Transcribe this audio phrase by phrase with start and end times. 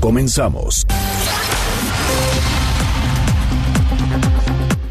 [0.00, 0.86] Comenzamos.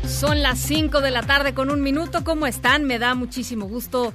[0.08, 2.24] Son las 5 de la tarde con un minuto.
[2.24, 2.86] ¿Cómo están?
[2.86, 4.14] Me da muchísimo gusto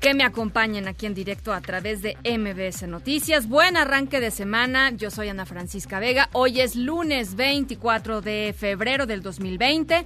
[0.00, 3.48] que me acompañen aquí en directo a través de MBS Noticias.
[3.48, 4.90] Buen arranque de semana.
[4.90, 6.28] Yo soy Ana Francisca Vega.
[6.32, 10.04] Hoy es lunes 24 de febrero del 2020.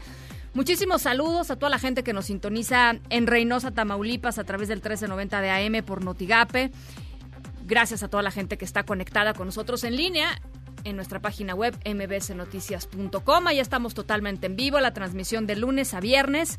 [0.53, 4.79] Muchísimos saludos a toda la gente que nos sintoniza en Reynosa, Tamaulipas, a través del
[4.79, 6.73] 1390 de AM por Notigape.
[7.71, 10.43] Gracias a toda la gente que está conectada con nosotros en línea
[10.83, 13.47] en nuestra página web mbsnoticias.com.
[13.47, 16.59] Ahí estamos totalmente en vivo, la transmisión de lunes a viernes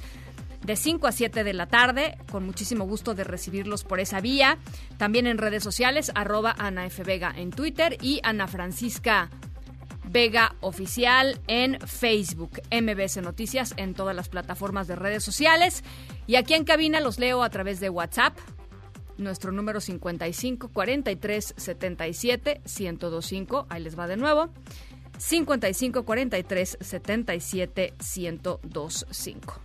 [0.63, 4.57] de 5 a 7 de la tarde, con muchísimo gusto de recibirlos por esa vía.
[4.95, 7.03] También en redes sociales, arroba Ana F.
[7.03, 9.29] Vega en Twitter y Ana Francisca
[10.05, 15.83] Vega Oficial en Facebook, MBS Noticias en todas las plataformas de redes sociales.
[16.25, 18.37] Y aquí en cabina los leo a través de WhatsApp,
[19.21, 23.67] nuestro número 55 43 77 1025.
[23.69, 24.49] Ahí les va de nuevo.
[25.17, 29.61] 55 43 77 1025.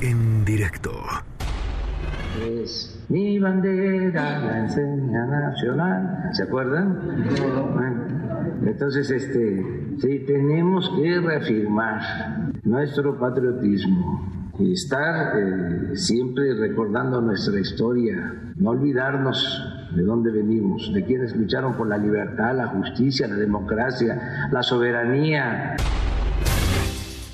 [0.00, 0.92] En directo.
[2.42, 6.28] Es mi bandera, la enseña nacional.
[6.32, 7.24] ¿Se acuerdan?
[7.74, 8.06] Bueno,
[8.66, 12.00] entonces, este, sí, tenemos que reafirmar
[12.64, 19.62] nuestro patriotismo estar eh, siempre recordando nuestra historia, no olvidarnos
[19.94, 25.76] de dónde venimos, de quienes lucharon por la libertad, la justicia, la democracia, la soberanía.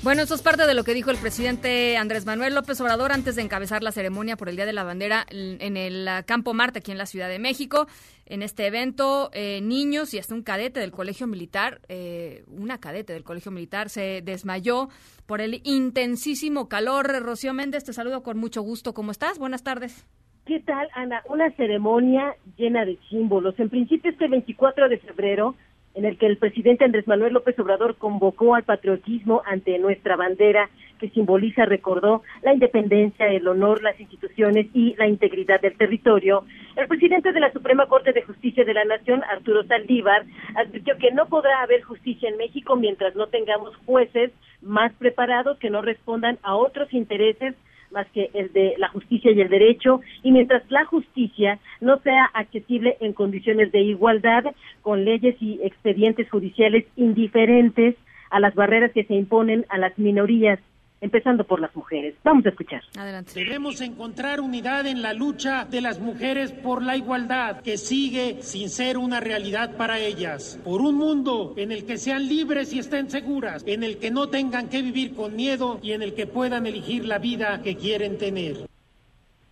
[0.03, 3.37] Bueno, eso es parte de lo que dijo el presidente Andrés Manuel López Obrador antes
[3.37, 6.79] de encabezar la ceremonia por el Día de la Bandera en el ah, Campo Marte,
[6.79, 7.87] aquí en la Ciudad de México.
[8.25, 13.13] En este evento, eh, niños y hasta un cadete del Colegio Militar, eh, una cadete
[13.13, 14.87] del Colegio Militar, se desmayó
[15.25, 17.07] por el intensísimo calor.
[17.21, 18.93] Rocío Méndez, te saludo con mucho gusto.
[18.93, 19.39] ¿Cómo estás?
[19.39, 20.07] Buenas tardes.
[20.45, 21.21] ¿Qué tal, Ana?
[21.29, 23.57] Una ceremonia llena de símbolos.
[23.59, 25.55] En principio, este 24 de febrero,
[25.95, 30.69] en el que el presidente Andrés Manuel López Obrador convocó al patriotismo ante nuestra bandera,
[30.99, 36.45] que simboliza, recordó, la independencia, el honor, las instituciones y la integridad del territorio.
[36.75, 40.23] El presidente de la Suprema Corte de Justicia de la Nación, Arturo Saldívar,
[40.55, 45.69] advirtió que no podrá haber justicia en México mientras no tengamos jueces más preparados que
[45.69, 47.55] no respondan a otros intereses
[47.93, 52.25] más que el de la justicia y el derecho, y mientras la justicia no sea
[52.33, 54.43] accesible en condiciones de igualdad,
[54.81, 57.95] con leyes y expedientes judiciales indiferentes
[58.29, 60.59] a las barreras que se imponen a las minorías,
[61.03, 62.15] empezando por las mujeres.
[62.23, 62.81] Vamos a escuchar.
[62.97, 63.33] Adelante.
[63.35, 68.69] Debemos encontrar unidad en la lucha de las mujeres por la igualdad, que sigue sin
[68.69, 70.57] ser una realidad para ellas.
[70.63, 74.29] Por un mundo en el que sean libres y estén seguras, en el que no
[74.29, 78.17] tengan que vivir con miedo y en el que puedan elegir la vida que quieren
[78.17, 78.55] tener.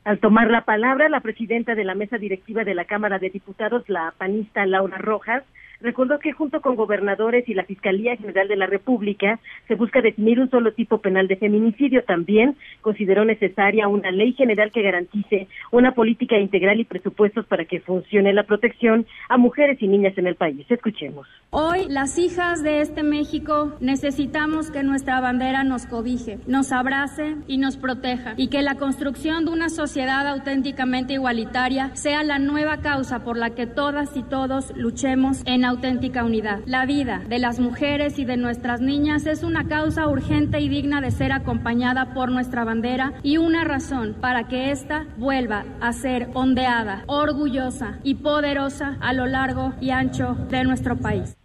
[0.06, 3.84] Al tomar la palabra, la presidenta de la mesa directiva de la Cámara de Diputados,
[3.90, 5.44] la panista Laura Rojas,
[5.82, 10.40] recordó que junto con gobernadores y la Fiscalía General de la República se busca definir
[10.40, 12.04] un solo tipo penal de feminicidio.
[12.04, 17.80] También consideró necesaria una ley general que garantice una política integral y presupuestos para que
[17.80, 20.66] funcione la protección a mujeres y niñas en el país.
[20.70, 21.28] Escuchemos.
[21.50, 27.58] Hoy, las hijas de este México necesitamos que nuestra bandera nos cobije, nos abrace y
[27.58, 33.24] nos proteja, y que la construcción de una sociedad auténticamente igualitaria sea la nueva causa
[33.24, 36.60] por la que todas y todos luchemos en auténtica unidad.
[36.66, 41.02] La vida de las mujeres y de nuestras niñas es una causa urgente y digna
[41.02, 46.28] de ser acompañada por nuestra bandera y una razón para que ésta vuelva a ser
[46.34, 51.36] ondeada, orgullosa y poderosa a lo largo y ancho de nuestro país.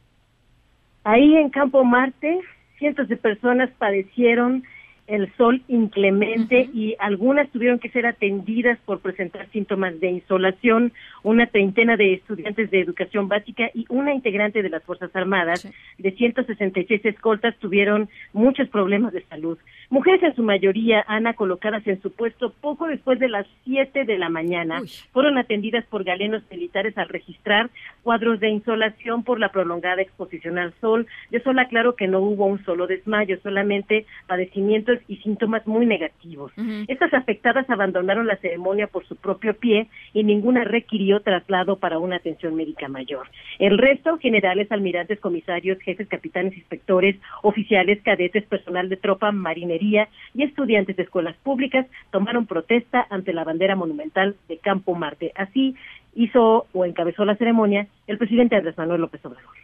[1.04, 2.40] Ahí en Campo Marte,
[2.78, 4.64] cientos de personas padecieron
[5.06, 10.92] el sol inclemente y algunas tuvieron que ser atendidas por presentar síntomas de insolación.
[11.26, 15.70] Una treintena de estudiantes de educación básica y una integrante de las Fuerzas Armadas Sí.
[15.98, 19.58] de 166 escoltas tuvieron muchos problemas de salud.
[19.90, 24.18] Mujeres en su mayoría, Ana, colocadas en su puesto poco después de las 7 de
[24.18, 24.88] la mañana, Uy.
[25.12, 27.70] fueron atendidas por galenos militares al registrar
[28.04, 31.08] cuadros de insolación por la prolongada exposición al sol.
[31.32, 35.86] Yo solo aclaro que no hubo un solo desmayo, solamente padecimiento cuadros y síntomas muy
[35.86, 36.52] negativos.
[36.86, 42.16] Estas afectadas abandonaron la ceremonia por su propio pie y ninguna requirió traslado para una
[42.16, 43.28] atención médica mayor.
[43.58, 50.42] El resto, generales, almirantes, comisarios, jefes, capitanes, inspectores, oficiales, cadetes, personal de tropa, marinería y
[50.42, 55.32] estudiantes de escuelas públicas tomaron protesta ante la bandera monumental de Campo Marte.
[55.34, 55.74] Así
[56.14, 59.54] hizo o encabezó la ceremonia el presidente Andrés Manuel López Obrador.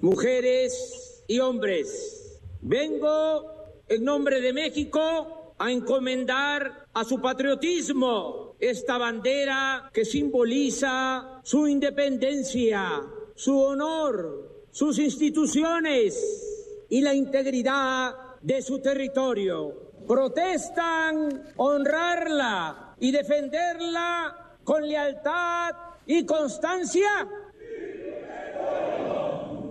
[0.00, 3.44] Mujeres y hombres, vengo
[3.88, 13.00] en nombre de México a encomendar a su patriotismo esta bandera que simboliza su independencia,
[13.36, 19.92] su honor, sus instituciones y la integridad de su territorio.
[20.04, 25.76] Protestan honrarla y defenderla con lealtad
[26.06, 27.28] y constancia.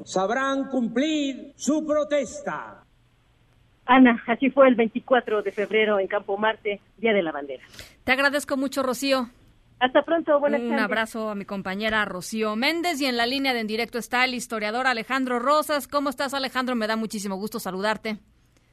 [0.06, 2.81] Sabrán cumplir su protesta.
[3.92, 7.62] Ana, así fue el 24 de febrero en Campo Marte, Día de la Bandera.
[8.06, 9.28] Te agradezco mucho, Rocío.
[9.82, 13.60] Hasta pronto, buenas Un abrazo a mi compañera Rocío Méndez y en la línea de
[13.60, 15.90] en directo está el historiador Alejandro Rosas.
[15.90, 16.76] ¿Cómo estás, Alejandro?
[16.76, 18.20] Me da muchísimo gusto saludarte.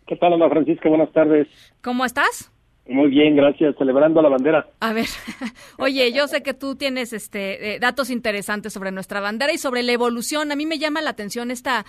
[0.06, 0.88] ¿Qué tal, Ana Francisca?
[0.88, 1.48] Buenas tardes.
[1.82, 2.52] ¿Cómo estás?
[2.88, 3.76] Muy bien, gracias.
[3.76, 4.66] Celebrando la bandera.
[4.80, 5.04] A ver,
[5.78, 9.82] oye, yo sé que tú tienes este eh, datos interesantes sobre nuestra bandera y sobre
[9.82, 10.50] la evolución.
[10.50, 11.84] A mí me llama la atención esta,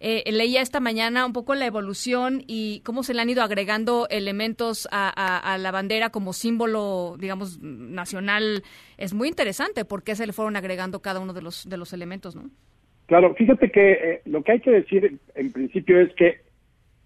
[0.00, 4.08] eh, leía esta mañana un poco la evolución y cómo se le han ido agregando
[4.10, 8.64] elementos a, la bandera como símbolo, digamos, nacional.
[8.98, 11.92] Es muy interesante por qué se le fueron agregando cada uno de los de los
[11.92, 12.50] elementos, ¿no?
[13.06, 16.40] Claro, fíjate que eh, lo que hay que decir en principio es que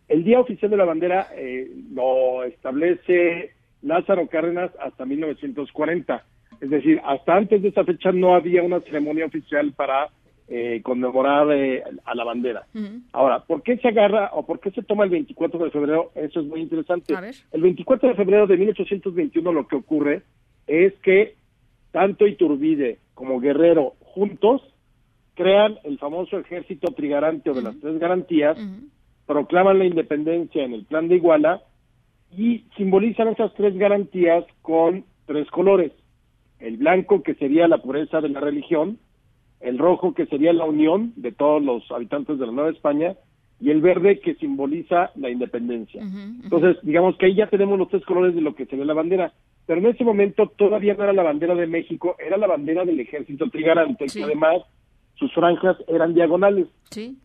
[0.08, 3.52] el Día Oficial de la Bandera eh, lo establece
[3.82, 6.24] Lázaro Cárdenas hasta 1940.
[6.60, 10.08] Es decir, hasta antes de esa fecha no había una ceremonia oficial para
[10.46, 12.66] eh, conmemorar eh, a la bandera.
[13.12, 16.12] Ahora, ¿por qué se agarra o por qué se toma el 24 de febrero?
[16.14, 17.14] Eso es muy interesante.
[17.52, 20.22] El 24 de febrero de 1821 lo que ocurre
[20.66, 21.34] es que
[21.92, 24.62] tanto Iturbide como Guerrero juntos
[25.34, 28.58] crean el famoso ejército trigarante o de las tres garantías,
[29.26, 31.62] proclaman la independencia en el plan de Iguala
[32.36, 35.92] y simbolizan esas tres garantías con tres colores.
[36.58, 38.98] El blanco, que sería la pureza de la religión,
[39.60, 43.14] el rojo, que sería la unión de todos los habitantes de la Nueva España,
[43.60, 46.02] y el verde, que simboliza la independencia.
[46.02, 49.32] Entonces, digamos que ahí ya tenemos los tres colores de lo que sería la bandera.
[49.66, 53.00] Pero en ese momento todavía no era la bandera de México, era la bandera del
[53.00, 54.62] ejército trigarante, que además
[55.14, 56.66] sus franjas eran diagonales.
[56.90, 57.16] Sí.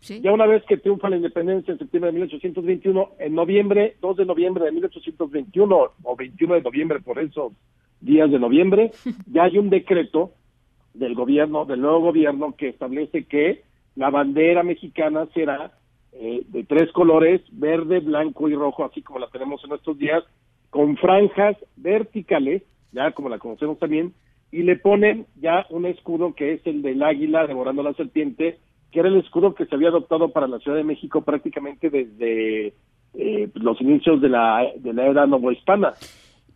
[0.00, 4.24] Ya una vez que triunfa la independencia en septiembre de 1821, en noviembre, 2 de
[4.24, 7.52] noviembre de 1821 o 21 de noviembre, por esos
[8.00, 8.92] días de noviembre,
[9.26, 10.32] ya hay un decreto
[10.94, 13.64] del gobierno, del nuevo gobierno, que establece que
[13.96, 15.72] la bandera mexicana será
[16.12, 20.22] eh, de tres colores, verde, blanco y rojo, así como la tenemos en estos días,
[20.70, 22.62] con franjas verticales,
[22.92, 24.14] ya como la conocemos también,
[24.52, 28.58] y le ponen ya un escudo que es el del águila devorando la serpiente,
[28.96, 32.72] que era el escudo que se había adoptado para la Ciudad de México prácticamente desde
[33.12, 35.92] eh, los inicios de la, de la era novohispana.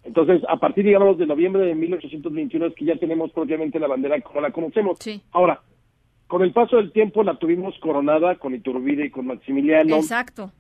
[0.05, 4.19] Entonces, a partir, digamos, de noviembre de 1821 es que ya tenemos propiamente la bandera
[4.23, 4.99] como la conocemos.
[5.33, 5.61] Ahora,
[6.29, 9.97] con el paso del tiempo la tuvimos coronada con Iturbide y con Maximiliano.
[9.97, 10.51] Exacto.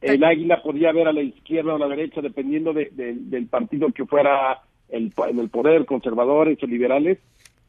[0.00, 4.06] El águila podía ver a la izquierda o a la derecha, dependiendo del partido que
[4.06, 7.18] fuera el, en el poder, conservadores o liberales.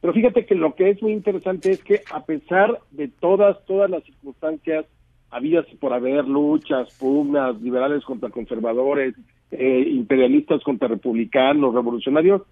[0.06, 3.90] Pero fíjate que lo que es muy interesante es que a pesar de todas, todas
[3.90, 4.86] las circunstancias
[5.32, 9.16] habidas por haber luchas, pugnas, liberales contra conservadores,
[9.50, 12.42] eh, imperialistas contra republicanos, revolucionarios,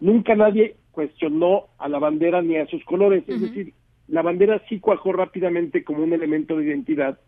[0.00, 3.22] nunca nadie cuestionó a la bandera ni a sus colores.
[3.28, 3.72] Es decir,
[4.08, 7.20] la bandera sí cuajó rápidamente como un elemento de identidad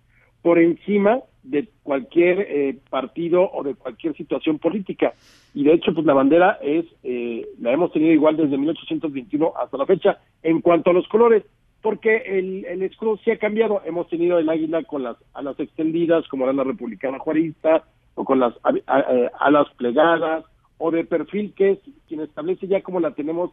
[0.42, 5.14] por encima de cualquier eh, partido o de cualquier situación política.
[5.54, 9.78] Y de hecho, pues la bandera es, eh, la hemos tenido igual desde 1821 hasta
[9.78, 11.44] la fecha en cuanto a los colores,
[11.80, 13.80] porque el, el escudo sí ha cambiado.
[13.84, 18.40] Hemos tenido el águila con las alas extendidas, como era la republicana juarista, o con
[18.40, 20.44] las eh, alas plegadas,
[20.76, 21.78] o de perfil, que es
[22.08, 23.52] quien establece ya como la tenemos,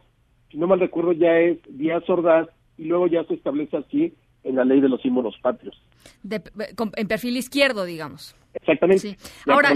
[0.50, 4.12] si no mal recuerdo, ya es Díaz Ordaz, y luego ya se establece así
[4.46, 5.80] en la ley de los símbolos patrios.
[6.24, 8.34] en perfil izquierdo, digamos.
[8.54, 9.16] Exactamente.
[9.46, 9.72] Ahora,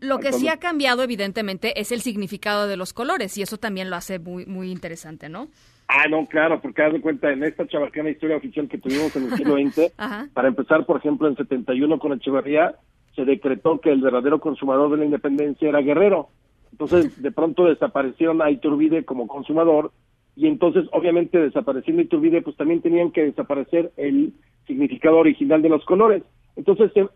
[0.00, 3.88] lo que sí ha cambiado, evidentemente, es el significado de los colores, y eso también
[3.88, 5.48] lo hace muy, muy interesante, ¿no?
[5.88, 9.24] Ah, no, claro, porque haz de cuenta, en esta chabacana historia oficial que tuvimos en
[9.24, 9.92] el siglo XX,
[10.32, 12.74] para empezar, por ejemplo, en 71 con Echeverría,
[13.16, 16.28] se decretó que el verdadero consumador de la independencia era Guerrero.
[16.70, 19.92] Entonces, de pronto desaparecieron a Iturbide como consumador
[20.40, 24.32] y entonces obviamente desapareciendo Iturbide pues también tenían que desaparecer el
[24.66, 26.22] significado original de los colores.
[26.56, 27.06] Entonces se,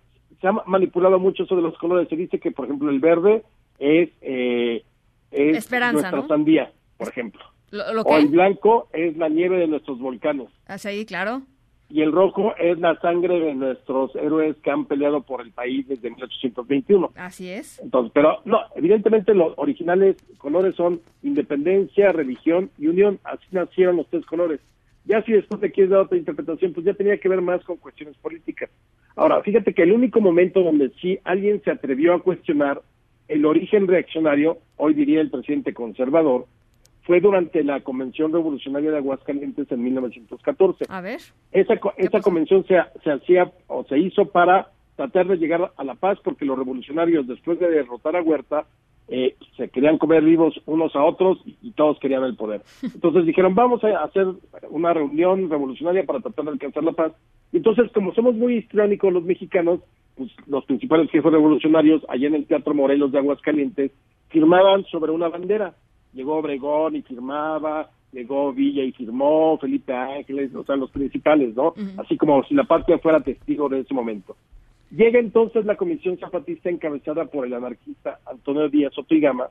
[0.42, 2.06] se ha manipulado mucho eso de los colores.
[2.10, 3.42] Se dice que, por ejemplo, el verde
[3.78, 4.84] es, eh,
[5.30, 6.28] es Esperanza, nuestra ¿no?
[6.28, 7.42] sandía, por ejemplo.
[7.70, 10.48] ¿Lo, lo O el blanco es la nieve de nuestros volcanes.
[10.66, 11.44] Ahí, claro.
[11.90, 15.86] Y el rojo es la sangre de nuestros héroes que han peleado por el país
[15.86, 17.12] desde 1821.
[17.14, 17.78] Así es.
[17.80, 23.20] Entonces, pero no, evidentemente los originales colores son independencia, religión y unión.
[23.22, 24.60] Así nacieron los tres colores.
[25.04, 27.76] Ya si después te quieres dar otra interpretación, pues ya tenía que ver más con
[27.76, 28.70] cuestiones políticas.
[29.16, 32.80] Ahora, fíjate que el único momento donde sí alguien se atrevió a cuestionar
[33.28, 36.46] el origen reaccionario, hoy diría el presidente conservador,
[37.04, 40.86] fue durante la Convención Revolucionaria de Aguascalientes en 1914.
[40.88, 41.20] A ver.
[41.52, 45.94] Esa, esa convención se, se hacía o se hizo para tratar de llegar a la
[45.94, 48.64] paz porque los revolucionarios después de derrotar a Huerta
[49.08, 52.62] eh, se querían comer vivos unos a otros y, y todos querían el poder.
[52.82, 54.26] Entonces dijeron vamos a hacer
[54.70, 57.12] una reunión revolucionaria para tratar de alcanzar la paz.
[57.52, 59.80] Y entonces como somos muy histriónicos los mexicanos,
[60.16, 63.92] pues los principales jefes revolucionarios allá en el Teatro Morelos de Aguascalientes
[64.28, 65.74] firmaban sobre una bandera.
[66.14, 71.74] Llegó Obregón y firmaba, llegó Villa y firmó, Felipe Ángeles, o sea, los principales, ¿no?
[71.98, 74.36] Así como si la patria fuera testigo de ese momento.
[74.90, 79.48] Llega entonces la Comisión Zapatista encabezada por el anarquista Antonio Díaz Otigama,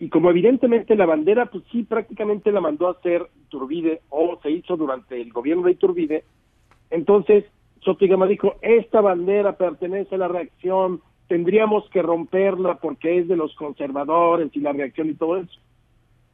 [0.00, 4.50] y como evidentemente la bandera, pues sí, prácticamente la mandó a hacer Iturbide, o se
[4.50, 6.24] hizo durante el gobierno de Iturbide,
[6.90, 7.44] entonces
[7.84, 13.54] Sotigama dijo, esta bandera pertenece a la reacción, tendríamos que romperla porque es de los
[13.54, 15.60] conservadores y la reacción y todo eso.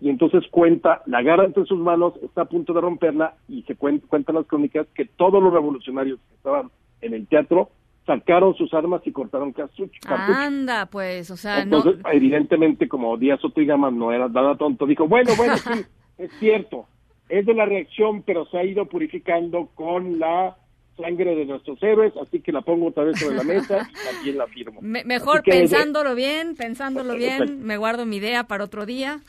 [0.01, 3.77] Y entonces cuenta, la agarra entre sus manos, está a punto de romperla y se
[3.77, 6.71] cuen- cuentan las crónicas que todos los revolucionarios que estaban
[7.03, 7.69] en el teatro
[8.07, 9.93] sacaron sus armas y cortaron cartucho.
[10.01, 10.39] cartucho.
[10.39, 11.77] Anda, pues, o sea, no.
[11.79, 15.85] Entonces, evidentemente, como Díaz Otigama no era nada tonto, dijo, bueno, bueno, sí,
[16.19, 16.87] es cierto,
[17.29, 20.57] es de la reacción, pero se ha ido purificando con la
[20.97, 24.39] sangre de nuestros héroes, así que la pongo otra vez sobre la mesa y también
[24.39, 24.81] la firmo.
[24.83, 29.21] Me- mejor que, pensándolo bien, pensándolo bien, me guardo mi idea para otro día.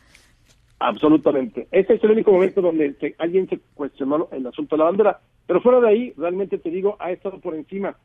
[0.83, 1.67] Absolutamente.
[1.71, 5.19] Ese es el único momento donde se- alguien se cuestionó el asunto de la bandera.
[5.45, 7.95] Pero fuera de ahí, realmente te digo, ha estado por encima.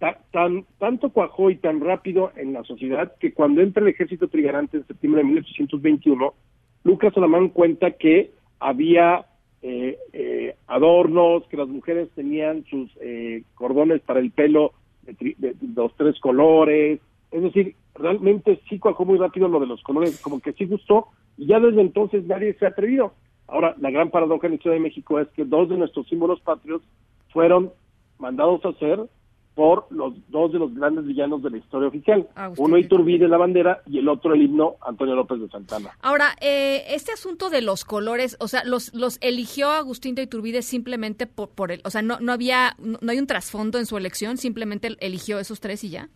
[0.00, 4.26] Ta- tan, tanto cuajó y tan rápido en la sociedad que cuando entra el ejército
[4.26, 6.34] trigarante en septiembre de 1821,
[6.82, 9.26] Lucas Alamán cuenta que había
[9.62, 14.72] eh, eh, adornos, que las mujeres tenían sus eh, cordones para el pelo
[15.02, 16.98] de, tri- de- de los tres colores.
[17.34, 21.08] Es decir, realmente sí cuajó muy rápido lo de los colores, como que sí gustó,
[21.36, 23.12] y ya desde entonces nadie se ha atrevido.
[23.48, 26.40] Ahora, la gran paradoja en la Ciudad de México es que dos de nuestros símbolos
[26.42, 26.80] patrios
[27.32, 27.72] fueron
[28.20, 29.00] mandados a hacer
[29.56, 32.28] por los dos de los grandes villanos de la historia oficial.
[32.36, 35.90] Agustín Uno Iturbide, la bandera, y el otro el himno, Antonio López de Santana.
[36.02, 40.62] Ahora, eh, este asunto de los colores, o sea, los, los eligió Agustín de Iturbide
[40.62, 43.86] simplemente por, por el, o sea, no, no había, no, no hay un trasfondo en
[43.86, 46.08] su elección, simplemente eligió esos tres y ya.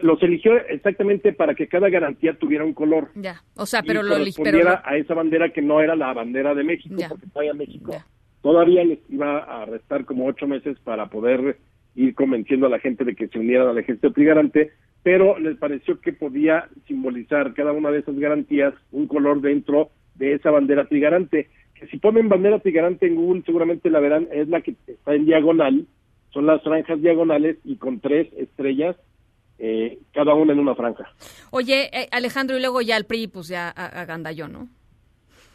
[0.00, 3.08] Los eligió exactamente para que cada garantía tuviera un color.
[3.16, 6.12] Ya, o sea, pero y lo correspondiera pero a esa bandera que no era la
[6.12, 7.08] bandera de México, Ya.
[7.08, 7.94] porque todavía México
[8.40, 11.58] todavía les iba a restar como ocho meses para poder
[11.96, 14.70] ir convenciendo a la gente de que se unieran al ejército trigarante,
[15.02, 20.34] pero les pareció que podía simbolizar cada una de esas garantías un color dentro de
[20.34, 21.48] esa bandera trigarante.
[21.74, 25.26] Que si ponen bandera trigarante en Google seguramente la verán, es la que está en
[25.26, 25.86] diagonal,
[26.30, 28.96] son las franjas diagonales y con tres estrellas,
[29.58, 31.04] eh, cada una en una franja.
[31.50, 34.68] Oye, eh, Alejandro, y luego ya el PRI, pues ya a- agandalló, ¿no?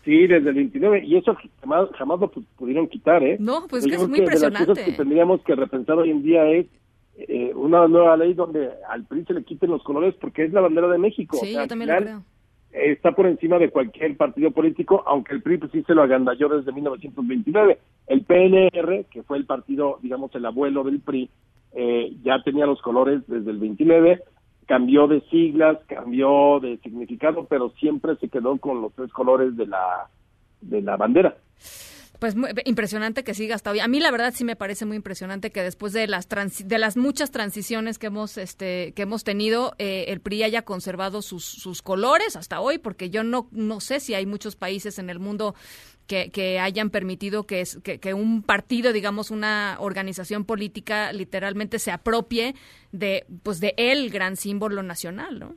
[0.04, 3.38] Sí, desde el 29, y eso jamás, jamás lo pu- pudieron quitar, ¿eh?
[3.40, 4.66] No, pues que es muy De las impresionante.
[4.68, 6.66] cosas que tendríamos que repensar hoy en día es
[7.16, 10.60] eh, una nueva ley donde al PRI se le quiten los colores porque es la
[10.62, 11.38] bandera de México.
[11.38, 12.24] Sí, O sea, yo también lo creo.
[12.74, 16.50] Está por encima de cualquier partido político, aunque el PRI pues, sí se lo agandalló
[16.50, 17.78] desde 1929.
[18.08, 21.30] El PNR, que fue el partido, digamos, el abuelo del PRI,
[21.76, 24.22] eh, ya tenía los colores desde el 29,
[24.68, 29.68] cambió de siglas, cambió de significado, pero siempre se quedó con los tres colores de
[29.68, 30.10] la
[30.62, 31.36] de la bandera.
[32.20, 33.82] Pues muy- impresionante que siga hasta hoy.
[33.82, 36.78] A mí la verdad sí me parece muy impresionante que después de las transi- de
[36.78, 41.44] las muchas transiciones que hemos este que hemos tenido eh, el PRI haya conservado sus,
[41.44, 45.20] sus colores hasta hoy, porque yo no no sé si hay muchos países en el
[45.20, 45.54] mundo
[46.08, 51.80] que, que hayan permitido que, es- que que un partido, digamos una organización política, literalmente
[51.80, 52.56] se apropie
[52.92, 55.56] de pues de el gran símbolo nacional, ¿no?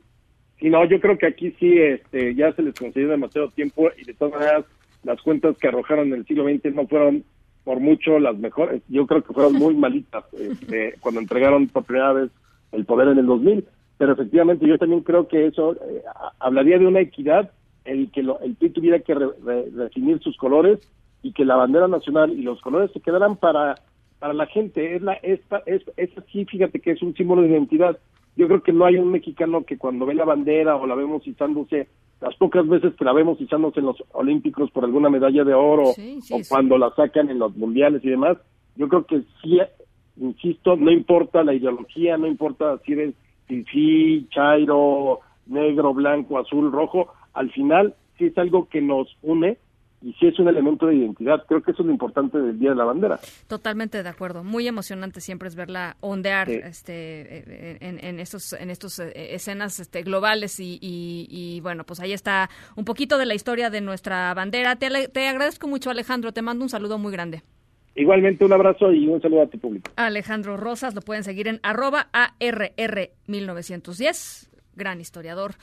[0.59, 4.05] Y no, yo creo que aquí sí este, ya se les concedió demasiado tiempo y
[4.05, 4.65] de todas maneras
[5.03, 7.23] las cuentas que arrojaron en el siglo XX no fueron
[7.63, 8.81] por mucho las mejores.
[8.87, 12.31] Yo creo que fueron muy malitas este, cuando entregaron por primera vez
[12.71, 13.65] el poder en el 2000.
[13.99, 16.01] Pero efectivamente yo también creo que eso eh,
[16.39, 17.51] hablaría de una equidad
[17.87, 20.79] el que lo- el PRI tuviera que re- re- definir sus colores
[21.23, 23.75] y que la bandera nacional y los colores se quedaran para
[24.19, 27.49] para la gente, es, la, es, es, es así, fíjate que es un símbolo de
[27.49, 27.99] identidad.
[28.35, 31.27] Yo creo que no hay un mexicano que cuando ve la bandera o la vemos
[31.27, 31.87] izándose,
[32.19, 35.93] las pocas veces que la vemos izándose en los Olímpicos por alguna medalla de oro
[36.31, 38.37] o cuando la sacan en los mundiales y demás,
[38.75, 39.59] yo creo que sí,
[40.19, 43.13] insisto, no importa la ideología, no importa si eres
[43.71, 49.57] sí, chairo, negro, blanco, azul, rojo, al final sí es algo que nos une
[50.01, 51.43] y sí es un elemento de identidad.
[51.47, 53.19] Creo que eso es lo importante del Día de la Bandera.
[53.47, 54.43] Totalmente de acuerdo.
[54.43, 60.03] Muy emocionante siempre es verla ondear este, en, en, estos, en estos eh, escenas este,
[60.03, 64.75] globales y, y, bueno, pues ahí está un poquito de la historia de nuestra bandera.
[64.75, 66.31] Te, te agradezco mucho, Alejandro.
[66.31, 67.41] Te mando un saludo muy grande.
[67.95, 69.89] Igualmente un abrazo y un saludo a tu público.
[69.95, 75.55] Alejandro Rosas, lo pueden seguir en arroba ARR1910, gran historiador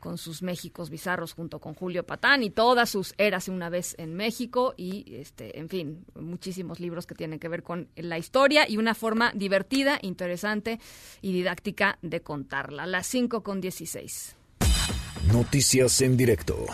[0.00, 4.14] con sus Méxicos bizarros junto con Julio Patán y todas sus eras una vez en
[4.14, 8.78] México y este en fin, muchísimos libros que tienen que ver con la historia y
[8.78, 10.80] una forma divertida, interesante
[11.20, 12.86] y didáctica de contarla.
[12.86, 14.36] Las 5 con 16.
[15.32, 16.66] Noticias en directo.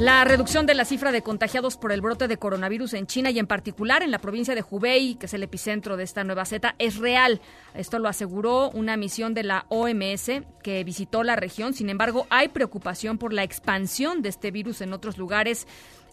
[0.00, 3.38] La reducción de la cifra de contagiados por el brote de coronavirus en China y
[3.38, 6.74] en particular en la provincia de Hubei, que es el epicentro de esta nueva zeta,
[6.78, 7.42] es real.
[7.74, 11.74] Esto lo aseguró una misión de la OMS que visitó la región.
[11.74, 15.66] Sin embargo, hay preocupación por la expansión de este virus en otros lugares.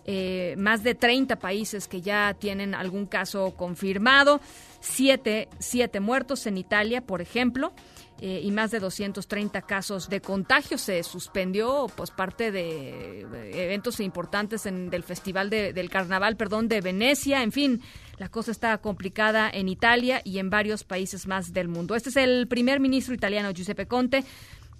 [0.04, 4.42] Eh, más de 30 países que ya tienen algún caso confirmado,
[4.82, 7.72] siete, siete muertos en Italia, por ejemplo.
[8.20, 10.78] Eh, y más de 230 casos de contagio.
[10.80, 13.20] Se suspendió pues parte de
[13.54, 17.44] eventos importantes en, del Festival del Carnaval, perdón, de Venecia.
[17.44, 17.82] En fin,
[18.18, 21.96] la cosa está complicada en Italia y en varios países más del mundo.
[21.96, 24.24] Este es el primer ministro italiano, Giuseppe Conte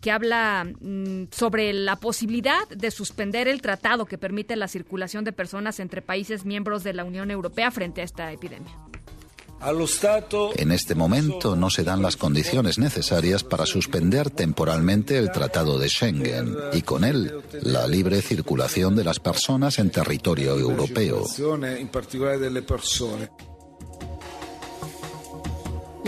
[0.02, 5.32] que habla mm, sobre la posibilidad de suspender el tratado que permite la circulación de
[5.32, 8.72] personas entre países miembros de la Unión Europea frente a esta epidemia.
[10.56, 15.90] En este momento no se dan las condiciones necesarias para suspender temporalmente el Tratado de
[15.90, 21.26] Schengen y con él la libre circulación de las personas en territorio europeo.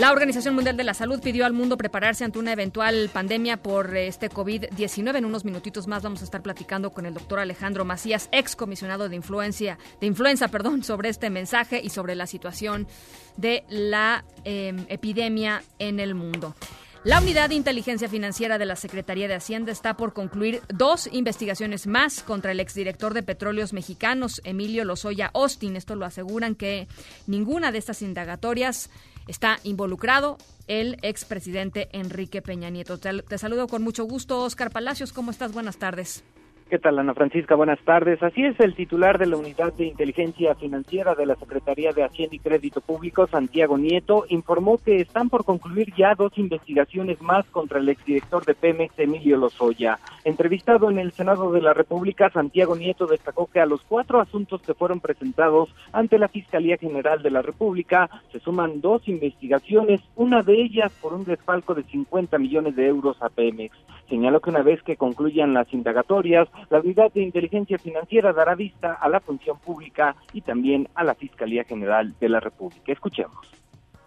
[0.00, 3.94] La Organización Mundial de la Salud pidió al mundo prepararse ante una eventual pandemia por
[3.94, 5.18] este COVID-19.
[5.18, 9.10] En unos minutitos más vamos a estar platicando con el doctor Alejandro Macías, ex comisionado
[9.10, 12.88] de influencia, de influenza, perdón, sobre este mensaje y sobre la situación
[13.36, 16.54] de la em, epidemia en el mundo.
[17.02, 21.86] La Unidad de Inteligencia Financiera de la Secretaría de Hacienda está por concluir dos investigaciones
[21.86, 25.76] más contra el exdirector de Petróleos Mexicanos, Emilio Lozoya Austin.
[25.76, 26.88] Esto lo aseguran que
[27.26, 28.90] ninguna de estas indagatorias
[29.30, 32.98] está involucrado el expresidente Enrique Peña Nieto.
[32.98, 35.12] Te, te, saludo con mucho gusto, Oscar Palacios.
[35.12, 35.52] ¿Cómo estás?
[35.52, 36.24] Buenas tardes.
[36.70, 37.56] ¿Qué tal, Ana Francisca?
[37.56, 38.22] Buenas tardes.
[38.22, 42.36] Así es, el titular de la Unidad de Inteligencia Financiera de la Secretaría de Hacienda
[42.36, 47.80] y Crédito Público, Santiago Nieto, informó que están por concluir ya dos investigaciones más contra
[47.80, 49.98] el exdirector de Pemex, Emilio Lozoya.
[50.22, 54.62] Entrevistado en el Senado de la República, Santiago Nieto destacó que a los cuatro asuntos
[54.62, 60.44] que fueron presentados ante la Fiscalía General de la República se suman dos investigaciones, una
[60.44, 63.76] de ellas por un desfalco de 50 millones de euros a Pemex.
[64.10, 68.94] Señaló que una vez que concluyan las indagatorias, la Unidad de Inteligencia Financiera dará vista
[68.94, 72.92] a la función pública y también a la Fiscalía General de la República.
[72.92, 73.59] Escuchemos.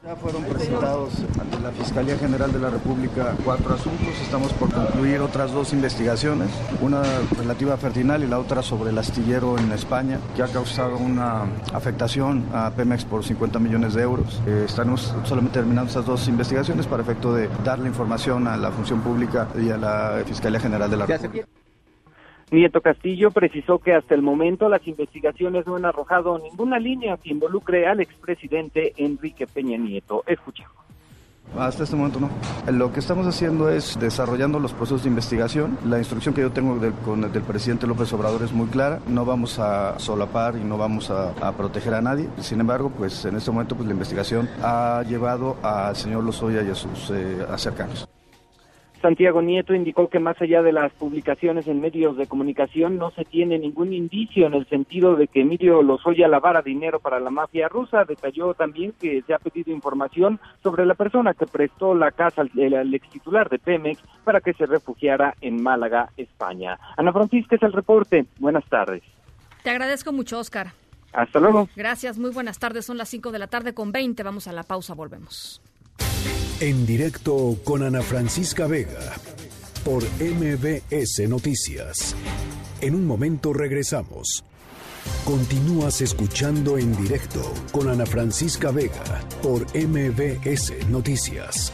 [0.04, 4.10] Ya fueron presentados ante la Fiscalía General de la República cuatro asuntos.
[4.22, 6.50] Estamos por concluir otras dos investigaciones,
[6.82, 7.04] una
[7.38, 11.44] relativa a Ferdinand y la otra sobre el astillero en España, que ha causado una
[11.72, 14.42] afectación a Pemex por 50 millones de euros.
[14.46, 19.00] Eh, estamos solamente terminando estas dos investigaciones para efecto de darle información a la función
[19.00, 21.48] pública y a la Fiscalía General de la República.
[22.52, 27.32] Nieto Castillo precisó que hasta el momento las investigaciones no han arrojado ninguna línea que
[27.32, 30.24] involucre al expresidente Enrique Peña Nieto.
[30.28, 30.84] Escuchemos.
[31.58, 32.30] Hasta este momento no.
[32.72, 35.78] Lo que estamos haciendo es desarrollando los procesos de investigación.
[35.86, 39.00] La instrucción que yo tengo con el del presidente López Obrador es muy clara.
[39.08, 42.28] No vamos a solapar y no vamos a, proteger a nadie.
[42.40, 46.70] Sin embargo, pues en este momento pues la investigación ha llevado al señor Lozoya y
[46.70, 48.08] a sus eh, acercanos.
[49.04, 53.26] Santiago Nieto indicó que más allá de las publicaciones en medios de comunicación no se
[53.26, 57.68] tiene ningún indicio en el sentido de que Emilio Lozoya lavara dinero para la mafia
[57.68, 58.06] rusa.
[58.06, 62.94] Detalló también que se ha pedido información sobre la persona que prestó la casa al,
[62.94, 66.80] ex titular de Pemex para que se refugiara en Málaga, España.
[66.96, 68.26] Ana Francisca es el reporte.
[68.40, 69.04] Buenas tardes.
[69.64, 70.68] Te agradezco mucho, Oscar.
[71.12, 71.68] Hasta luego.
[71.76, 72.86] Gracias, muy buenas tardes.
[72.86, 74.24] Son las 5 de la tarde con 20.
[74.24, 75.62] Vamos a la pausa, volvemos.
[76.64, 79.18] En directo con Ana Francisca Vega
[79.84, 82.16] por MBS Noticias.
[82.80, 84.46] En un momento regresamos.
[85.26, 87.42] Continúas escuchando en directo
[87.74, 91.74] con Ana Francisca Vega por MBS Noticias.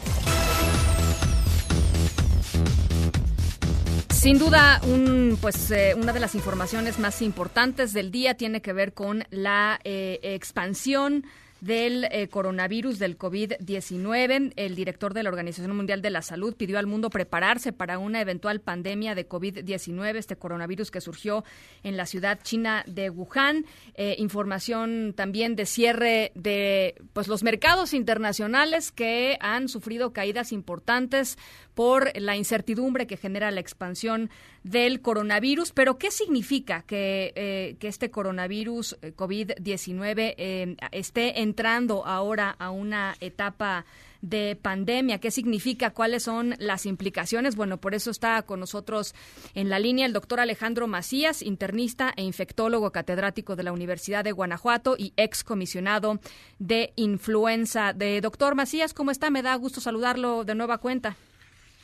[4.10, 8.74] Sin duda, un, pues, eh, una de las informaciones más importantes del día tiene que
[8.74, 11.26] ver con la eh, expansión
[11.62, 14.54] del eh, coronavirus del COVID-19.
[14.56, 18.22] El director de la Organización Mundial de la Salud pidió al mundo prepararse para una
[18.22, 21.44] eventual pandemia de COVID-19, este coronavirus que surgió
[21.84, 23.66] en la ciudad china de Wuhan.
[23.96, 31.38] Eh, información también de cierre de pues los mercados internacionales que han sufrido caídas importantes
[31.80, 34.30] por la incertidumbre que genera la expansión
[34.66, 35.72] del coronavirus.
[35.72, 43.16] Pero, ¿qué significa que, eh, este coronavirus eh, COVID-19 eh, esté entrando ahora a una
[43.22, 43.86] etapa
[44.22, 45.20] de pandemia.
[45.20, 45.92] ¿Qué significa?
[45.92, 47.56] ¿Cuáles son las implicaciones?
[47.56, 49.16] Bueno, por eso está con nosotros
[49.56, 54.34] en la línea el doctor Alejandro Macías, internista e infectólogo catedrático de la Universidad de
[54.34, 56.20] Guanajuato y ex comisionado
[56.58, 57.94] de influenza.
[57.94, 59.30] De doctor Macías, ¿cómo está?
[59.30, 61.16] Me da gusto saludarlo de nueva cuenta.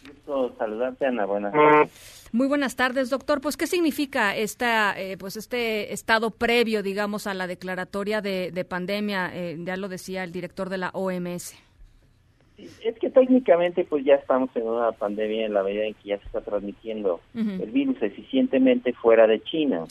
[0.07, 1.25] Gusto saludarte, Ana.
[1.25, 2.29] Buenas tardes.
[2.31, 3.41] Muy buenas tardes, doctor.
[3.41, 9.31] Pues, ¿qué significa esta, eh, pues este estado previo, digamos, a la declaratoria de, pandemia?
[9.33, 11.55] Eh, ya lo decía el director de la OMS.
[12.57, 16.17] Es que técnicamente, pues ya estamos en una pandemia en la medida en que ya
[16.19, 19.85] se está transmitiendo el virus eficientemente fuera de China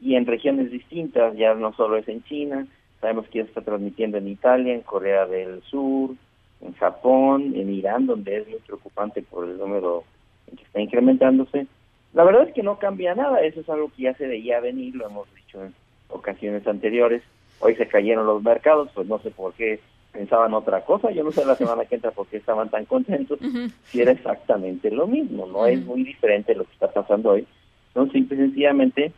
[0.00, 1.36] y en regiones distintas.
[1.36, 2.66] Ya no solo es en China,
[3.00, 6.16] sabemos que ya se está transmitiendo en Italia, en Corea del Sur,
[6.64, 10.04] en Japón, en Irán, donde es muy preocupante por el número
[10.46, 11.66] que está incrementándose.
[12.12, 14.94] La verdad es que no cambia nada, eso es algo que ya se veía venir,
[14.94, 15.74] lo hemos dicho en
[16.08, 17.22] ocasiones anteriores.
[17.60, 19.80] Hoy se cayeron los mercados, pues no sé por qué
[20.12, 23.38] pensaban otra cosa, yo no sé la semana que entra por qué estaban tan contentos,
[23.86, 27.46] si era exactamente lo mismo, no es muy diferente lo que está pasando hoy,
[27.92, 29.12] son simple y sencillamente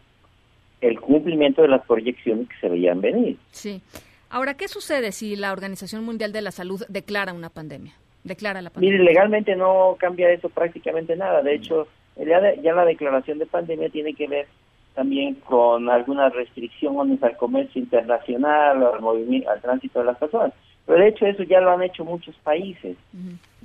[0.81, 3.37] el cumplimiento de las proyecciones que se veían venir.
[3.51, 3.83] Sí.
[4.31, 7.93] Ahora, ¿qué sucede si la Organización Mundial de la Salud declara una pandemia?
[8.25, 8.99] Declara la pandemia.
[8.99, 11.43] Mire, legalmente no cambia eso prácticamente nada.
[11.43, 11.87] De hecho,
[12.17, 14.47] ya, ya la declaración de pandemia tiene que ver
[14.95, 20.53] también con algunas restricciones al comercio internacional, al movimiento, al tránsito de las personas.
[20.87, 22.97] Pero de hecho eso ya lo han hecho muchos países,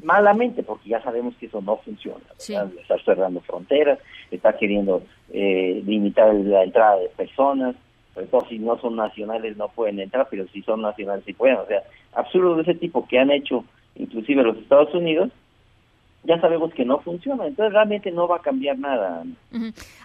[0.03, 2.23] malamente, porque ya sabemos que eso no funciona.
[2.37, 3.99] Está cerrando fronteras,
[4.31, 7.75] está queriendo eh, limitar la entrada de personas,
[8.13, 11.57] sobre si no son nacionales no pueden entrar, pero si son nacionales sí pueden.
[11.57, 13.63] O sea, absurdos de ese tipo que han hecho
[13.95, 15.31] inclusive los Estados Unidos,
[16.23, 19.23] ya sabemos que no funciona, entonces realmente no va a cambiar nada.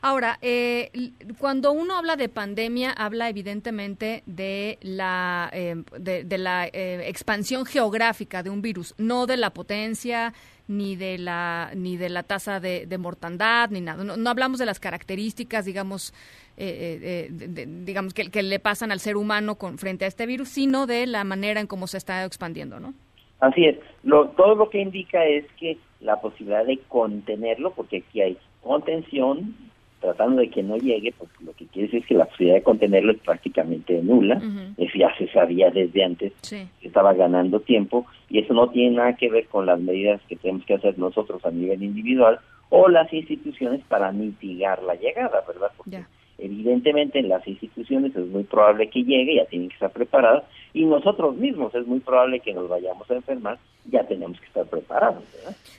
[0.00, 0.90] Ahora, eh,
[1.38, 8.42] cuando uno habla de pandemia, habla evidentemente de la, eh, de, la eh, expansión geográfica
[8.42, 10.32] de un virus, no de la potencia
[10.68, 14.02] ni de la ni de la tasa de, mortandad ni nada.
[14.02, 16.14] No, hablamos de las características, digamos,
[16.56, 21.06] digamos que, que le pasan al ser humano con frente a este virus, sino de
[21.06, 22.94] la manera en cómo se está expandiendo, ¿no?
[23.40, 23.76] Así es.
[24.02, 29.54] Lo, todo lo que indica es que la posibilidad de contenerlo, porque aquí hay contención,
[30.00, 32.62] tratando de que no llegue, pues lo que quiere decir es que la posibilidad de
[32.62, 34.40] contenerlo es prácticamente nula.
[34.76, 39.16] Eso ya se sabía desde antes que estaba ganando tiempo y eso no tiene nada
[39.16, 43.12] que ver con las medidas que tenemos que hacer nosotros a nivel individual o las
[43.12, 45.70] instituciones para mitigar la llegada, ¿verdad?
[45.76, 46.04] Porque
[46.38, 50.44] evidentemente en las instituciones es muy probable que llegue, ya tienen que estar preparadas,
[50.74, 53.58] y nosotros mismos es muy probable que nos vayamos a enfermar,
[53.90, 55.24] ya tenemos que estar preparados.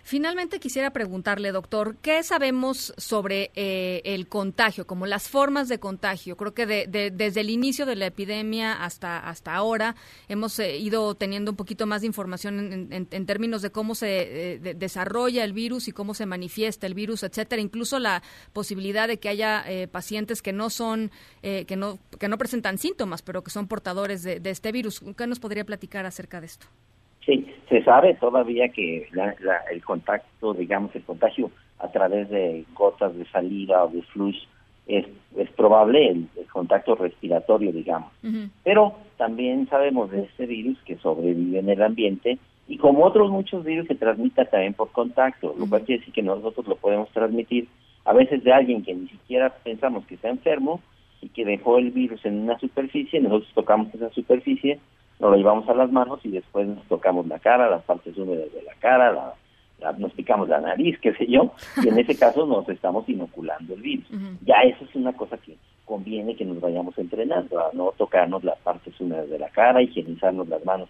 [0.03, 6.37] Finalmente quisiera preguntarle, doctor, ¿qué sabemos sobre eh, el contagio, como las formas de contagio?
[6.37, 9.95] Creo que desde el inicio de la epidemia hasta, hasta ahora
[10.29, 14.59] hemos eh, ido teniendo un poquito más de información en, términos de cómo se eh,
[14.75, 19.29] desarrolla el virus y cómo se manifiesta el virus, etcétera, incluso la posibilidad de que
[19.29, 24.23] haya pacientes que no son, que no, que no presentan síntomas, pero que son portadores
[24.23, 25.01] de este virus.
[25.17, 26.67] ¿Qué nos podría platicar acerca de esto?
[27.27, 29.09] Sí, se sabe todavía que
[29.71, 34.45] el contacto, digamos, el contagio a través de gotas de salida o de flush
[34.87, 35.05] es,
[35.35, 38.13] es probable, el, contacto respiratorio, digamos.
[38.63, 43.65] Pero también sabemos de este virus que sobrevive en el ambiente y como otros muchos
[43.65, 47.67] virus se transmite también por contacto, lo cual quiere decir que nosotros lo podemos transmitir
[48.07, 50.79] a veces de alguien que ni siquiera pensamos que está enfermo
[51.21, 54.79] y que dejó el virus en una superficie, nosotros tocamos esa superficie,
[55.19, 58.53] nos lo llevamos a las manos y después nos tocamos la cara, las partes húmedas
[58.53, 61.51] de la cara, la, nos picamos la nariz, qué sé yo,
[61.83, 64.07] y en ese caso nos estamos inoculando el virus.
[64.45, 68.57] Ya eso es una cosa que conviene que nos vayamos entrenando, a no tocarnos las
[68.59, 70.87] partes húmedas de la cara, higienizarnos las manos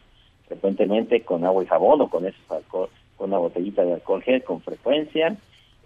[0.48, 4.44] frecuentemente con agua y jabón o con esos alcohol, con una botellita de alcohol gel
[4.44, 5.36] con frecuencia,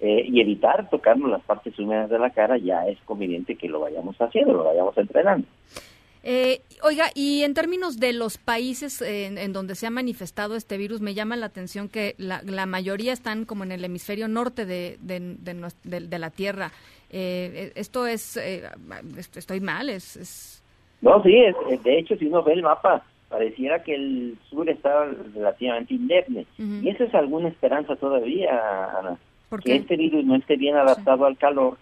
[0.01, 3.79] eh, y evitar tocarnos las partes húmedas de la cara, ya es conveniente que lo
[3.79, 5.47] vayamos haciendo, lo vayamos entrenando.
[6.23, 11.01] Eh, oiga, y en términos de los países en, donde se ha manifestado este virus,
[11.01, 16.19] me llama la atención que la, mayoría están como en el hemisferio norte de, de,
[16.19, 16.71] la Tierra.
[17.11, 18.63] Eh, esto es, eh,
[19.35, 20.63] estoy mal, es,
[21.01, 25.05] No, sí, es, de hecho, si uno ve el mapa, pareciera que el sur está
[25.33, 26.45] relativamente indemne.
[26.57, 28.51] Y eso es alguna esperanza todavía,
[28.97, 29.17] Ana
[29.59, 31.77] que este virus no esté bien adaptado al calor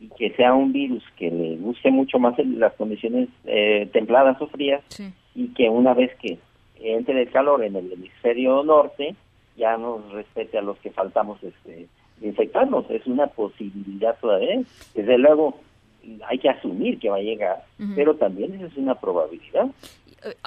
[0.00, 4.40] y que sea un virus que le guste mucho más en las condiciones eh, templadas
[4.40, 4.82] o frías
[5.34, 6.38] y que una vez que
[6.76, 9.14] entre el calor en el hemisferio norte
[9.56, 11.88] ya nos respete a los que faltamos este
[12.20, 12.88] infectarnos.
[12.90, 14.62] Es una posibilidad todavía.
[14.94, 15.58] Desde luego
[16.26, 17.64] hay que asumir que va a llegar
[17.96, 19.68] pero también esa es una probabilidad.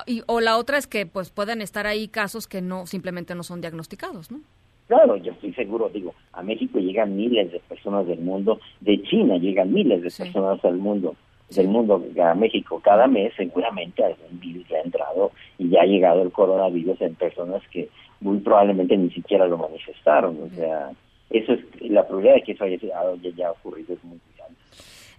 [0.06, 3.44] Y, o la otra es que pues puedan estar ahí casos que no simplemente no
[3.44, 4.40] son diagnosticados no
[4.88, 9.38] Claro, yo estoy seguro, digo, a México llegan miles de personas del mundo, de China
[9.38, 11.16] llegan miles de personas al mundo,
[11.50, 15.86] del mundo a México cada mes, seguramente algún virus ya ha entrado y ya ha
[15.86, 20.92] llegado el coronavirus en personas que muy probablemente ni siquiera lo manifestaron, o sea,
[21.32, 24.37] eso es la probabilidad de que eso haya, haya ocurrido es muy grande.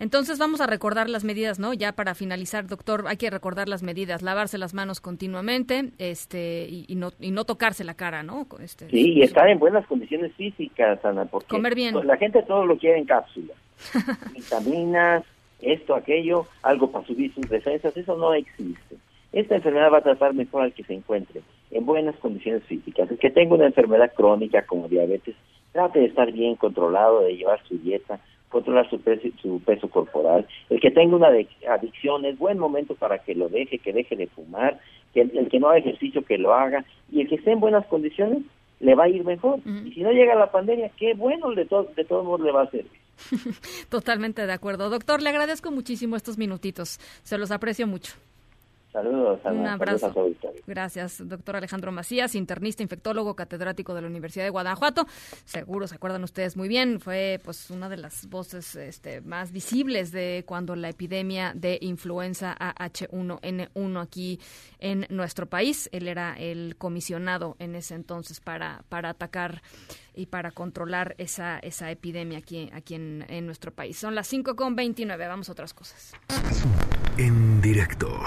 [0.00, 1.74] Entonces vamos a recordar las medidas, ¿no?
[1.74, 6.94] Ya para finalizar, doctor, hay que recordar las medidas, lavarse las manos continuamente, este, y,
[6.94, 8.46] no y no tocarse la cara, ¿no?
[8.60, 11.94] Este, sí, y estar en buenas condiciones físicas, Ana, porque comer bien.
[11.94, 13.54] Pues, la gente todo lo quiere en cápsula,
[14.34, 15.24] vitaminas,
[15.60, 18.96] esto, aquello, algo para subir sus defensas, eso no existe.
[19.32, 23.10] Esta enfermedad va a tratar mejor al que se encuentre en buenas condiciones físicas.
[23.10, 25.34] El que tenga una enfermedad crónica como diabetes,
[25.72, 30.46] trate de estar bien controlado, de llevar su dieta, controlar su peso, su peso corporal.
[30.70, 31.28] El que tenga una
[31.68, 34.78] adicción es buen momento para que lo deje, que deje de fumar,
[35.12, 37.86] que el, que no haga ejercicio que lo haga y el que esté en buenas
[37.86, 38.42] condiciones
[38.80, 39.60] le va a ir mejor.
[39.84, 42.62] Y si no llega la pandemia, qué bueno, de, todo de todos modos le va
[42.62, 42.90] a servir.
[43.88, 44.90] Totalmente de acuerdo.
[44.90, 46.98] Doctor, le agradezco muchísimo estos minutitos.
[47.22, 48.14] Se los aprecio mucho.
[48.98, 50.12] Saludos, Un abrazo.
[50.66, 55.06] Gracias, doctor Alejandro Macías, internista, infectólogo, catedrático de la Universidad de Guanajuato.
[55.44, 60.10] Seguro se acuerdan ustedes muy bien, fue pues una de las voces este, más visibles
[60.10, 64.40] de cuando la epidemia de influenza H1N1 aquí
[64.80, 65.88] en nuestro país.
[65.92, 69.62] Él era el comisionado en ese entonces para, para atacar
[70.12, 73.96] y para controlar esa, esa epidemia aquí, aquí en, en nuestro país.
[73.96, 76.14] Son las 5.29, vamos a otras cosas.
[77.16, 78.18] En directo.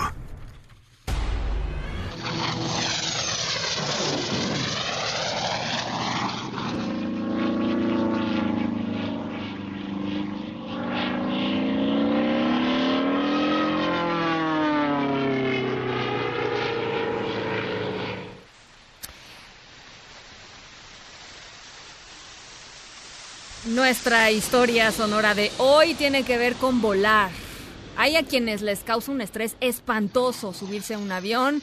[23.66, 27.30] Nuestra historia sonora de hoy tiene que ver con volar.
[27.96, 31.62] Hay a quienes les causa un estrés espantoso subirse a un avión,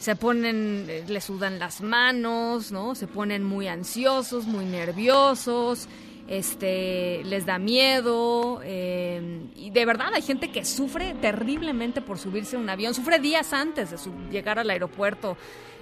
[0.00, 2.94] se ponen, eh, le sudan las manos, ¿no?
[2.94, 5.88] Se ponen muy ansiosos, muy nerviosos,
[6.26, 8.62] este, les da miedo.
[8.64, 13.18] Eh, y de verdad hay gente que sufre terriblemente por subirse a un avión, sufre
[13.18, 13.98] días antes de
[14.30, 15.36] llegar al aeropuerto.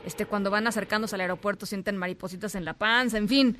[0.04, 3.56] Este, cuando van acercándose al aeropuerto sienten maripositas en la panza, en fin,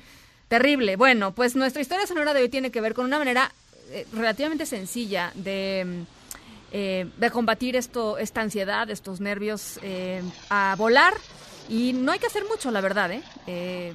[0.49, 0.97] terrible.
[0.97, 3.49] Bueno, pues nuestra historia sonora de hoy tiene que ver con una manera
[3.91, 6.05] eh, relativamente sencilla de
[6.71, 11.13] eh, de combatir esto, esta ansiedad, estos nervios, eh, a volar.
[11.67, 13.93] Y no hay que hacer mucho, la verdad, ¿eh?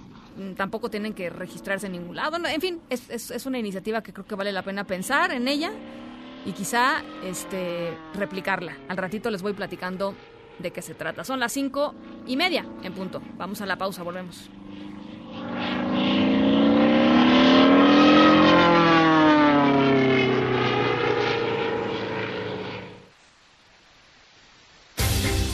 [0.57, 2.37] tampoco tienen que registrarse en ningún lado.
[2.45, 5.71] en fin, es, es, una iniciativa que creo que vale la pena pensar en ella
[6.45, 8.77] y quizá este, replicarla.
[8.89, 10.15] Al ratito les voy platicando
[10.59, 11.25] de qué se trata.
[11.25, 11.95] Son las cinco
[12.27, 13.23] y media en punto.
[13.37, 14.51] Vamos a la pausa, volvemos.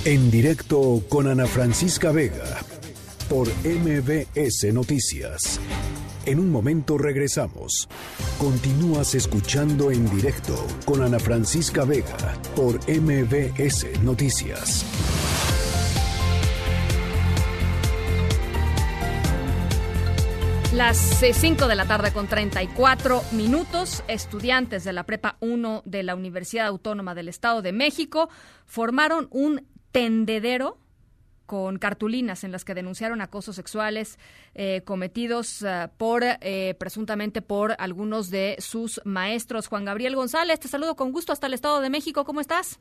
[0.07, 2.63] En directo con Ana Francisca Vega
[3.29, 5.61] por MBS Noticias.
[6.25, 7.87] En un momento regresamos.
[8.39, 12.17] Continúas escuchando en directo con Ana Francisca Vega
[12.57, 14.87] por MBS Noticias.
[20.73, 26.15] Las 5 de la tarde con 34 minutos, estudiantes de la Prepa 1 de la
[26.15, 28.31] Universidad Autónoma del Estado de México
[28.65, 30.79] formaron un tendedero
[31.51, 34.21] con cartulinas en las que denunciaron acosos sexuales
[34.55, 39.67] eh, cometidos eh, por eh, presuntamente por algunos de sus maestros.
[39.67, 42.25] Juan Gabriel González, te saludo con gusto hasta el Estado de México.
[42.25, 42.81] ¿Cómo estás?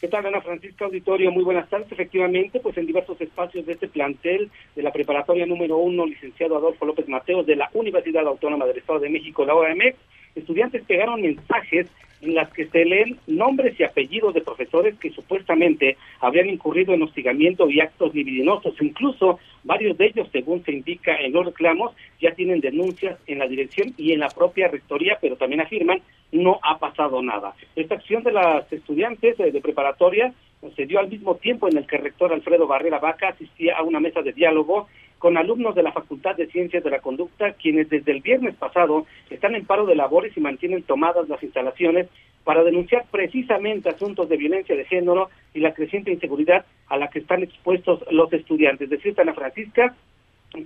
[0.00, 1.30] ¿Qué tal, Ana Francisca Auditorio?
[1.30, 1.92] Muy buenas tardes.
[1.92, 6.86] Efectivamente, pues en diversos espacios de este plantel de la preparatoria número uno, licenciado Adolfo
[6.86, 9.96] López Mateos de la Universidad Autónoma del Estado de México, la OMX,
[10.34, 15.96] estudiantes pegaron mensajes en las que se leen nombres y apellidos de profesores que supuestamente
[16.20, 18.74] habrían incurrido en hostigamiento y actos libidinosos.
[18.80, 23.46] Incluso varios de ellos, según se indica en los reclamos, ya tienen denuncias en la
[23.46, 27.54] dirección y en la propia rectoría, pero también afirman no ha pasado nada.
[27.74, 30.34] Esta acción de las estudiantes de preparatoria
[30.74, 33.82] se dio al mismo tiempo en el que el rector Alfredo Barrera Vaca asistía a
[33.82, 37.88] una mesa de diálogo con alumnos de la Facultad de Ciencias de la Conducta, quienes
[37.88, 42.08] desde el viernes pasado están en paro de labores y mantienen tomadas las instalaciones
[42.44, 47.18] para denunciar precisamente asuntos de violencia de género y la creciente inseguridad a la que
[47.18, 48.88] están expuestos los estudiantes.
[48.88, 49.94] De Ana Francisca,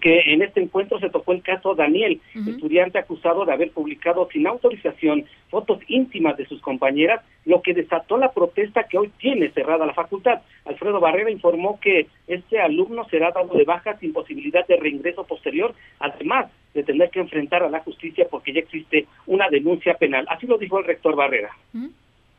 [0.01, 4.47] que en este encuentro se tocó el caso Daniel, estudiante acusado de haber publicado sin
[4.47, 9.85] autorización fotos íntimas de sus compañeras, lo que desató la protesta que hoy tiene cerrada
[9.85, 10.41] la facultad.
[10.65, 15.75] Alfredo Barrera informó que este alumno será dado de baja sin posibilidad de reingreso posterior,
[15.99, 20.27] además de tener que enfrentar a la justicia porque ya existe una denuncia penal.
[20.29, 21.51] Así lo dijo el rector Barrera.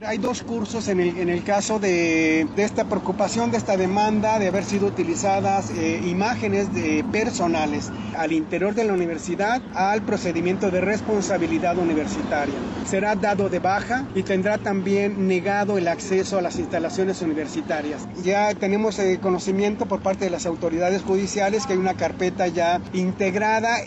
[0.05, 4.87] Hay dos cursos en el, caso de, esta preocupación, de esta demanda de haber sido
[4.87, 6.67] utilizadas eh, imágenes
[7.11, 12.55] personales al interior de la universidad al procedimiento de responsabilidad universitaria.
[12.85, 18.05] Será dado de baja y tendrá también negado el acceso a las instalaciones universitarias.
[18.23, 22.81] Ya tenemos eh, conocimiento por parte de las autoridades judiciales que hay una carpeta ya
[22.91, 23.77] integrada.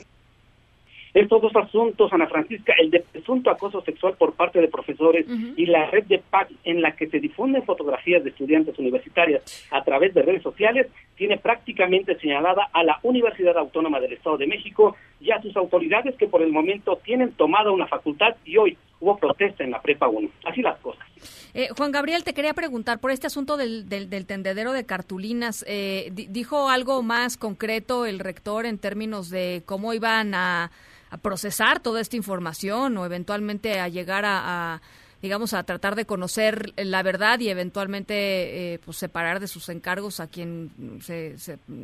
[1.16, 5.24] Estos dos asuntos, Ana Francisca, el de presunto acoso sexual por parte de profesores
[5.56, 9.82] y la red de PAC en la que se difunden fotografías de estudiantes universitarias a
[9.82, 14.94] través de redes sociales, tiene prácticamente señalada a la Universidad Autónoma del Estado de México
[15.18, 19.16] y a sus autoridades que por el momento tienen tomada una facultad y hoy hubo
[19.16, 20.28] protesta en la Prepa 1.
[20.44, 21.06] Así las cosas.
[21.54, 25.64] Eh, Juan Gabriel, te quería preguntar por este asunto del, del, tendedero de cartulinas.
[25.68, 30.70] Eh, ¿Dijo algo más concreto el rector en términos de cómo iban a
[31.10, 34.80] a procesar toda esta información o eventualmente a llegar a,
[35.22, 40.20] digamos, a tratar de conocer la verdad y eventualmente eh, pues separar de sus encargos
[40.20, 41.36] a quien se,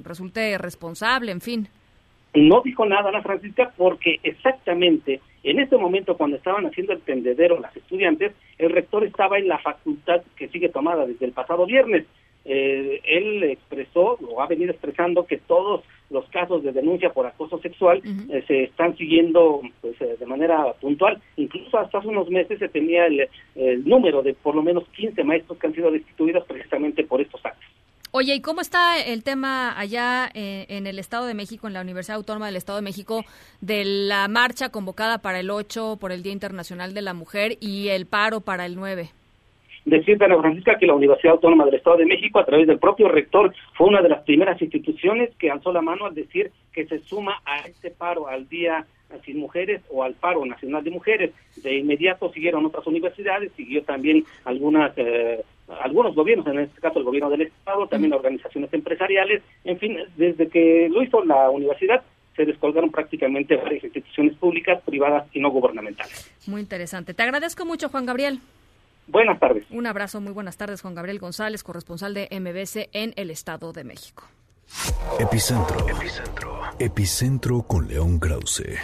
[0.03, 1.69] resulte responsable, en fin.
[2.35, 7.61] No dijo nada Ana Francisca porque exactamente en este momento cuando estaban haciendo el tendedero
[7.61, 12.07] las estudiantes, el rector estaba en la facultad que sigue tomada desde el pasado viernes.
[12.45, 17.59] Eh, él expresó o ha venido expresando que todos los casos de denuncia por acoso
[17.59, 21.21] sexual eh, se están siguiendo pues, eh, de manera puntual.
[21.37, 23.29] Incluso hasta hace unos meses se tenía el,
[23.85, 27.69] número de por lo menos 15 maestros que han sido destituidos precisamente por estos actos.
[28.15, 32.19] Oye, ¿y cómo está el tema allá en el Estado de México, en la Universidad
[32.19, 33.25] Autónoma del Estado de México,
[33.63, 37.89] de la marcha convocada para el 8 por el Día Internacional de la Mujer y
[37.89, 39.09] el paro para el 9?
[39.87, 43.09] Decir, Ana Francisca, que la Universidad Autónoma del Estado de México, a través del propio
[43.09, 46.99] rector, fue una de las primeras instituciones que alzó la mano al decir que se
[46.99, 48.85] suma a este paro al Día
[49.25, 51.31] Sin Mujeres o al paro nacional de mujeres.
[51.57, 55.43] De inmediato siguieron otras universidades, siguió también algunas eh,
[55.81, 60.49] algunos gobiernos, en este caso el gobierno del Estado, también organizaciones empresariales, en fin, desde
[60.49, 62.03] que lo hizo la universidad,
[62.37, 66.31] se descolgaron prácticamente varias instituciones públicas, privadas y no gubernamentales.
[66.47, 67.15] Muy interesante.
[67.15, 68.41] Te agradezco mucho, Juan Gabriel.
[69.07, 69.67] Buenas tardes.
[69.71, 73.85] Un abrazo, muy buenas tardes, Juan Gabriel González, corresponsal de MBC en el Estado de
[73.85, 74.25] México.
[75.19, 75.87] Epicentro.
[75.89, 76.61] Epicentro.
[76.79, 78.79] Epicentro con León Krause.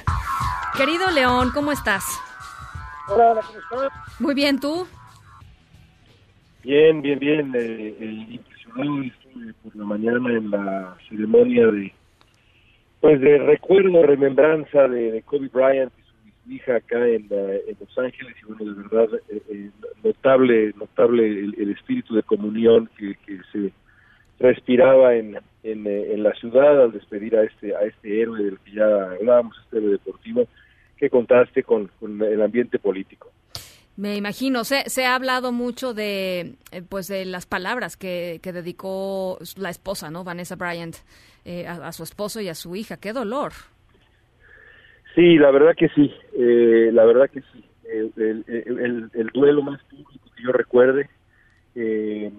[0.77, 2.05] Querido León, ¿cómo estás?
[3.09, 4.21] Hola, ¿cómo estás?
[4.21, 4.87] Muy bien, ¿tú?
[6.69, 7.53] Bien, bien, bien.
[7.55, 11.95] Eh, impresionado estuve por la mañana en la ceremonia de
[13.01, 15.91] pues de recuerdo, remembranza de, Kobe Bryant
[16.47, 19.71] hija acá en, en, Los Ángeles y bueno, de verdad eh, eh,
[20.05, 23.73] notable, notable el, espíritu de comunión que, que se
[24.39, 28.59] respiraba en, en, eh, en, la ciudad al despedir a este a este héroe del
[28.59, 30.47] que ya hablábamos, este héroe deportivo,
[30.99, 33.31] que contaste con, con el ambiente político.
[33.99, 36.55] Me imagino, se, se ha hablado mucho de
[36.89, 40.25] pues de las palabras que, que dedicó la esposa, ¿no?
[40.25, 40.97] Vanessa Bryant,
[41.67, 42.97] a, a, su esposo y a su hija.
[42.97, 43.53] ¡Qué dolor!
[45.19, 47.65] Sí, la verdad que sí, eh, la verdad que sí.
[47.85, 48.45] El,
[49.15, 51.11] el, duelo más público que yo recuerde,
[51.75, 52.31] eh,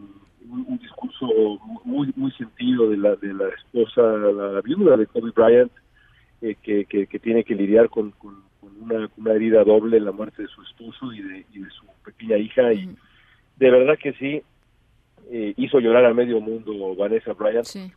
[0.48, 1.28] un, discurso
[1.84, 5.72] muy muy sentido de la de la esposa, la viuda de Kobe Bryant,
[6.42, 8.44] eh, que, que, tiene que lidiar con, con,
[8.82, 12.38] una, una, herida doble, la muerte de su esposo y de, y de su pequeña
[12.38, 12.74] hija.
[12.74, 12.96] Y
[13.58, 14.42] de verdad que sí,
[15.58, 17.66] hizo llorar a medio mundo Vanessa Bryant.
[17.66, 17.92] Sí.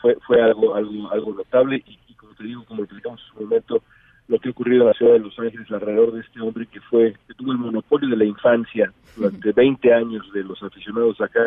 [0.00, 1.98] fue fue algo algo algo notable y,
[2.40, 3.82] te digo, como lo platicamos en su momento,
[4.28, 6.80] lo que ha ocurrido en la ciudad de Los Ángeles alrededor de este hombre que
[6.80, 11.46] fue que tuvo el monopolio de la infancia durante 20 años de los aficionados acá.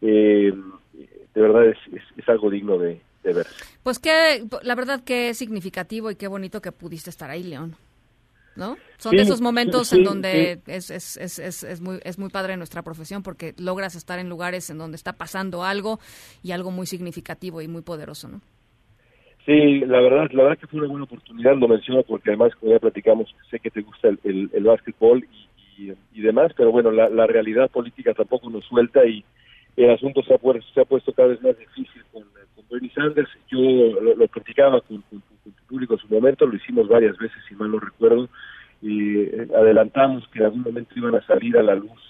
[0.00, 0.52] Eh,
[1.34, 1.78] de verdad es,
[2.16, 3.00] es, algo digno de,
[3.32, 3.46] ver.
[3.82, 7.76] Pues que, la verdad que significativo y qué bonito que pudiste estar ahí, León.
[8.56, 8.76] ¿No?
[8.98, 12.82] Son de esos momentos en donde es, es, es, es, muy, es muy padre nuestra
[12.82, 15.98] profesión porque logras estar en lugares en donde está pasando algo
[16.40, 18.40] y algo muy significativo y muy poderoso, ¿no?
[19.44, 22.72] Sí, la verdad, la verdad que fue una buena oportunidad, lo menciono porque además, como
[22.72, 25.26] ya platicamos, sé que te gusta el, el, básquetbol
[25.76, 29.22] y, y, demás, pero bueno, la, la realidad política tampoco nos suelta y
[29.76, 30.38] el asunto se ha,
[30.72, 33.30] se ha puesto cada vez más difícil con, con Bernie Sanders.
[33.50, 33.58] Yo
[34.00, 37.70] lo, platicaba con, con, tu público en su momento, lo hicimos varias veces, si mal
[37.70, 38.28] no recuerdo,
[38.80, 42.00] y eh, adelantamos que en algún momento iban a salir a la luz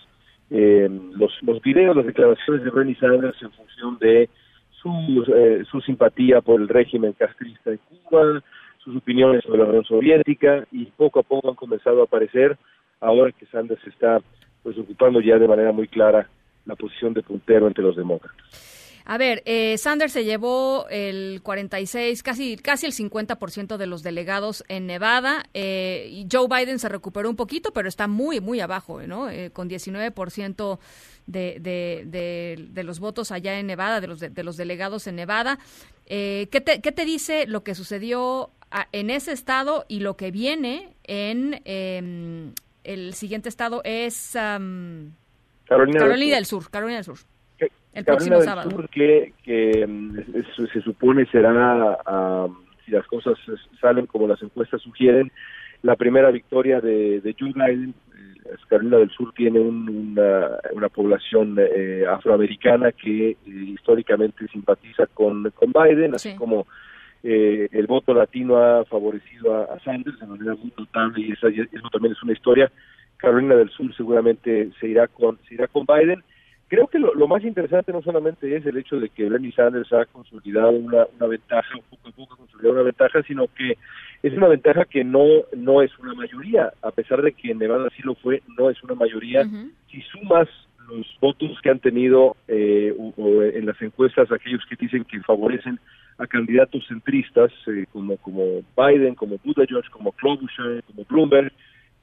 [0.50, 4.28] eh, los, los videos, las declaraciones de Bernie Sanders en función de
[4.70, 8.42] su, eh, su simpatía por el régimen castrista de Cuba,
[8.78, 12.58] sus opiniones sobre la Unión Soviética y poco a poco han comenzado a aparecer
[13.00, 14.20] ahora que Sanders está
[14.62, 16.28] pues ocupando ya de manera muy clara
[16.66, 18.74] la posición de puntero entre los demócratas.
[19.06, 24.64] A ver, eh, Sanders se llevó el 46, casi, casi el 50% de los delegados
[24.68, 25.44] en Nevada.
[25.52, 29.28] Eh, y Joe Biden se recuperó un poquito, pero está muy, muy abajo, ¿no?
[29.28, 30.78] Eh, con 19%
[31.26, 35.58] de, de, de, los votos allá en Nevada, de los, de, los delegados en Nevada.
[36.06, 38.52] Eh, ¿qué, te, ¿Qué te dice lo que sucedió
[38.92, 42.54] en ese estado y lo que viene en em,
[42.84, 44.34] el siguiente estado es
[45.66, 46.70] Carolina, del Sur.
[46.70, 47.18] Carolina del Sur.
[47.92, 48.70] El próximo sábado.
[48.90, 50.18] que, que mm,
[50.72, 51.98] se supone será,
[52.84, 53.38] si las cosas
[53.80, 55.30] salen como las encuestas sugieren,
[55.82, 57.94] la primera victoria de, de Joe Biden.
[58.46, 65.50] Eh, Carolina del Sur tiene una, una, población eh, afroamericana que eh, históricamente simpatiza con,
[65.50, 66.66] con Biden, así como
[67.22, 72.22] el voto latino ha favorecido a, Sanders de manera muy notable y eso también es
[72.22, 72.70] una historia.
[73.24, 76.22] Carolina del Sur seguramente se irá con, se irá con Biden.
[76.68, 80.06] Creo que lo, más interesante no solamente es el hecho de que Bernie Sanders ha
[80.06, 83.76] consolidado una, una ventaja, un poco a poco ha consolidado una ventaja, sino que
[84.22, 85.24] es una ventaja que no,
[85.56, 88.94] no es una mayoría, a pesar de que Nevada sí lo fue, no es una
[88.94, 89.44] mayoría.
[89.90, 90.48] Si sumas
[90.88, 95.78] los votos que han tenido eh, o, en las encuestas aquellos que dicen que favorecen
[96.18, 101.52] a candidatos centristas eh, como como Biden, como Buttigieg, como Klobuchar, como Bloomberg,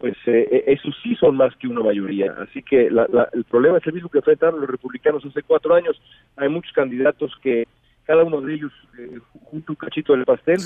[0.01, 2.35] pues eh, eh, esos sí son más que una mayoría.
[2.39, 6.01] Así que el problema es el mismo que enfrentaron los republicanos hace cuatro años.
[6.37, 7.67] Hay muchos candidatos que
[8.03, 10.57] cada uno de ellos eh, junto un cachito del pastel.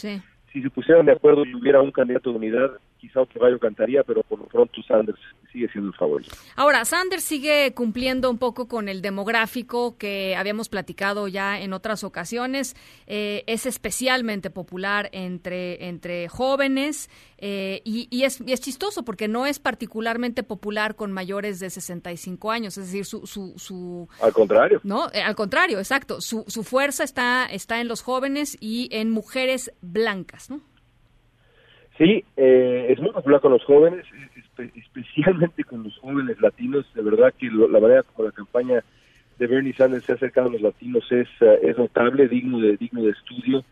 [0.55, 4.23] Si se pusieran de acuerdo y hubiera un candidato de unidad, quizá Rayo cantaría, pero
[4.23, 5.19] por lo pronto Sanders
[5.51, 6.33] sigue siendo el favorito.
[6.55, 12.05] Ahora, Sanders sigue cumpliendo un poco con el demográfico que habíamos platicado ya en otras
[12.05, 12.77] ocasiones.
[13.05, 19.59] Eh, es especialmente popular entre, entre jóvenes eh, y, es, es, chistoso porque no es
[19.59, 22.77] particularmente popular con mayores de 65 años.
[22.77, 23.27] Es decir, su...
[23.27, 24.79] su, su al contrario.
[24.83, 26.21] No, eh, al contrario, exacto.
[26.21, 30.44] Su, su fuerza está, está en los jóvenes y en mujeres blancas,
[31.97, 34.05] Sí, eh, es muy popular con los jóvenes,
[34.75, 36.85] especialmente con los jóvenes latinos.
[36.93, 38.83] De verdad que la manera como la campaña
[39.39, 43.03] de Bernie Sanders se ha acercado a los latinos es, eh, notable, digno de digno
[43.03, 43.63] de estudio.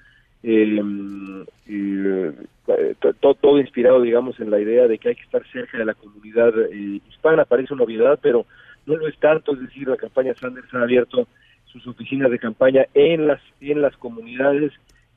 [0.41, 2.34] Em, eh,
[3.19, 6.53] todo, inspirado, digamos, en la idea de que hay que estar cerca de la comunidad
[7.09, 7.45] hispana.
[7.45, 8.45] Parece una novedad, pero
[8.86, 9.53] no lo es tanto.
[9.53, 11.28] Es decir, la campaña Sanders ha abierto
[11.65, 14.71] sus oficinas de campaña en las en las comunidades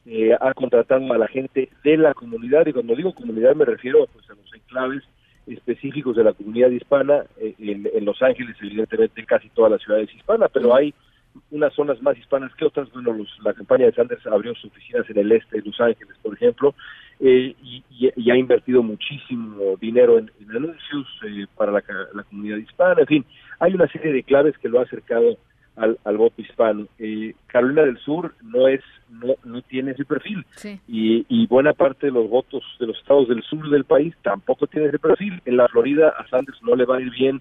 [0.09, 4.07] eh, ha contratado a la gente de la comunidad, y cuando digo comunidad me refiero
[4.13, 5.03] pues, a los enclaves
[5.49, 10.51] específicos de la comunidad hispana, eh, en, Los Ángeles evidentemente casi todas las ciudades hispanas,
[10.53, 10.95] pero hay
[11.51, 15.11] unas zonas más hispanas que otras, bueno, los, la campaña de Sanders abrió sus oficinas
[15.11, 16.75] en el este de Los Ángeles, por ejemplo,
[17.19, 21.07] eh, y, ha invertido muchísimo dinero en, anuncios
[21.57, 21.83] para la,
[22.15, 23.25] la comunidad hispana, en fin,
[23.59, 25.37] hay una serie de claves que lo ha acercado
[25.77, 26.87] al, al voto hispano.
[26.99, 30.45] Eh, Carolina del Sur no es no, no tiene ese perfil
[30.89, 34.67] y, y, buena parte de los votos de los estados del sur del país tampoco
[34.67, 35.41] tiene ese perfil.
[35.45, 37.41] En la Florida a Sanders no le va a ir bien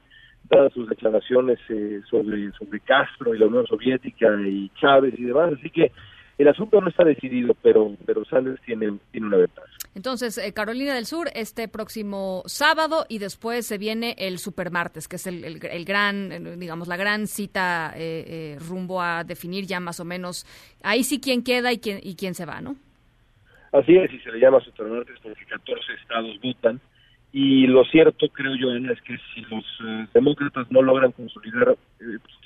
[0.50, 5.54] dadas sus declaraciones eh, sobre sobre Castro y la Unión Soviética y Chávez y demás,
[5.58, 5.92] así que
[6.38, 9.68] el asunto no está decidido, pero pero Sanders tiene tiene una ventaja.
[9.96, 15.16] Entonces, eh, Carolina del Sur este próximo sábado y después se viene el supermartes, que
[15.16, 20.02] es el, el, gran, eh, digamos, la gran cita eh, rumbo a definir ya más
[20.02, 20.46] o menos
[20.84, 22.76] ahí sí quién queda y quién, y quién se va, ¿no?
[23.72, 26.82] Así es, y se le llama supermartes porque 14 estados votan.
[27.32, 29.66] Y lo cierto, creo yo, Ana, es que si los
[30.14, 31.78] demócratas no logran consolidar,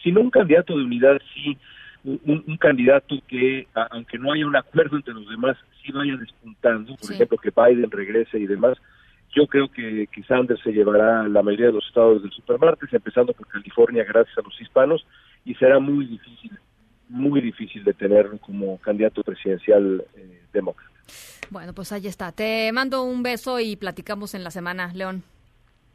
[0.03, 1.57] si no un candidato de unidad, sí
[2.04, 7.12] un, candidato que, aunque no haya un acuerdo entre los demás, sí vaya despuntando, por
[7.12, 8.78] ejemplo, que Biden regrese y demás.
[9.36, 13.34] Yo creo que, que Sanders se llevará la mayoría de los estados del supermartes, empezando
[13.34, 15.06] por California, gracias a los hispanos,
[15.45, 16.52] y será muy difícil,
[17.10, 20.89] muy difícil de tenerlo como candidato presidencial eh, demócrata.
[21.50, 22.32] Bueno, pues ahí está.
[22.32, 25.24] Te mando un beso y platicamos en la semana, León.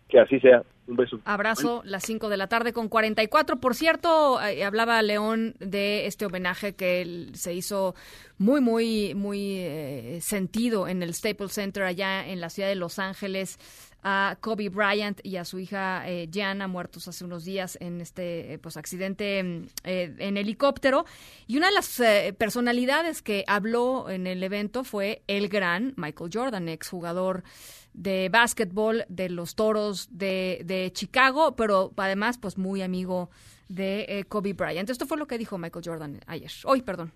[0.08, 0.62] Que así sea.
[0.86, 1.18] Un beso.
[1.24, 3.56] Abrazo, las 5 de la tarde con 44.
[3.56, 7.94] Por cierto, eh, hablaba León de este homenaje que se hizo
[8.36, 12.98] muy, muy, muy eh, sentido en el Staples Center allá en la ciudad de Los
[12.98, 13.58] Ángeles
[14.04, 18.52] a Kobe Bryant y a su hija eh, Gianna, muertos hace unos días en este
[18.52, 21.06] eh, pues, accidente mm, eh, en helicóptero.
[21.46, 22.02] Y una de las
[22.36, 27.44] personalidades que habló en el evento fue el gran Michael Jordan, exjugador
[27.94, 33.30] de básquetbol de los Toros de, de Chicago, pero además pues muy amigo
[33.68, 34.90] de Kobe Bryant.
[34.90, 36.50] Esto fue lo que dijo Michael Jordan ayer.
[36.64, 37.12] Hoy, perdón.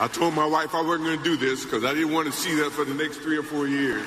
[0.00, 2.32] I told my wife I wasn't going to do this because I didn't want to
[2.32, 4.06] see that for the next three or four years.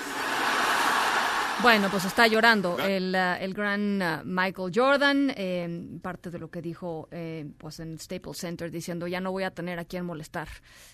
[1.61, 6.49] Bueno, pues está llorando el, uh, el gran uh, Michael Jordan, eh, parte de lo
[6.49, 10.05] que dijo eh, pues en Staples Center, diciendo ya no voy a tener a quien
[10.05, 10.47] molestar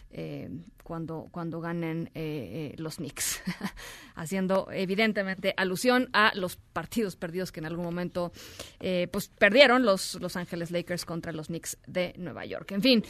[0.09, 0.49] eh,
[0.83, 3.41] cuando, cuando ganen eh, eh, los Knicks,
[4.15, 8.33] haciendo evidentemente alusión a los partidos perdidos que en algún momento
[8.81, 12.71] eh, pues perdieron los Los Ángeles Lakers contra los Knicks de Nueva York.
[12.71, 13.03] En fin.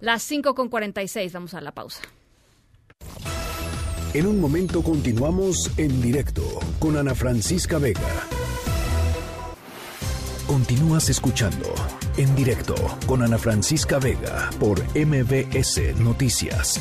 [0.00, 2.02] Las 5 con 46, vamos a la pausa.
[4.12, 6.42] En un momento continuamos en directo
[6.78, 8.00] con Ana Francisca Vega.
[10.46, 11.74] Continúas escuchando
[12.16, 12.74] en directo
[13.06, 16.80] con Ana Francisca Vega por MBS Noticias.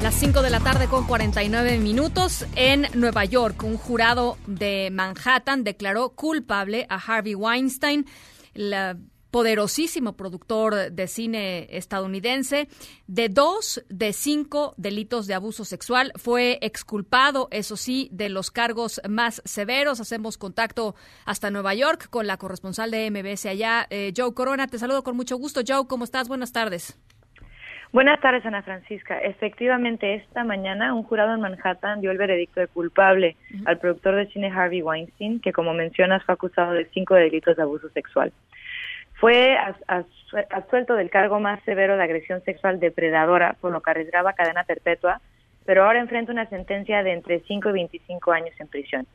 [0.00, 3.62] Las 5 de la tarde con 49 minutos en Nueva York.
[3.64, 8.06] Un jurado de Manhattan declaró culpable a Harvey Weinstein.
[8.54, 8.96] La
[9.30, 12.68] poderosísimo productor de cine estadounidense,
[13.06, 16.12] de dos de cinco delitos de abuso sexual.
[16.16, 20.00] Fue exculpado, eso sí, de los cargos más severos.
[20.00, 24.66] Hacemos contacto hasta Nueva York con la corresponsal de MBS allá, eh, Joe Corona.
[24.66, 25.60] Te saludo con mucho gusto.
[25.66, 26.28] Joe, ¿cómo estás?
[26.28, 26.98] Buenas tardes.
[27.92, 29.18] Buenas tardes, Ana Francisca.
[29.18, 34.28] Efectivamente, esta mañana un jurado en Manhattan dio el veredicto de culpable al productor de
[34.28, 38.32] cine Harvey Weinstein, que como mencionas fue acusado de cinco delitos de abuso sexual.
[39.20, 39.54] Fue
[40.48, 45.20] absuelto del cargo más severo de agresión sexual depredadora, por lo que arriesgaba cadena perpetua,
[45.66, 49.06] pero ahora enfrenta una sentencia de entre 5 y 25 años en prisión.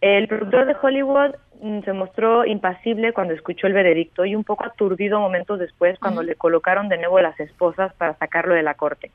[0.00, 4.66] El productor de Hollywood mm, se mostró impasible cuando escuchó el veredicto y un poco
[4.66, 9.10] aturdido momentos después cuando le colocaron de nuevo las esposas para sacarlo de la corte.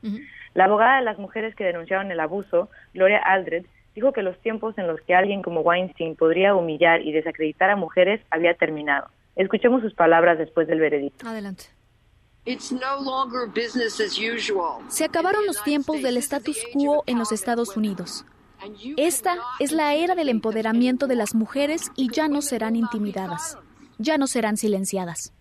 [0.53, 3.65] La abogada de las mujeres que denunciaron el abuso, Gloria Aldred,
[3.95, 7.77] dijo que los tiempos en los que alguien como Weinstein podría humillar y desacreditar a
[7.77, 9.07] mujeres había terminado.
[9.39, 11.25] Escuchemos sus palabras después del veredicto.
[11.25, 11.63] Adelante.
[14.89, 18.25] Se acabaron los tiempos del status quo en los Estados Unidos.
[18.97, 23.57] Esta es la era del empoderamiento de las mujeres y ya no serán intimidadas,
[23.97, 25.33] ya no serán silenciadas.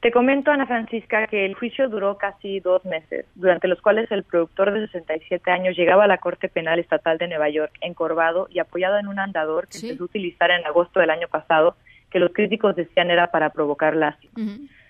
[0.00, 4.22] Te comento, Ana Francisca, que el juicio duró casi dos meses, durante los cuales el
[4.22, 8.60] productor de 67 años llegaba a la Corte Penal Estatal de Nueva York encorvado y
[8.60, 11.76] apoyado en un andador que se empezó a utilizar en agosto del año pasado
[12.10, 14.32] que los críticos decían era para provocar lástima.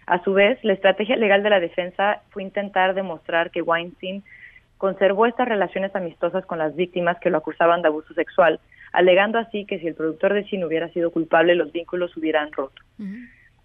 [0.07, 4.23] A su vez, la estrategia legal de la defensa fue intentar demostrar que Weinstein
[4.79, 8.61] conservó estas relaciones amistosas con las víctimas que lo acusaban de abuso sexual,
[8.93, 12.81] alegando así que si el productor de cine hubiera sido culpable, los vínculos hubieran roto.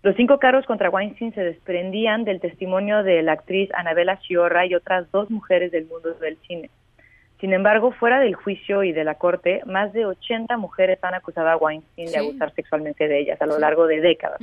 [0.01, 4.75] Los cinco cargos contra Weinstein se desprendían del testimonio de la actriz Anabela Sciorra y
[4.75, 6.69] otras dos mujeres del mundo del cine.
[7.43, 11.49] Sin embargo, fuera del juicio y de la corte, más de 80 mujeres han acusado
[11.49, 14.39] a Weinstein de abusar sexualmente de ellas a lo largo de décadas.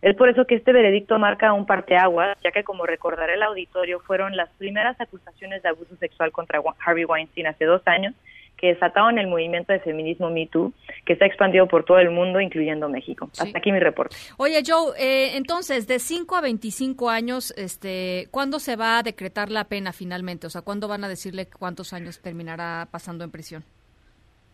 [0.00, 4.00] Es por eso que este veredicto marca un parteaguas, ya que como recordará el auditorio,
[4.00, 8.14] fueron las primeras acusaciones de abuso sexual contra Harvey Weinstein hace dos años
[8.56, 10.72] que desataron el movimiento de feminismo Me Too,
[11.04, 13.28] que se ha expandido por todo el mundo, incluyendo México.
[13.38, 14.16] Hasta aquí mi reporte.
[14.36, 19.50] Oye, Joe, eh, entonces, de 5 a 25 años, este, ¿cuándo se va a decretar
[19.50, 20.46] la pena finalmente?
[20.46, 23.64] O sea, ¿cuándo van a decirle cuántos años terminará pasando en prisión?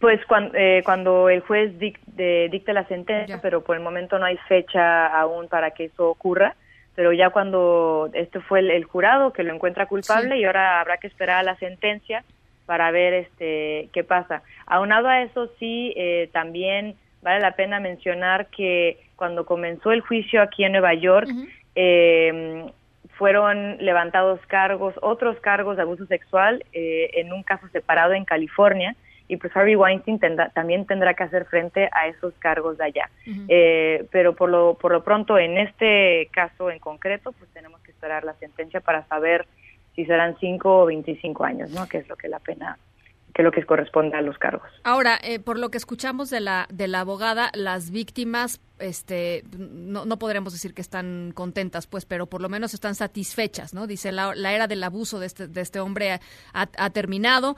[0.00, 4.38] Pues cuando, eh, cuando el juez dicte la sentencia, pero por el momento no hay
[4.48, 6.56] fecha aún para que eso ocurra
[7.00, 11.06] pero ya cuando este fue el, jurado que lo encuentra culpable y ahora habrá que
[11.06, 12.24] esperar a la sentencia
[12.66, 14.42] para ver este qué pasa.
[14.66, 20.40] Aunado a eso sí eh, también vale la pena mencionar que cuando comenzó el juicio
[20.40, 21.28] aquí en Nueva York
[21.74, 22.64] eh,
[23.20, 28.96] fueron levantados cargos, otros cargos de abuso sexual eh, en un caso separado en California
[29.28, 30.18] y pues Harvey Weinstein
[30.54, 33.10] también tendrá que hacer frente a esos cargos de allá.
[33.48, 37.92] Eh, pero por lo, por lo pronto en este caso en concreto pues tenemos que
[37.92, 39.46] esperar la sentencia para saber
[39.94, 41.86] si serán 5 o 25 años, ¿no?
[41.88, 42.78] Que es lo que la pena
[43.34, 44.68] que lo que corresponde a los cargos.
[44.82, 50.04] Ahora, eh, por lo que escuchamos de la de la abogada, las víctimas, este, no,
[50.04, 53.86] no podremos decir que están contentas, pues, pero por lo menos están satisfechas, ¿no?
[53.86, 56.20] Dice la, la era del abuso de este de este hombre ha,
[56.52, 57.56] ha terminado.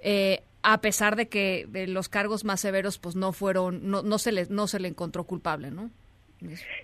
[0.00, 4.32] Eh, a pesar de que los cargos más severos pues no fueron no, no se
[4.32, 5.90] le no se le encontró culpable no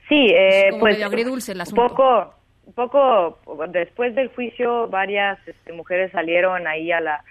[0.08, 1.88] sí eh, pues agridulce el asunto.
[1.88, 2.34] poco
[2.74, 3.38] poco
[3.70, 7.24] después del juicio varias este, mujeres salieron ahí a la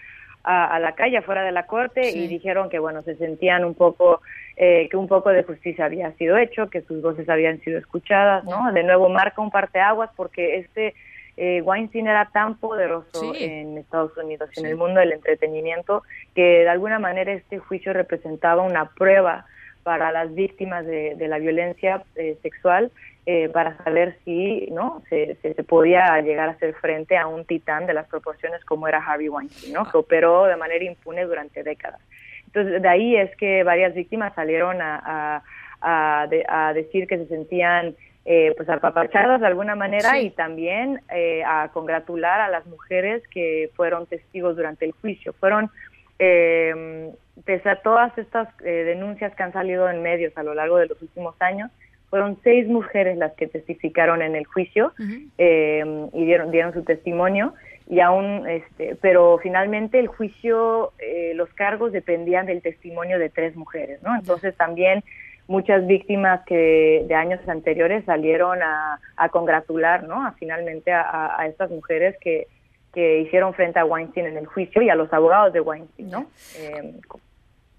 [0.44, 4.22] a, la calle afuera de la corte y dijeron que bueno se sentían un poco
[4.56, 8.46] eh, que un poco de justicia había sido hecho que sus voces habían sido escuchadas
[8.46, 10.94] no de nuevo marca un parteaguas porque este
[11.38, 16.02] eh, Weinstein era tan poderoso en Estados Unidos, en el mundo del entretenimiento,
[16.34, 19.46] que de alguna manera este juicio representaba una prueba
[19.84, 22.92] para las víctimas de, la violencia eh, sexual
[23.30, 27.86] eh, para saber si no se, se, podía llegar a hacer frente a un titán
[27.86, 29.84] de las proporciones como era Harvey Weinstein, ¿no?
[29.84, 32.00] que operó de manera impune durante décadas.
[32.46, 35.44] Entonces, de ahí es que varias víctimas salieron a,
[35.82, 41.44] a, a decir que se sentían eh, pues apapachadas de alguna manera y también eh,
[41.46, 45.34] a congratular a las mujeres que fueron testigos durante el juicio.
[45.34, 45.70] Fueron,
[46.18, 47.12] eh,
[47.44, 50.88] pese a todas estas eh, denuncias que han salido en medios a lo largo de
[50.88, 51.70] los últimos años,
[52.10, 54.94] fueron seis mujeres las que testificaron en el juicio
[55.38, 57.54] y dieron, dieron su testimonio
[57.90, 60.94] y aún este pero finalmente el juicio
[61.36, 65.04] los cargos dependían del testimonio de tres mujeres no entonces también
[65.48, 69.00] muchas víctimas que de años anteriores salieron a,
[69.32, 70.26] congratular, ¿no?
[70.26, 72.48] A, finalmente a, estas mujeres que,
[72.94, 76.28] que hicieron frente a Weinstein en el juicio y a los abogados de Weinstein, ¿no?
[76.58, 76.96] Eh,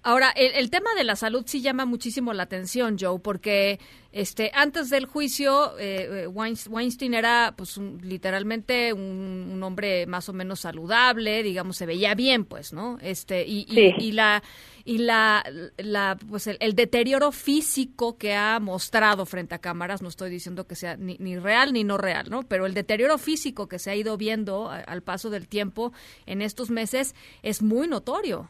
[0.01, 3.81] Ahora, el, tema de la salud sí llama muchísimo la atención, Joe, porque
[4.13, 10.61] este antes del juicio eh, eh, Weinstein era pues literalmente un, hombre más o menos
[10.61, 12.97] saludable, digamos, se veía bien, pues, ¿no?
[13.01, 14.41] Este y, y, la
[14.85, 15.43] y la,
[15.77, 20.75] la pues el, deterioro físico que ha mostrado frente a cámaras, no estoy diciendo que
[20.75, 22.43] sea ni, ni real ni no real, ¿no?
[22.43, 25.91] Pero el deterioro físico que se ha ido viendo al paso del tiempo
[26.25, 28.47] en estos meses es muy notorio.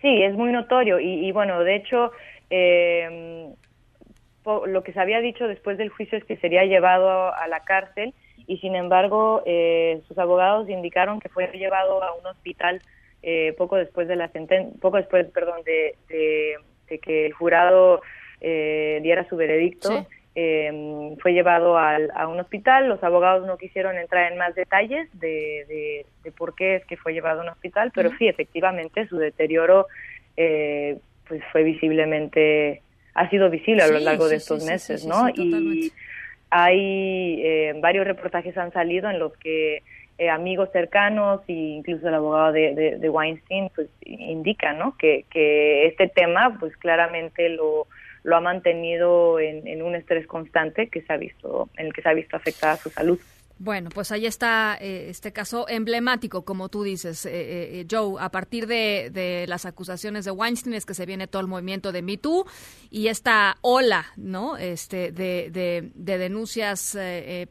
[0.00, 2.12] Sí, es muy notorio y, bueno, de hecho,
[2.50, 3.48] eh,
[4.66, 8.14] lo que se había dicho después del juicio es que sería llevado a la cárcel
[8.46, 12.80] y sin embargo eh, sus abogados indicaron que fue llevado a un hospital
[13.22, 18.00] eh, poco después de la sentencia, poco después, perdón, de, de, que el jurado
[18.40, 20.06] diera su veredicto.
[20.38, 22.88] Eh, fue llevado al, a un hospital.
[22.88, 27.14] Los abogados no quisieron entrar en más detalles de, de, por qué es que fue
[27.14, 29.86] llevado a un hospital, pero sí, efectivamente, su deterioro
[30.36, 32.82] eh, pues fue visiblemente,
[33.14, 35.26] ha sido visible a lo largo de estos meses, ¿no?
[35.30, 35.90] y
[36.50, 39.82] hay eh, varios reportajes han salido en los que
[40.18, 44.96] eh, amigos cercanos e incluso el abogado de, de, Weinstein pues indican, ¿no?
[44.96, 47.86] Que, que este tema pues claramente lo
[48.26, 52.08] lo ha mantenido en, un estrés constante que se ha visto, en el que se
[52.08, 53.20] ha visto afectada su salud.
[53.58, 57.30] Bueno, pues ahí está eh, este caso emblemático, como tú dices, eh,
[57.80, 58.16] eh, Joe.
[58.20, 62.02] A partir de, las acusaciones de Weinstein es que se viene todo el movimiento de
[62.02, 62.44] Me Too
[62.90, 64.58] y esta ola, ¿no?
[64.58, 65.50] Este de,
[65.94, 66.96] de, denuncias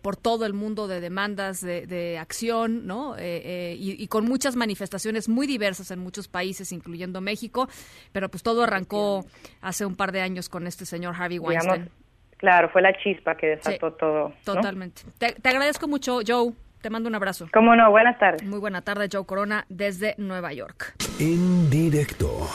[0.01, 3.15] por todo el mundo, de demandas de, acción, ¿no?
[3.19, 7.67] Y, con muchas manifestaciones muy diversas en muchos países, incluyendo México.
[8.11, 9.25] Pero pues todo arrancó
[9.61, 11.89] hace un par de años con este señor Harvey Weinstein.
[12.38, 14.33] Claro, fue la chispa que desató todo.
[14.43, 15.03] Totalmente.
[15.17, 16.53] Te, agradezco mucho, Joe.
[16.81, 17.47] Te mando un abrazo.
[17.51, 18.43] Cómo no, buenas tardes.
[18.43, 20.93] Muy buena tarde, Joe Corona, desde Nueva York.
[21.19, 22.47] En directo.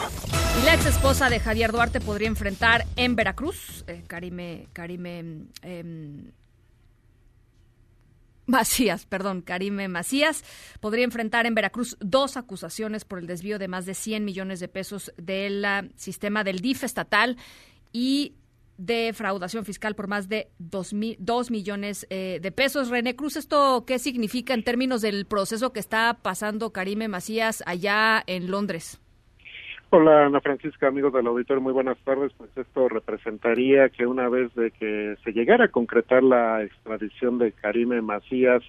[0.60, 6.30] Y la ex esposa de Javier Duarte podría enfrentar en Veracruz, eh, Karime, Karime em,
[8.46, 10.44] Macías, perdón, Karime Macías,
[10.80, 14.68] podría enfrentar en Veracruz dos acusaciones por el desvío de más de 100 millones de
[14.68, 15.64] pesos del
[15.96, 17.36] sistema del DIF estatal
[17.92, 18.34] y
[18.80, 22.88] de fraudación fiscal por más de dos, millones eh, de pesos.
[22.88, 28.22] René Cruz, ¿esto qué significa en términos del proceso que está pasando Karime Macías allá
[28.26, 29.00] en Londres?
[29.90, 32.32] Hola Ana Francisca, amigos del auditorio, muy buenas tardes.
[32.38, 37.52] Pues esto representaría que una vez de que se llegara a concretar la extradición de
[37.52, 38.62] Karime Macías,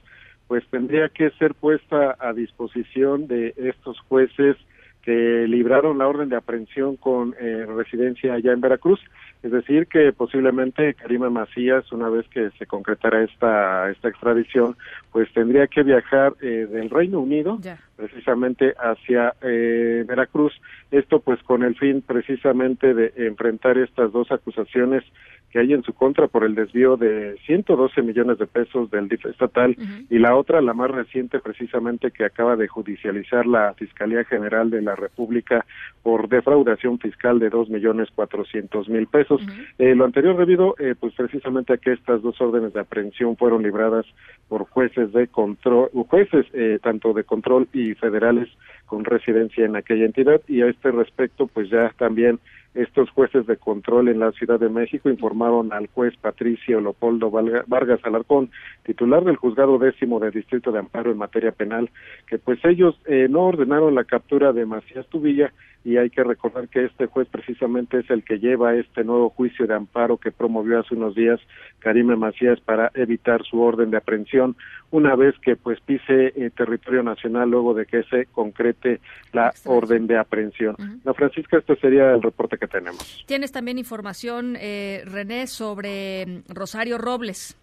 [0.48, 4.58] pues tendría que ser puesta a disposición de estos jueces
[5.02, 9.00] que libraron la orden de aprehensión con eh, residencia allá en Veracruz.
[9.44, 14.76] Es decir, que posiblemente Karima Macías, una vez que se concretara esta, esta extradición,
[15.12, 17.60] pues tendría que viajar eh, del Reino Unido
[17.96, 20.54] precisamente hacia eh, Veracruz.
[20.92, 25.04] Esto pues con el fin precisamente de enfrentar estas dos acusaciones
[25.52, 29.26] que hay en su contra por el desvío de 112 millones de pesos del DIF
[29.26, 29.76] estatal
[30.10, 34.82] y la otra, la más reciente precisamente que acaba de judicializar la Fiscalía General de
[34.82, 35.66] la República
[36.04, 39.42] por defraudación fiscal de dos millones cuatrocientos mil pesos.
[39.78, 43.62] Eh, lo anterior debido eh, pues precisamente a que estas dos órdenes de aprehensión fueron
[43.62, 44.06] libradas
[44.48, 48.50] por jueces de control, jueces eh, tanto de control y federales
[48.86, 50.42] con residencia en aquella entidad.
[50.48, 52.40] Y a este respecto pues ya también
[52.74, 58.00] estos jueces de control en la Ciudad de México informaron al juez Patricio Leopoldo Vargas
[58.04, 58.50] Alarcón,
[58.84, 61.90] titular del juzgado décimo de Distrito de Amparo en materia penal,
[62.28, 65.52] que pues ellos eh, no ordenaron la captura de Macías Tubilla
[65.84, 69.66] y hay que recordar que este juez precisamente es el que lleva este nuevo juicio
[69.66, 71.40] de amparo que promovió hace unos días
[71.80, 74.56] Karime Macías para evitar su orden de aprehensión
[74.92, 79.00] una vez que pues pise eh, territorio nacional luego de que se concrete
[79.34, 80.76] la orden de aprehensión.
[81.04, 83.24] La Francisca, este sería el reporte que tenemos.
[83.26, 87.58] Tienes también información, eh, René, sobre mm, Rosario Robles.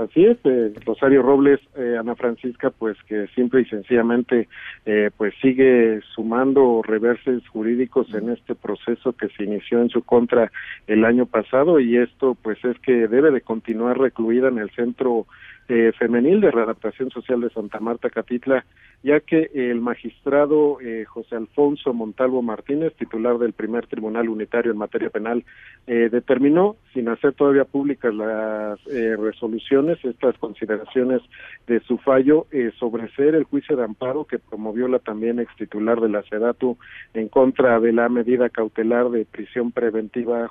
[0.00, 4.48] Así es, eh, Rosario Robles, eh, Ana Francisca, pues que simple y sencillamente
[4.86, 10.50] eh, pues sigue sumando reverses jurídicos en este proceso que se inició en su contra
[10.86, 15.26] el año pasado y esto pues es que debe de continuar recluida en el centro
[15.72, 18.64] eh, femenil de readaptación social de Santa Marta Catitla,
[19.04, 24.78] ya que el magistrado eh, José Alfonso Montalvo Martínez, titular del primer tribunal unitario en
[24.78, 25.44] materia penal,
[25.86, 31.22] eh, determinó, sin hacer todavía públicas las resoluciones, estas consideraciones
[31.68, 32.46] de su fallo,
[32.78, 36.76] sobre ser el juicio de amparo que promovió la también ex titular de la SEDATU
[37.14, 40.50] en contra de la medida cautelar de prisión preventiva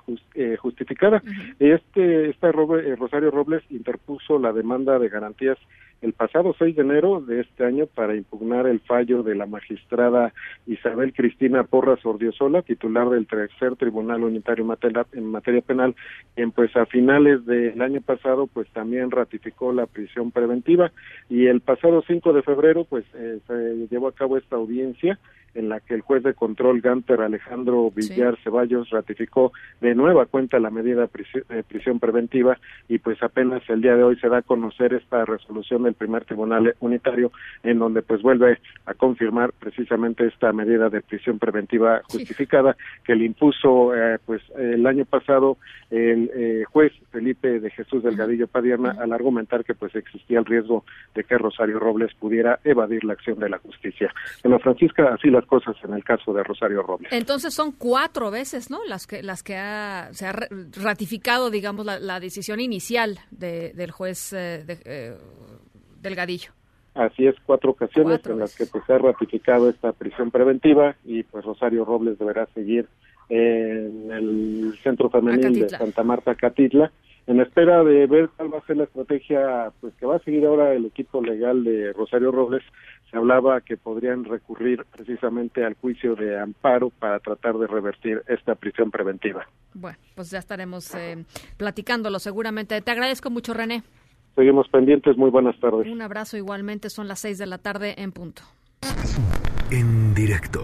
[0.60, 1.22] justificada.
[1.60, 5.58] Este, esta Rosario Robles interpuso la demanda de garantías
[6.02, 10.34] el pasado 6 de enero de este año para impugnar el fallo de la magistrada
[10.66, 14.66] Isabel Cristina Porras Ordiosola, titular del tercer Tribunal Unitario
[15.12, 15.96] en materia penal,
[16.36, 20.92] quien pues a finales del año pasado pues también ratificó la prisión preventiva.
[21.30, 25.20] Y el pasado 5 de febrero pues eh, se llevó a cabo esta audiencia
[25.54, 30.60] en la que el juez de control Ganter Alejandro Villar Ceballos ratificó de nueva cuenta
[30.60, 34.42] la medida de prisión, preventiva y pues apenas el día de hoy se da a
[34.42, 37.32] conocer esta resolución del primer tribunal unitario
[37.64, 43.26] en donde pues vuelve a confirmar precisamente esta medida de prisión preventiva justificada que le
[43.26, 45.58] impuso eh, pues el año pasado
[45.90, 50.84] el eh, juez Felipe de Jesús Delgadillo Padierna al argumentar que pues existía el riesgo
[51.16, 54.14] de que Rosario Robles pudiera evadir la acción de la justicia.
[54.44, 57.12] la Francisca, así las cosas en el caso de Rosario Robles.
[57.12, 58.84] Entonces son cuatro veces, ¿no?
[58.86, 60.34] Las que las que ha, se ha
[60.82, 65.16] ratificado, digamos, la, decisión inicial del juez eh, de,
[66.02, 66.52] Delgadillo.
[66.96, 71.24] Así es, cuatro ocasiones en las que pues, se ha ratificado esta prisión preventiva y
[71.24, 72.88] pues Rosario Robles deberá seguir
[73.30, 76.92] en el Centro Femenil de Santa Marta Catitla,
[77.28, 80.46] en espera de ver cuál va a ser la estrategia pues que va a seguir
[80.46, 82.64] ahora el equipo legal de Rosario Robles.
[83.12, 88.56] Se hablaba que podrían recurrir precisamente al juicio de amparo para tratar de revertir esta
[88.56, 89.48] prisión preventiva.
[89.74, 91.26] Bueno, pues ya estaremos eh,
[91.58, 92.80] platicándolo seguramente.
[92.82, 93.84] Te agradezco mucho, René.
[94.36, 95.18] Seguimos pendientes.
[95.18, 95.88] Muy buenas tardes.
[95.88, 96.90] Un abrazo igualmente.
[96.90, 98.44] Son las seis de la tarde en punto.
[99.72, 100.62] En directo.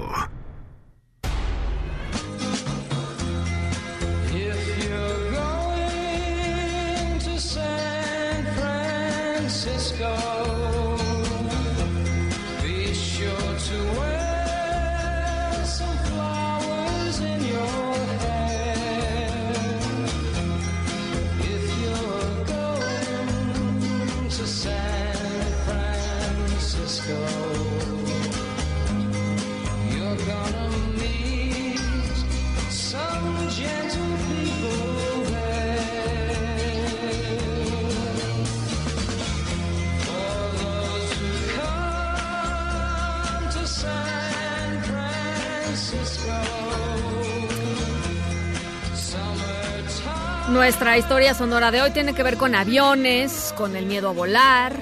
[50.65, 54.73] Nuestra historia sonora de hoy tiene que ver con aviones, con el miedo a volar,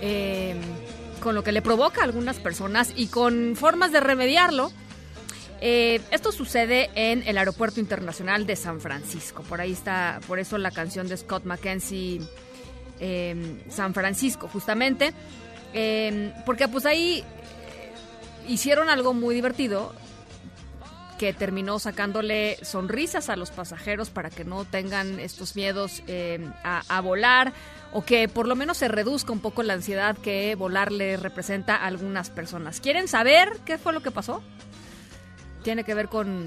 [0.00, 0.56] eh,
[1.20, 4.72] con lo que le provoca a algunas personas y con formas de remediarlo.
[5.60, 9.44] Eh, esto sucede en el Aeropuerto Internacional de San Francisco.
[9.44, 12.20] Por ahí está, por eso la canción de Scott McKenzie,
[12.98, 15.14] em, San Francisco, justamente.
[16.44, 17.22] Porque pues ahí
[18.48, 19.94] hicieron algo muy divertido
[21.18, 27.00] que terminó sacándole sonrisas a los pasajeros para que no tengan estos miedos em, a,
[27.00, 27.52] volar
[27.92, 31.76] o que por lo menos se reduzca un poco la ansiedad que volar le representa
[31.76, 32.80] a algunas personas.
[32.80, 34.42] ¿Quieren saber qué fue lo que pasó?
[35.62, 36.46] tiene que ver con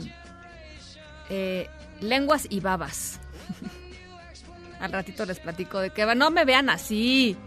[1.29, 1.69] eh,
[2.01, 3.19] lenguas y babas.
[4.79, 7.37] Al ratito les platico de que no me vean así.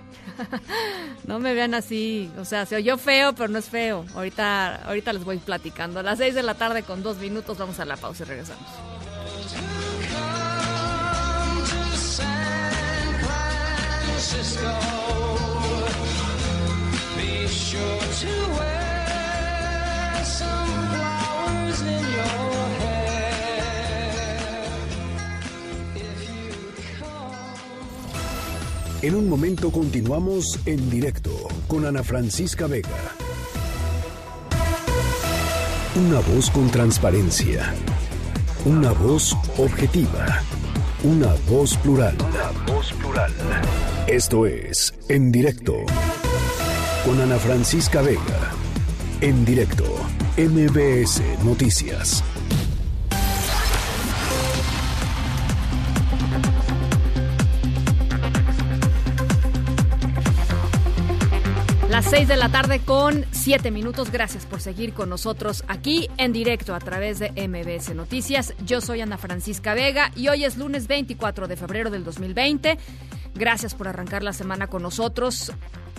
[1.26, 2.31] No me vean así.
[2.39, 4.05] O sea, se oyó feo, pero no es feo.
[4.14, 6.01] Ahorita, ahorita les voy platicando.
[6.01, 8.66] A las 6 de la tarde con dos minutos vamos a la pausa y regresamos.
[29.01, 31.30] En un momento continuamos en directo
[31.68, 32.88] con Ana Francisca Vega.
[35.94, 37.72] Una voz con transparencia.
[38.64, 40.42] Una voz objetiva.
[41.05, 42.16] Una voz plural.
[42.28, 43.32] Una voz plural.
[44.09, 45.74] Esto es En directo
[47.05, 48.51] con Ana Francisca Vega.
[49.20, 49.84] En directo,
[50.36, 52.24] MBS Noticias.
[61.99, 64.12] Las 6 de la tarde con 7 minutos.
[64.12, 68.55] Gracias por seguir con nosotros aquí en directo a través de MBS Noticias.
[68.64, 72.78] Yo soy Ana Francisca Vega y hoy es lunes 24 de febrero del 2020.
[73.34, 75.53] Gracias por arrancar la semana con nosotros.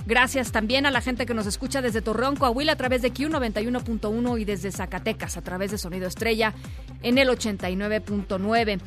[0.05, 4.39] Gracias también a la gente que nos escucha desde Torreón, Coahuila a través de Q91.1
[4.39, 6.53] y desde Zacatecas a través de Sonido Estrella
[7.01, 8.79] en el 89.9.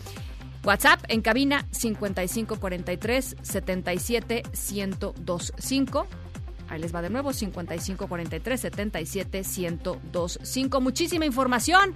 [0.65, 6.07] WhatsApp en cabina 5543 77 1025
[6.73, 10.81] Ahí les va de nuevo, 55 43 77 1025.
[10.81, 11.95] Muchísima información.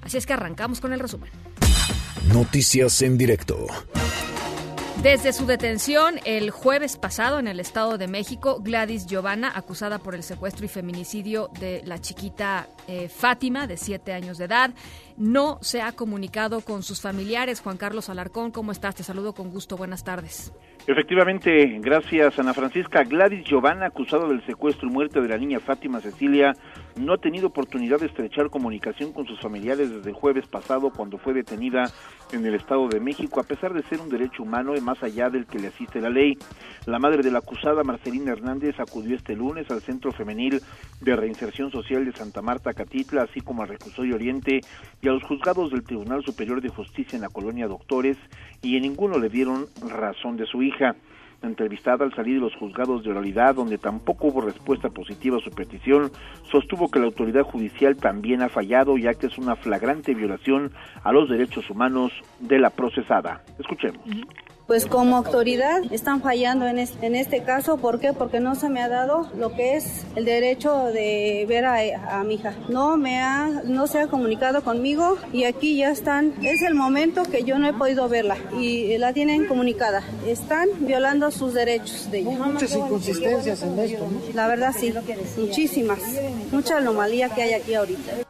[0.00, 1.30] Así es que arrancamos con el resumen.
[2.32, 3.66] Noticias en directo.
[5.02, 10.14] Desde su detención el jueves pasado en el Estado de México, Gladys Giovanna, acusada por
[10.14, 14.74] el secuestro y feminicidio de la chiquita eh, Fátima, de siete años de edad,
[15.16, 17.60] no se ha comunicado con sus familiares.
[17.60, 18.94] Juan Carlos Alarcón, ¿cómo estás?
[18.94, 19.76] Te saludo con gusto.
[19.76, 20.52] Buenas tardes.
[20.86, 23.04] Efectivamente, gracias Ana Francisca.
[23.04, 26.52] Gladys Giovanna, acusada del secuestro y muerte de la niña Fátima Cecilia,
[26.96, 31.16] no ha tenido oportunidad de estrechar comunicación con sus familiares desde el jueves pasado cuando
[31.16, 31.84] fue detenida
[32.32, 35.30] en el Estado de México, a pesar de ser un derecho humano y más allá
[35.30, 36.36] del que le asiste la ley.
[36.84, 40.60] La madre de la acusada, Marcelina Hernández, acudió este lunes al Centro Femenil
[41.00, 44.60] de Reinserción Social de Santa Marta, Catitla, así como al Reclusorio Oriente
[45.00, 48.18] y a los juzgados del Tribunal Superior de Justicia en la colonia Doctores,
[48.62, 50.96] y en ninguno le dieron razón de su hija.
[51.42, 55.50] Entrevistada al salir de los juzgados de oralidad, donde tampoco hubo respuesta positiva a su
[55.50, 56.10] petición,
[56.50, 60.72] sostuvo que la autoridad judicial también ha fallado, ya que es una flagrante violación
[61.02, 63.42] a los derechos humanos de la procesada.
[63.58, 64.00] Escuchemos
[64.66, 67.76] pues como autoridad están fallando en este, en este caso.
[67.76, 68.12] ¿Por qué?
[68.12, 72.24] Porque no se me ha dado lo que es el derecho de ver a, a,
[72.24, 72.54] mi hija.
[72.68, 76.34] No me ha, no se ha comunicado conmigo y aquí ya están.
[76.42, 80.02] Es el momento que yo no he podido verla y la tienen comunicada.
[80.26, 82.38] Están violando sus derechos de ella.
[82.38, 84.06] Muchas inconsistencias en esto.
[84.34, 84.94] La verdad sí,
[85.36, 86.00] muchísimas.
[86.52, 88.23] Mucha anomalía que hay aquí ahorita.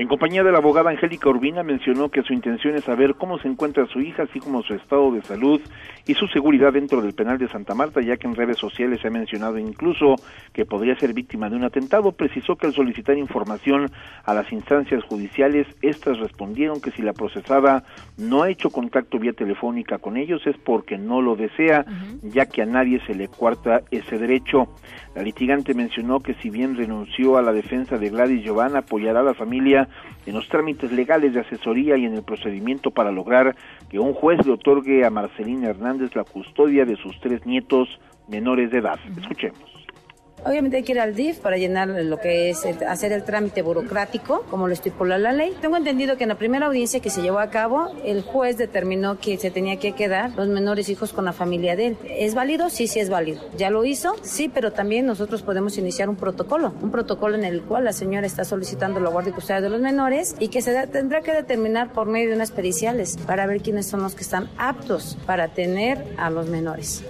[0.00, 3.48] En compañía de la abogada Angélica Urbina mencionó que su intención es saber cómo se
[3.48, 5.60] encuentra su hija, así como su estado de salud
[6.06, 9.08] y su seguridad dentro del penal de Santa Marta, ya que en redes sociales se
[9.08, 10.14] ha mencionado incluso
[10.54, 12.12] que podría ser víctima de un atentado.
[12.12, 13.90] Precisó que al solicitar información
[14.24, 17.84] a las instancias judiciales, estas respondieron que si la procesada
[18.16, 21.84] no ha hecho contacto vía telefónica con ellos es porque no lo desea,
[22.22, 24.66] ya que a nadie se le cuarta ese derecho.
[25.14, 29.24] La litigante mencionó que si bien renunció a la defensa de Gladys Giovanna, apoyará a
[29.24, 29.88] la familia
[30.24, 33.56] en los trámites legales de asesoría y en el procedimiento para lograr
[33.88, 37.88] que un juez le otorgue a Marcelina Hernández la custodia de sus tres nietos
[38.28, 39.00] menores de edad.
[39.20, 39.69] Escuchemos.
[40.44, 44.44] Obviamente hay que ir al DIF para llenar lo que es hacer el trámite burocrático,
[44.50, 45.54] como lo estipula la ley.
[45.60, 49.18] Tengo entendido que en la primera audiencia que se llevó a cabo, el juez determinó
[49.18, 51.96] que se tenía que quedar los menores hijos con la familia de él.
[52.04, 52.70] ¿Es válido?
[52.70, 53.42] Sí, sí es válido.
[53.56, 54.14] ¿Ya lo hizo?
[54.22, 58.26] Sí, pero también nosotros podemos iniciar un protocolo, un protocolo en el cual la señora
[58.26, 61.92] está solicitando la guardia y custodia de los menores y que se tendrá que determinar
[61.92, 66.04] por medio de unas periciales para ver quiénes son los que están aptos para tener
[66.16, 67.04] a los menores.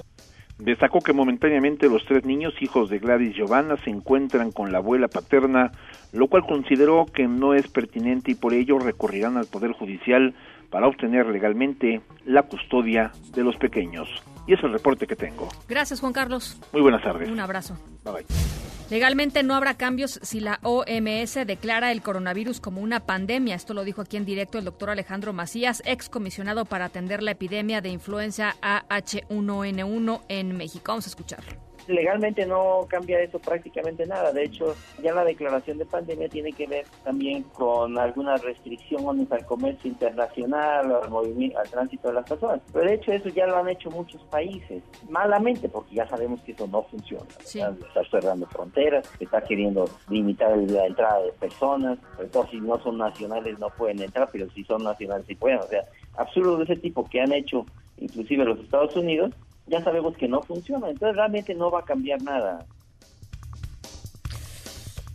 [0.61, 5.09] Destacó que momentáneamente los tres niños, hijos de Gladys Giovanna, se encuentran con la abuela
[5.09, 5.73] paterna,
[6.13, 10.35] lo cual consideró que no es pertinente y por ello recurrirán al Poder Judicial
[10.71, 14.09] para obtener legalmente la custodia de los pequeños.
[14.47, 15.49] Y es el reporte que tengo.
[15.69, 16.61] Gracias, Juan Carlos.
[16.73, 17.29] Muy buenas tardes.
[17.29, 17.77] Un abrazo.
[18.05, 18.80] Bye bye.
[18.91, 23.55] Legalmente no habrá cambios si la OMS declara el coronavirus como una pandemia.
[23.55, 27.31] Esto lo dijo aquí en directo el doctor Alejandro Macías, ex comisionado para atender la
[27.31, 30.87] epidemia de influenza AH1N1 en México.
[30.89, 34.33] Vamos a escucharlo legalmente no cambia eso prácticamente nada.
[34.33, 39.45] De hecho, ya la declaración de pandemia tiene que ver también con algunas restricciones al
[39.47, 42.61] comercio internacional, al movimiento, al tránsito de las personas.
[42.73, 46.53] Pero de hecho eso ya lo han hecho muchos países, malamente, porque ya sabemos que
[46.53, 47.27] eso no funciona.
[47.39, 47.75] Está,
[48.11, 53.59] cerrando fronteras, está queriendo limitar la entrada de personas, sobre todo si no son nacionales
[53.59, 55.59] no pueden entrar, pero si son nacionales sí pueden.
[55.59, 55.85] O sea,
[56.17, 57.67] absurdo de ese tipo que han hecho
[58.01, 59.33] inclusive los Estados Unidos,
[59.71, 62.67] ya sabemos que no funciona, entonces realmente no va a cambiar nada.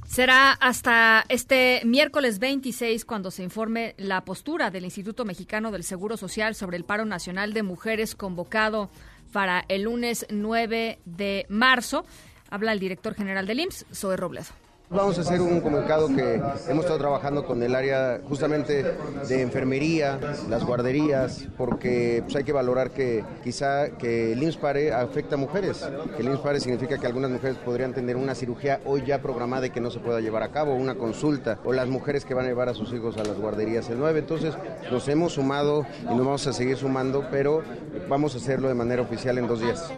[0.07, 6.15] Será hasta este miércoles 26 cuando se informe la postura del Instituto Mexicano del Seguro
[6.15, 8.89] Social sobre el paro nacional de mujeres convocado
[9.33, 12.05] para el lunes 9 de marzo.
[12.49, 14.64] Habla el director general del IMSS, Zoe Robledo.
[14.89, 16.36] Vamos a hacer un comunicado que
[16.69, 18.83] hemos estado trabajando con el área justamente
[19.27, 24.59] de enfermería, las guarderías, porque pues, hay que valorar que quizá que el IMSS
[24.93, 29.03] afecta a mujeres, que el IMSS significa que algunas mujeres podrían tener una cirugía hoy
[29.07, 32.23] ya programada y que no se pueda llevar a cabo, una consulta, o las mujeres
[32.23, 34.19] que van a llevar a sus hijos a las guarderías el 9.
[34.19, 34.53] Entonces
[34.91, 37.63] nos hemos sumado y nos vamos a seguir sumando, pero
[38.07, 39.91] vamos a hacerlo de manera oficial en dos días.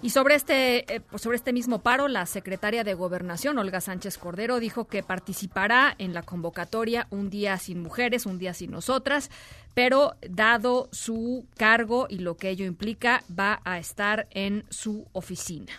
[0.00, 4.60] Y sobre este, eh, sobre este mismo paro, la secretaria de Gobernación, Olga Sánchez Cordero,
[4.60, 9.28] dijo que participará en la convocatoria Un Día Sin Mujeres, Un Día Sin Nosotras,
[9.74, 15.72] pero dado su cargo y lo que ello implica, va a estar en su oficina.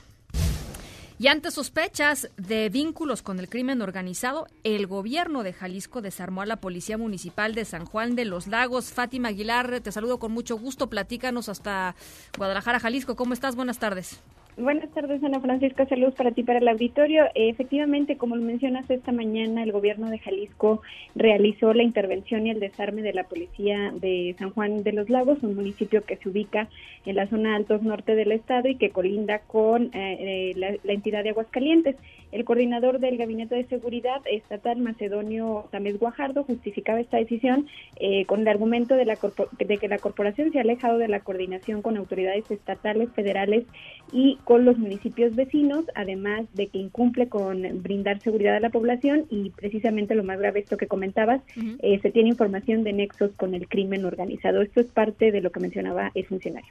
[1.22, 6.45] Y ante sospechas de vínculos con el crimen organizado, el gobierno de Jalisco desarmó a
[6.45, 8.93] la Policía Municipal de San Juan de los Lagos.
[8.93, 10.89] Fátima Aguilar, te saludo con mucho gusto.
[10.89, 11.93] Platícanos hasta
[12.38, 13.17] Guadalajara, Jalisco.
[13.17, 13.57] ¿Cómo estás?
[13.57, 14.22] Buenas tardes.
[14.60, 15.86] Buenas tardes, Ana Francisca.
[15.86, 17.28] Saludos para ti, para el auditorio.
[17.34, 20.82] efectivamente, como lo mencionas, esta mañana el gobierno de Jalisco
[21.16, 25.43] realizó la intervención y el desarme de la policía de San Juan de los Lagos,
[25.43, 26.68] un municipio que se ubica
[27.05, 31.24] en la zona altos norte del estado y que colinda con eh, eh, la, entidad
[31.24, 31.95] de Aguascalientes.
[32.34, 38.41] El coordinador del Gabinete de Seguridad Estatal, Macedonio Tamés Guajardo, justificaba esta decisión eh, con
[38.41, 39.18] el argumento de, la
[39.57, 43.66] de que la corporación se ha alejado de la coordinación con autoridades estatales, federales
[44.12, 49.26] y con los municipios vecinos, además de que incumple con brindar seguridad a la población
[49.30, 51.43] y precisamente lo más grave, esto que comentabas,
[51.84, 54.64] eh, se tiene información de nexos con el crimen organizado.
[54.64, 56.68] Esto es parte de lo que mencionaba el funcionario.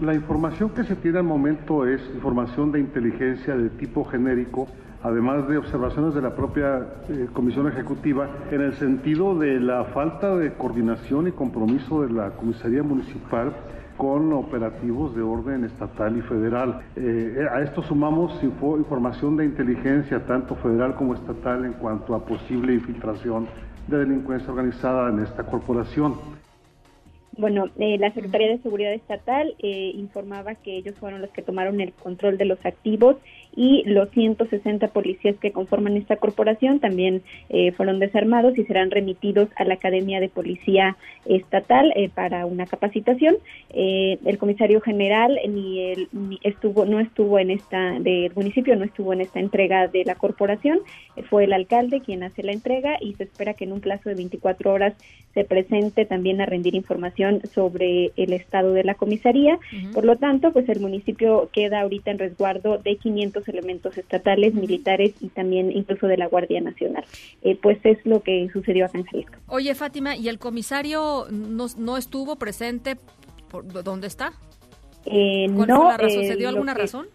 [0.00, 4.66] La información que se tiene al momento es información de inteligencia de tipo genérico
[5.04, 10.34] además de observaciones de la propia eh, Comisión Ejecutiva, en el sentido de la falta
[10.34, 13.52] de coordinación y compromiso de la Comisaría Municipal
[13.98, 16.80] con operativos de orden estatal y federal.
[16.96, 22.74] Eh, a esto sumamos información de inteligencia, tanto federal como estatal, en cuanto a posible
[22.74, 23.48] infiltración
[23.88, 26.14] de delincuencia organizada en esta corporación.
[27.36, 31.80] Bueno, eh, la Secretaría de Seguridad Estatal eh, informaba que ellos fueron los que tomaron
[31.80, 33.16] el control de los activos
[33.58, 39.48] y los 160 policías que conforman esta corporación también eh, fueron desarmados y serán remitidos
[39.56, 40.96] a la Academia de Policía
[41.26, 43.34] Estatal para una capacitación.
[43.70, 46.08] el comisario general ni, el,
[46.42, 50.78] estuvo no estuvo en esta del municipio no estuvo en esta entrega de la corporación,
[51.28, 54.14] fue el alcalde quien hace la entrega y se espera que en un plazo de
[54.14, 54.94] 24 horas
[55.34, 59.58] se presente también a rendir información sobre el estado de la comisaría.
[59.92, 65.14] Por lo tanto, pues el municipio queda ahorita en resguardo de 500 elementos estatales, militares
[65.20, 67.04] y también incluso de la Guardia Nacional.
[67.42, 69.38] Eh, pues es lo que sucedió acá en Jalisco.
[69.46, 72.96] Oye, Fátima, ¿y el comisario no, no estuvo presente?
[73.50, 74.32] Por, ¿Dónde está?
[75.06, 76.24] Eh, ¿Cuál no, fue la razón?
[76.24, 77.06] ¿Se eh, dio alguna razón?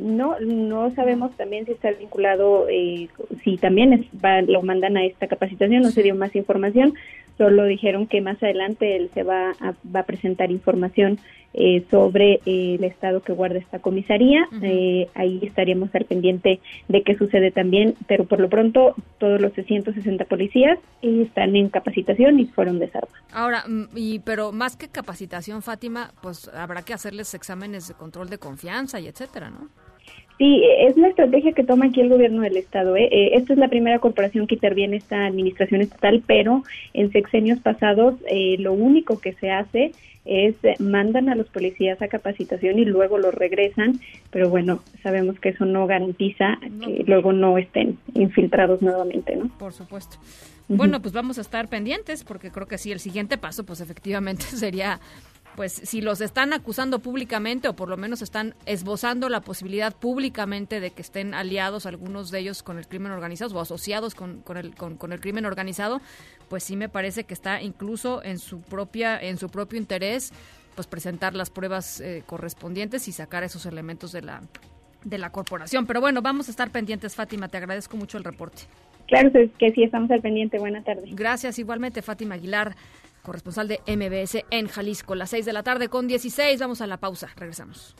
[0.00, 3.08] No, no sabemos también si está vinculado, eh,
[3.42, 4.08] si también
[4.46, 6.94] lo mandan a esta capacitación, no se dio más información,
[7.38, 11.18] solo dijeron que más adelante él se va a, va a presentar información
[11.58, 14.46] eh, sobre eh, el estado que guarda esta comisaría.
[14.62, 19.54] Eh, ahí estaríamos al pendiente de qué sucede también, pero por lo pronto todos los
[19.54, 23.16] 660 policías están en capacitación y fueron desarmados.
[23.32, 28.28] Ahora, mm, y pero más que capacitación, Fátima, pues habrá que hacerles exámenes de control
[28.28, 29.70] de confianza y etcétera, ¿no?
[30.38, 32.94] Sí, es la estrategia que toma aquí el gobierno del estado.
[32.96, 33.08] ¿eh?
[33.10, 36.62] Eh, esta es la primera corporación que interviene esta administración estatal, pero
[36.92, 39.92] en sexenios pasados eh, lo único que se hace
[40.26, 45.50] es mandan a los policías a capacitación y luego los regresan, pero bueno, sabemos que
[45.50, 49.48] eso no garantiza que luego no estén infiltrados nuevamente, ¿no?
[49.56, 50.16] Por supuesto.
[50.68, 54.42] Bueno, pues vamos a estar pendientes porque creo que sí, el siguiente paso pues efectivamente
[54.46, 54.98] sería
[55.56, 60.80] pues si los están acusando públicamente o por lo menos están esbozando la posibilidad públicamente
[60.80, 64.74] de que estén aliados algunos de ellos con el crimen organizado o asociados con, el,
[64.74, 66.00] con, el crimen organizado,
[66.48, 70.32] pues sí me parece que está incluso en su propia en su propio interés
[70.74, 74.42] pues presentar las pruebas eh, correspondientes y sacar esos elementos de la
[75.04, 75.86] de la corporación.
[75.86, 77.48] Pero bueno, vamos a estar pendientes, Fátima.
[77.48, 78.62] Te agradezco mucho el reporte.
[79.06, 80.58] Claro que sí, estamos al pendiente.
[80.58, 81.14] Buenas tardes.
[81.14, 82.74] Gracias, igualmente, Fátima Aguilar
[83.26, 85.14] corresponsal de MBS en Jalisco.
[85.14, 86.60] Las 6 de la tarde con 16.
[86.60, 87.28] Vamos a la pausa.
[87.36, 87.94] Regresamos.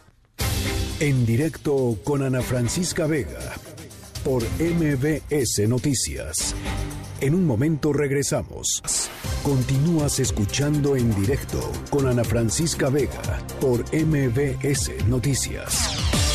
[1.00, 3.38] En directo con Ana Francisca Vega
[4.24, 6.54] por MBS Noticias.
[7.20, 8.82] En un momento regresamos.
[9.42, 11.60] Continúas escuchando en directo
[11.90, 16.25] con Ana Francisca Vega por MBS Noticias.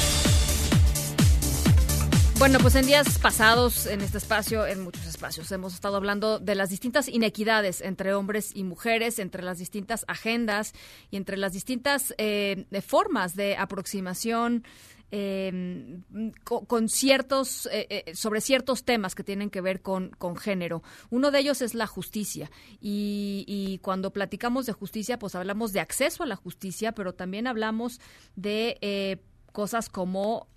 [2.41, 6.55] Bueno, pues en días pasados, en este espacio, en muchos espacios, hemos estado hablando de
[6.55, 10.73] las distintas inequidades entre hombres y mujeres, entre las distintas agendas
[11.11, 14.63] y entre las distintas eh, formas de aproximación
[15.11, 16.01] em,
[16.43, 20.81] con, ciertos, eh, eh, sobre ciertos temas que tienen que ver con, género.
[21.11, 22.49] Uno de ellos es la justicia.
[22.81, 27.45] Y, y, cuando platicamos de justicia, pues hablamos de acceso a la justicia, pero también
[27.45, 28.01] hablamos
[28.35, 29.21] de
[29.51, 30.47] cosas como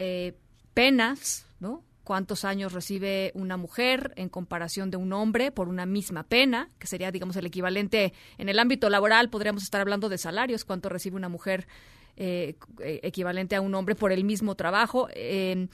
[0.74, 1.84] penas, ¿no?
[2.05, 6.86] cuántos años recibe una mujer en comparación de un hombre por una misma pena, que
[6.86, 11.16] sería, digamos, el equivalente en el ámbito laboral, podríamos estar hablando de salarios, cuánto recibe
[11.16, 11.66] una mujer
[12.16, 15.09] eh, eh, equivalente a un hombre por el mismo trabajo.
[15.14, 15.66] Eh,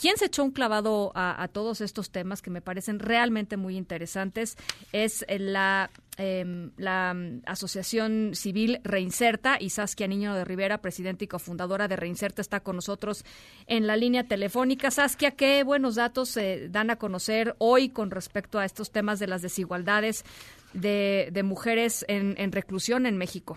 [0.00, 4.56] ¿Quién se echó un clavado a, todos estos temas que me parecen realmente muy interesantes?
[4.92, 11.28] Es la, em, la mm, Asociación Civil Reinserta y Saskia Niño de Rivera, presidenta y
[11.28, 13.24] cofundadora de Reinserta, está con nosotros
[13.66, 14.90] en la línea telefónica.
[14.90, 19.28] Saskia, qué buenos datos se dan a conocer hoy con respecto a estos temas de
[19.28, 20.24] las desigualdades
[20.74, 23.56] de, de mujeres en, en reclusión en México.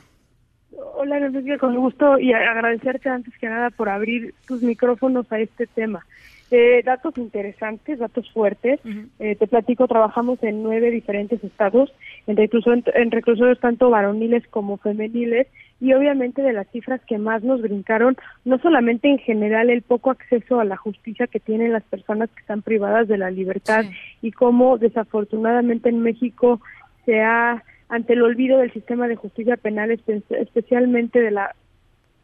[0.71, 5.67] Hola, Enrique, con gusto y agradecerte antes que nada por abrir tus micrófonos a este
[5.67, 6.05] tema.
[6.53, 8.81] Eh, datos interesantes, datos fuertes.
[9.19, 11.93] Eh, te platico, trabajamos en nueve diferentes estados,
[12.27, 15.47] en, reclusión, en reclusorios tanto varoniles como femeniles,
[15.79, 20.11] y obviamente de las cifras que más nos brincaron, no solamente en general el poco
[20.11, 23.85] acceso a la justicia que tienen las personas que están privadas de la libertad
[24.21, 26.59] y cómo desafortunadamente en México
[27.05, 29.89] se ha ante el olvido del sistema de justicia penal,
[30.29, 31.55] especialmente de la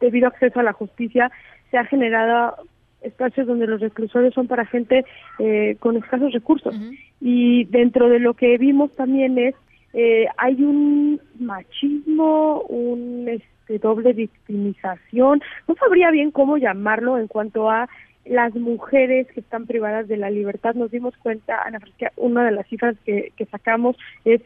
[0.00, 1.30] debido acceso a la justicia,
[1.70, 2.56] se ha generado
[3.02, 5.04] espacios donde los reclusores son para gente
[5.38, 6.74] eh, con escasos recursos.
[7.20, 9.54] Y dentro de lo que vimos también es,
[9.94, 17.70] eh, hay un machismo, un este, doble victimización, no sabría bien cómo llamarlo en cuanto
[17.70, 17.88] a
[18.24, 20.74] las mujeres que están privadas de la libertad.
[20.74, 24.42] Nos dimos cuenta, Ana Francisca, una de las cifras que, que sacamos es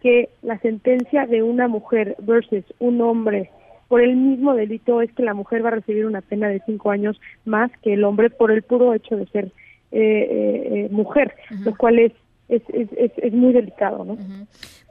[0.00, 3.50] que la sentencia de una mujer versus un hombre
[3.88, 6.90] por el mismo delito es que la mujer va a recibir una pena de cinco
[6.90, 9.46] años más que el hombre por el puro hecho de ser
[9.92, 11.34] eh, eh, eh mujer,
[11.64, 12.12] lo cual es
[12.48, 14.16] es, es, es, muy delicado, ¿no?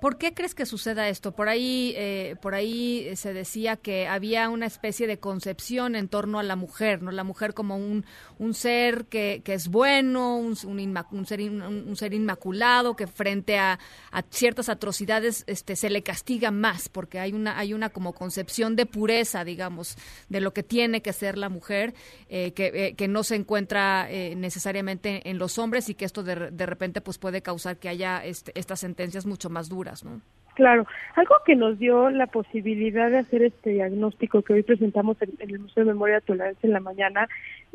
[0.05, 1.31] ¿Por qué crees que suceda esto?
[1.31, 6.37] Por ahí, eh, por ahí se decía que había una especie de concepción en torno
[6.37, 7.09] a la mujer, ¿no?
[7.09, 8.05] La mujer como un,
[8.37, 13.79] un ser que, que es bueno, un, un, ser un, ser inmaculado, que frente a,
[14.11, 18.75] a, ciertas atrocidades este, se le castiga más, porque hay una, hay una como concepción
[18.75, 19.97] de pureza, digamos,
[20.29, 21.95] de lo que tiene que ser la mujer,
[22.29, 26.51] eh, que, eh, que no se encuentra necesariamente en los hombres y que esto de,
[26.51, 30.21] de repente pues puede causar que haya este, estas sentencias mucho más duras, ¿no?
[30.55, 35.33] Claro, algo que nos dio la posibilidad de hacer este diagnóstico que hoy presentamos en,
[35.39, 37.27] el Museo de Memoria de Tolerancia en la mañana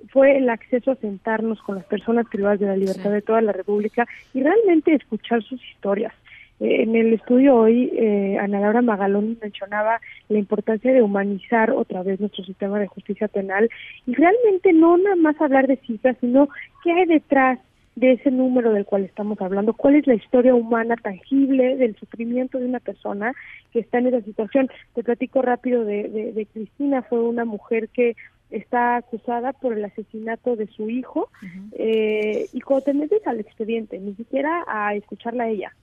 [0.09, 3.53] fue el acceso a sentarnos con las personas privadas de la libertad de toda la
[3.53, 6.15] República y realmente escuchar sus historias.
[6.59, 10.01] Eh, en el estudio hoy, eh, Ana Laura Magalón mencionaba
[10.31, 13.69] la importancia de humanizar otra vez nuestro sistema de justicia penal
[14.07, 16.49] y realmente no nada más hablar de cifras, sino
[16.83, 17.59] qué hay detrás
[17.97, 22.59] de ese número del cual estamos hablando, cuál es la historia humana tangible del sufrimiento
[22.59, 23.35] de una persona
[23.73, 24.69] que está en esa situación.
[24.95, 28.17] Te platico rápido de, de, Cristina, fue una mujer que
[28.51, 31.29] está acusada por el asesinato de su hijo
[31.73, 35.77] eh, y cuando te metes al expediente, ni siquiera a escucharla a ella,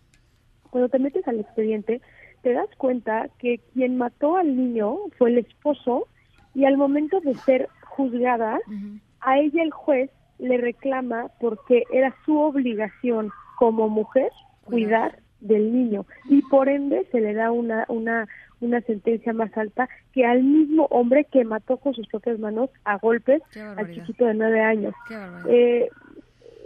[0.69, 2.01] cuando te metes al expediente
[2.41, 6.07] te das cuenta que quien mató al niño fue el esposo
[6.53, 8.59] y al momento de ser juzgada
[9.21, 14.31] a ella el juez le reclama porque era su obligación como mujer
[14.65, 16.05] cuidar del niño.
[16.29, 18.27] Y por ende se le da una una
[18.59, 22.97] una sentencia más alta que al mismo hombre que mató con sus propias manos a
[22.97, 24.93] golpes al chiquito de nueve años.
[25.47, 25.89] Eh,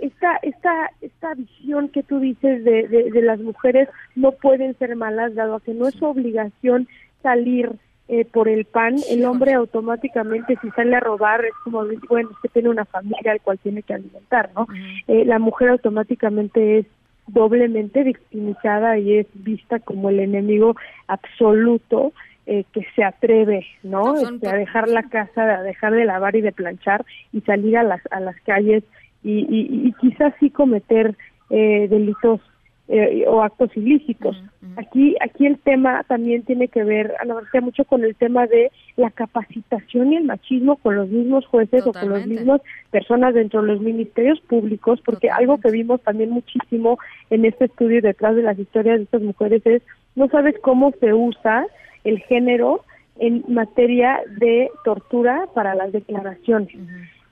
[0.02, 5.35] esta, esta, esta visión que tú dices de, de, las mujeres no pueden ser malas,
[5.35, 6.88] dado que no es su obligación
[7.22, 7.72] salir
[8.07, 12.49] eh, por el pan, el hombre automáticamente si sale a robar es como, bueno, usted
[12.52, 14.68] tiene una familia al cual tiene que alimentar, ¿no?
[15.07, 16.86] Eh, la mujer automáticamente es
[17.28, 20.76] doblemente victimizada y es vista como el enemigo
[21.07, 22.11] absoluto
[22.48, 24.15] eh, que se atreve, ¿no?
[24.15, 27.84] Este, a dejar la casa, a dejar de lavar y de planchar y salir a
[27.84, 28.84] las a las calles
[29.23, 31.15] y, y, quizás sí cometer
[31.49, 32.41] eh, delitos
[32.88, 34.36] eh, o actos ilícitos.
[34.76, 39.10] Aquí, aquí el tema también tiene que ver, Ana mucho con el tema de la
[39.12, 43.68] capacitación y el machismo con los mismos jueces o con las mismas personas dentro de
[43.68, 46.98] los ministerios públicos, porque algo que vimos también muchísimo
[47.30, 49.82] en este estudio detrás de las historias de estas mujeres es,
[50.16, 51.66] no sabes cómo se usa
[52.03, 52.84] el género
[53.20, 56.76] en materia de tortura para las declaraciones.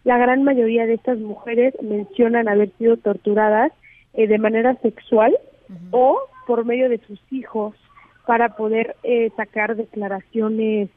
[0.04, 3.72] La gran mayoría de estas mujeres mencionan haber sido torturadas
[4.14, 5.38] eh, de manera sexual
[5.92, 7.76] o por medio de sus hijos
[8.26, 10.90] para poder eh, sacar declaraciones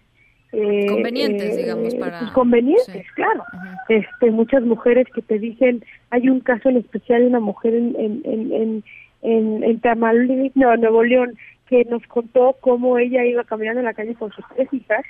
[0.52, 3.42] eh, convenientes, digamos, para pues, convenientes, claro.
[3.88, 7.96] Este, muchas mujeres que te dicen, hay un caso en especial de una mujer en
[7.96, 8.84] en en
[9.22, 13.94] en, en Tamaulipas, no, Nuevo León, que nos contó cómo ella iba caminando en la
[13.94, 15.04] calle con sus tres hijas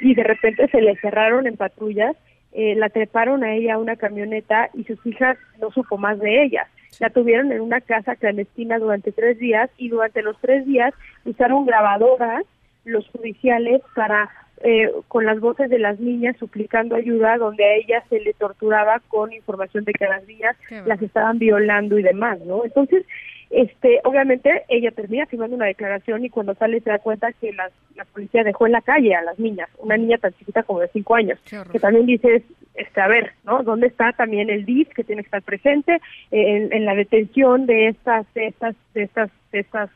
[0.00, 2.14] y de repente se le cerraron en patrullas,
[2.52, 6.44] eh, la treparon a ella a una camioneta y sus hijas no supo más de
[6.44, 6.68] ella
[7.00, 10.94] la tuvieron en una casa clandestina durante tres días y durante los tres días
[11.24, 12.44] usaron grabadoras
[12.84, 14.30] los judiciales para
[14.62, 19.00] eh, con las voces de las niñas suplicando ayuda donde a ellas se le torturaba
[19.08, 20.56] con información de que las niñas
[20.86, 22.64] las estaban violando y demás, ¿no?
[22.64, 23.04] Entonces,
[23.50, 27.70] este, obviamente ella termina firmando una declaración y cuando sale se da cuenta que la,
[27.94, 30.88] la policía dejó en la calle a las niñas, una niña tan chiquita como de
[30.88, 31.38] cinco años,
[31.70, 32.42] que también dices,
[32.74, 33.62] este, a ver, ¿no?
[33.62, 36.00] ¿Dónde está también el DIF que tiene que estar presente
[36.30, 39.90] en, en la detención de estas, de estas, de estas, de estas,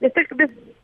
[0.00, 0.26] de este,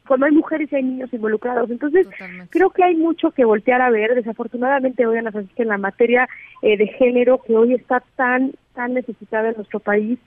[0.07, 1.71] cuando hay mujeres y hay niños involucrados.
[1.71, 2.07] Entonces,
[2.51, 4.15] creo que hay mucho que voltear a ver.
[4.15, 6.29] Desafortunadamente, hoy, Ana Francisca, en la materia
[6.63, 10.19] eh, de género, que hoy está tan, tan necesitada en nuestro país,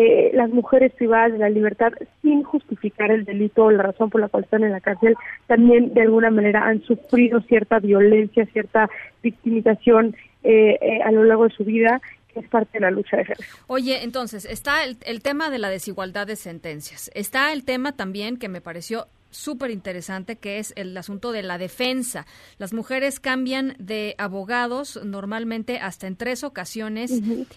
[0.00, 1.92] eh, las mujeres privadas de la libertad
[2.22, 5.16] sin justificar el delito o la razón por la cual están en la cárcel
[5.48, 8.88] también de alguna manera han sufrido cierta violencia, cierta
[9.24, 10.14] victimización
[10.44, 12.00] eh, eh, a lo largo de su vida
[12.32, 13.48] que es parte de la lucha de género.
[13.66, 17.10] Oye, entonces, está el, el tema de la desigualdad de sentencias.
[17.14, 19.08] Está el tema también que me pareció
[19.38, 22.26] súper interesante que es el asunto de la defensa.
[22.58, 27.12] Las mujeres cambian de abogados normalmente hasta en tres ocasiones,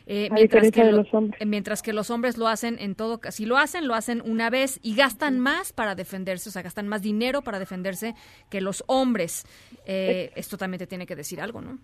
[0.05, 1.45] eh, mientras, que los hombres.
[1.45, 4.79] mientras que los hombres lo hacen en todo, si lo hacen, lo hacen una vez
[4.83, 8.13] y gastan más para defenderse, o sea, gastan más dinero para defenderse
[8.49, 9.45] que los hombres.
[9.85, 11.79] Eh, esto también te tiene que decir algo, ¿no?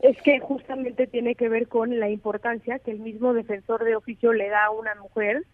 [0.00, 4.32] Es que justamente tiene que ver con la importancia que el mismo defensor de oficio
[4.32, 5.44] le da a una mujer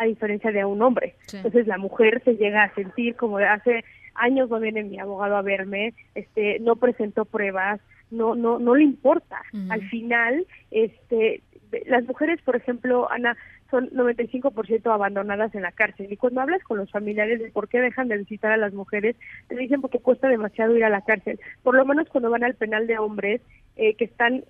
[0.00, 1.14] a diferencia de un hombre.
[1.30, 5.36] Entonces la mujer se llega a sentir como de hace años no viene mi abogado
[5.36, 9.42] a verme, este no presentó pruebas, no no no le importa.
[9.68, 11.42] Al final este
[11.86, 13.36] las mujeres, por ejemplo, Ana,
[13.70, 16.10] son 95% abandonadas en la cárcel.
[16.10, 19.16] Y cuando hablas con los familiares de por qué dejan de visitar a las mujeres,
[19.48, 21.38] te dicen porque cuesta demasiado ir a la cárcel.
[21.62, 23.42] Por lo menos cuando van al penal de hombres,
[23.76, 24.44] eh, que están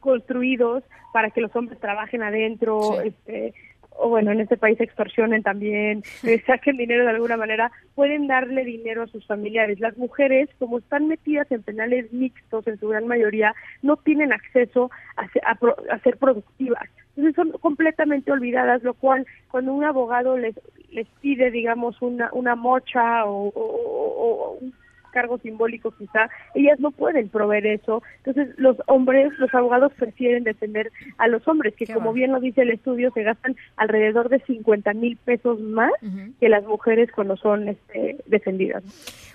[0.00, 0.82] construidos
[1.12, 3.54] para que los hombres trabajen adentro, este,
[3.98, 8.64] o bueno, en este país extorsionen también, eh, saquen dinero de alguna manera, pueden darle
[8.64, 9.80] dinero a sus familiares.
[9.80, 14.90] Las mujeres, como están metidas en penales mixtos en su gran mayoría, no tienen acceso
[15.16, 16.88] a, ser productivas.
[17.16, 20.54] Entonces son completamente olvidadas, lo cual cuando un abogado les,
[20.90, 24.72] les pide, digamos, una, una mocha o, o un
[25.10, 28.02] cargo simbólico quizá, ellas no pueden proveer eso.
[28.24, 32.62] Entonces los hombres, los abogados prefieren defender a los hombres, que como bien lo dice
[32.62, 35.92] el estudio, se gastan alrededor de 50 mil pesos más
[36.40, 38.84] que las mujeres cuando son este, defendidas.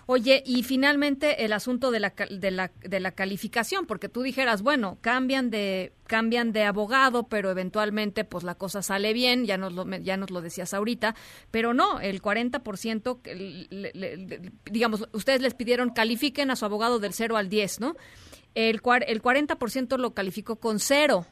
[0.05, 4.61] Oye, y finalmente el asunto de la, de la, de la calificación, porque tú dijeras,
[4.61, 9.73] bueno, cambian de cambian de abogado, pero eventualmente pues la cosa sale bien, ya nos
[9.73, 11.15] lo, ya nos lo decías ahorita,
[11.49, 13.17] pero no, el 40%,
[14.69, 17.95] digamos, ustedes les pidieron califiquen a su abogado del 0 al 10, ¿no?
[18.55, 21.25] El, el 40% lo calificó con 0.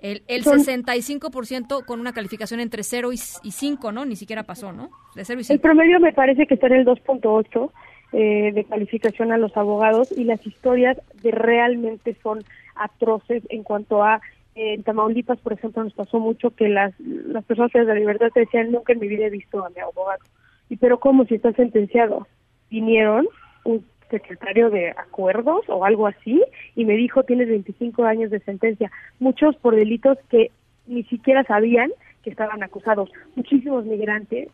[0.00, 4.04] El, el 65% con una calificación entre 0 y, 5, ¿no?
[4.06, 4.90] Ni siquiera pasó, ¿no?
[5.14, 5.54] De 0 y 5.
[5.54, 7.70] El promedio me parece que está en el 2.8
[8.12, 12.42] eh, de calificación a los abogados y las historias de realmente son
[12.76, 14.20] atroces en cuanto a
[14.54, 18.40] en Tamaulipas, por ejemplo, nos pasó mucho que las, las personas de la libertad te
[18.40, 20.22] decían, nunca en mi vida he visto a mi abogado.
[20.68, 22.26] Y pero ¿cómo si está sentenciado?
[22.68, 23.26] Vinieron
[23.64, 26.42] un secretario de acuerdos o algo así
[26.74, 28.90] y me dijo, tienes 25 años de sentencia.
[29.18, 30.50] Muchos por delitos que
[30.86, 31.90] ni siquiera sabían
[32.22, 33.10] que estaban acusados.
[33.36, 34.48] Muchísimos migrantes.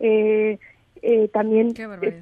[0.00, 0.58] Eh,
[1.02, 1.72] eh, también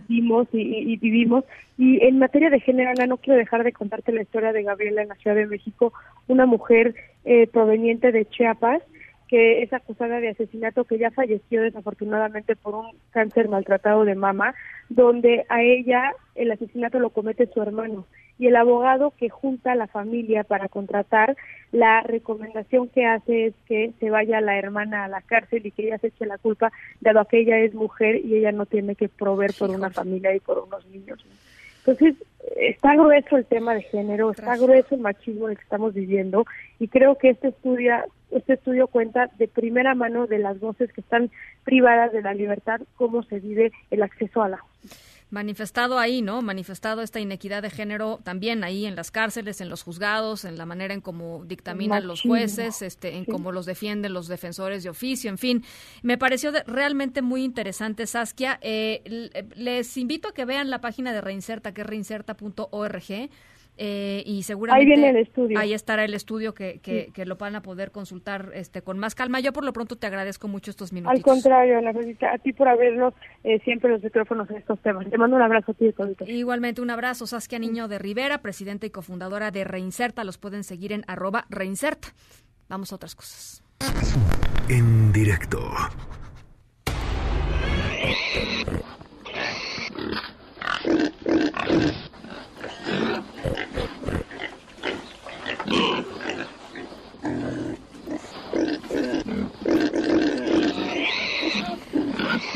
[0.08, 1.44] vimos y, vivimos.
[1.78, 5.02] Y en materia de género, Ana, no quiero dejar de contarte la historia de Gabriela
[5.02, 5.92] en la Ciudad de México,
[6.28, 6.94] una mujer
[7.24, 8.82] eh, proveniente de Chiapas
[9.28, 14.54] que es acusada de asesinato, que ya falleció desafortunadamente por un cáncer maltratado de mama,
[14.88, 18.06] donde a ella el asesinato lo comete su hermano.
[18.38, 21.36] Y el abogado que junta a la familia para contratar,
[21.70, 25.86] la recomendación que hace es que se vaya la hermana a la cárcel y que
[25.86, 29.08] ella se eche la culpa, dado que ella es mujer y ella no tiene que
[29.08, 31.24] proveer por una familia y por unos niños.
[31.86, 32.16] Entonces,
[32.56, 36.46] está grueso el tema de género, está grueso el machismo en el que estamos viviendo
[36.78, 37.94] y creo que este estudio,
[38.34, 41.30] este estudio cuenta de primera mano de las voces que están
[41.64, 46.40] privadas de la libertad, cómo se vive el acceso a la justicia manifestado ahí, ¿no?
[46.40, 50.64] Manifestado esta inequidad de género también ahí en las cárceles, en los juzgados, en la
[50.64, 55.28] manera en cómo dictaminan los jueces, este, en cómo los defienden los defensores de oficio,
[55.28, 55.64] en fin.
[56.02, 58.58] Me pareció realmente muy interesante, Saskia.
[58.62, 63.30] Eh, les invito a que vean la página de Reinserta, que es reinserta.org
[63.76, 65.58] eh, y seguramente ahí, viene el estudio.
[65.58, 69.40] ahí estará el estudio que, que, lo van a poder consultar este con más calma.
[69.40, 71.16] Yo por lo pronto te agradezco mucho estos minutos.
[71.16, 75.08] Al contrario, Ana a ti por abrirnos eh, siempre los micrófonos en estos temas.
[75.10, 75.92] Te mando un abrazo a ti.
[76.26, 80.24] Igualmente un abrazo, Saskia Niño de Rivera, presidenta y cofundadora de Reinserta.
[80.24, 82.08] Los pueden seguir en arroba reinserta.
[82.68, 83.62] Vamos a otras cosas.
[84.68, 85.60] En directo.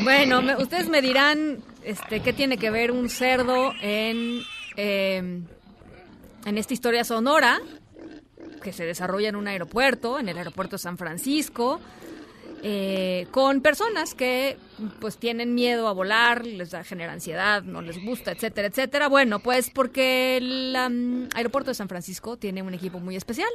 [0.01, 4.41] Bueno, ustedes me dirán este, qué tiene que ver un cerdo en,
[4.75, 5.45] em,
[6.45, 7.59] en esta historia sonora
[8.63, 11.79] que se desarrolla en un aeropuerto, en el aeropuerto de San Francisco,
[12.61, 14.57] eh, con personas que
[14.99, 19.07] pues tienen miedo a volar, les genera ansiedad, no les gusta, etcétera, etcétera.
[19.07, 20.75] Bueno, pues porque el
[21.35, 23.49] aeropuerto de San Francisco tiene un equipo muy especial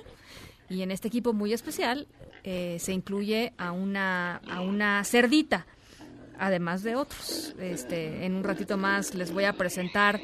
[0.68, 2.06] y en este equipo muy especial
[2.44, 5.66] eh, se incluye a una a una cerdita,
[6.38, 7.54] además de otros.
[7.58, 10.20] Este, en un ratito más les voy a presentar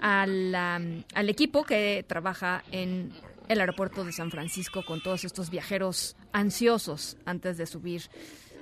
[0.00, 3.12] al, al equipo que trabaja en
[3.48, 8.02] el aeropuerto de San Francisco con todos estos viajeros ansiosos antes de subir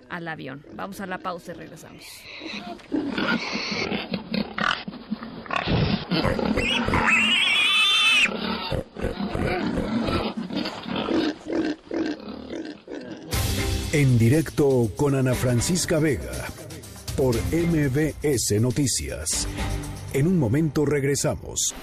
[0.08, 0.64] al avión.
[0.74, 2.04] Vamos a la pausa y regresamos.
[13.92, 16.48] En directo con Ana Francisca Vega
[17.16, 19.46] por MBS Noticias.
[20.14, 21.74] En un momento regresamos.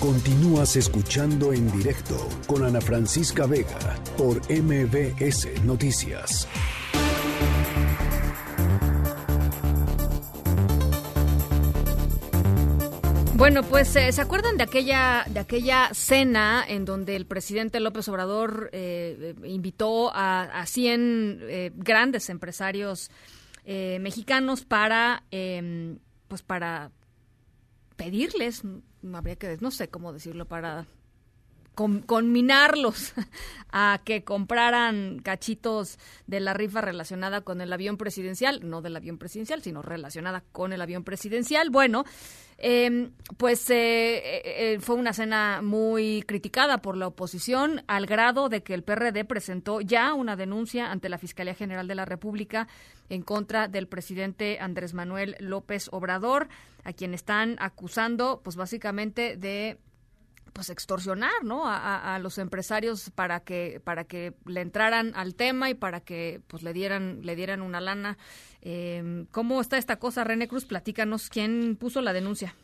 [0.00, 2.16] Continúas escuchando en directo
[2.46, 6.48] con Ana Francisca Vega por MBS Noticias.
[13.34, 18.08] Bueno, pues eh, se acuerdan de aquella de aquella cena en donde el presidente López
[18.08, 23.10] Obrador eh, invitó a, a 100 eh, grandes empresarios
[23.66, 25.98] mexicanos para em,
[26.28, 26.90] pues para
[27.96, 28.62] pedirles,
[29.12, 30.86] habría que, no sé cómo decirlo, para
[31.74, 33.12] conminarlos
[33.72, 39.18] a que compraran cachitos de la rifa relacionada con el avión presidencial, no del avión
[39.18, 41.70] presidencial, sino relacionada con el avión presidencial.
[41.70, 42.04] Bueno,
[42.58, 48.48] em, pues eh, eh, eh, fue una cena muy criticada por la oposición al grado
[48.48, 52.68] de que el PRD presentó ya una denuncia ante la Fiscalía General de la República
[53.08, 56.48] en contra del presidente Andrés Manuel López Obrador,
[56.84, 59.78] a quien están acusando, pues básicamente de
[60.54, 61.64] pues extorsionar ¿no?
[61.66, 66.62] A, los empresarios para que para que le entraran al tema y para que pues
[66.62, 68.16] le dieran le dieran una lana.
[68.62, 72.54] Eh, cómo está esta cosa René Cruz platícanos quién puso la denuncia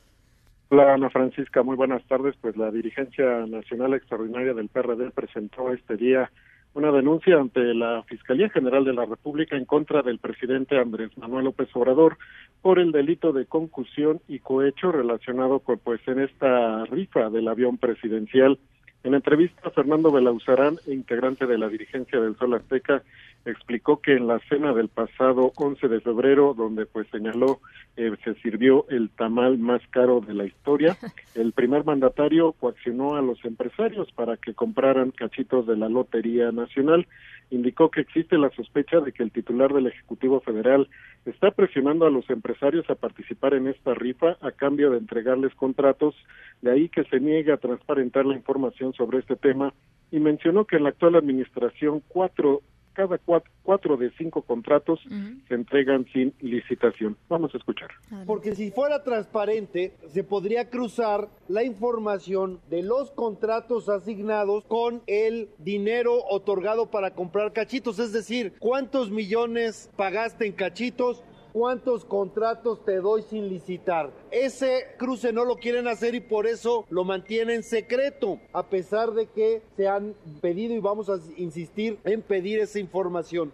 [0.71, 2.37] Hola Ana Francisca muy buenas tardes.
[2.41, 6.31] Pues la dirigencia nacional extraordinaria del PRD presentó este día
[6.75, 11.47] una denuncia ante la Fiscalía General de la República en contra del presidente Andrés Manuel
[11.47, 12.17] López Obrador
[12.63, 17.79] por el delito de concusión y cohecho relacionado con pues en esta rifa del avión
[17.79, 18.59] presidencial.
[19.03, 23.03] En entrevista, Fernando Belauzarán, integrante de la dirigencia del Sol Azteca,
[23.45, 27.61] explicó que en la cena del pasado 11 de febrero, donde pues señaló
[27.97, 30.97] eh, se sirvió el tamal más caro de la historia,
[31.35, 37.07] el primer mandatario coaccionó a los empresarios para que compraran cachitos de la Lotería Nacional.
[37.51, 40.89] Indicó que existe la sospecha de que el titular del Ejecutivo Federal
[41.25, 46.15] está presionando a los empresarios a participar en esta rifa a cambio de entregarles contratos,
[46.63, 49.73] de ahí que se niega a transparentar la información sobre este tema
[50.11, 52.63] y mencionó que en la actual administración cuatro
[52.93, 55.01] cada cuatro, de cinco contratos
[55.49, 57.17] se entregan sin licitación.
[57.29, 57.89] Vamos a escuchar.
[58.27, 65.49] Porque si fuera transparente, se podría cruzar la información de los contratos asignados con el
[65.59, 71.23] dinero otorgado para comprar cachitos, es decir, cuántos millones pagaste en cachitos,
[71.53, 74.11] cuántos contratos te doy sin licitar.
[74.31, 79.27] Ese cruce no lo quieren hacer y por eso lo mantienen secreto, a pesar de
[79.27, 83.53] que se han pedido y vamos a insistir en pedir esa información.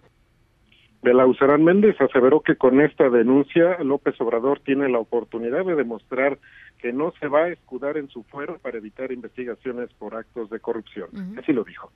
[1.03, 6.39] Belauzarán Méndez aseveró que con esta denuncia López Obrador tiene la oportunidad de demostrar
[6.79, 10.59] que no se va a escudar en su fuero para evitar investigaciones por actos de
[10.59, 11.09] corrupción.
[11.39, 11.93] Así lo dijo.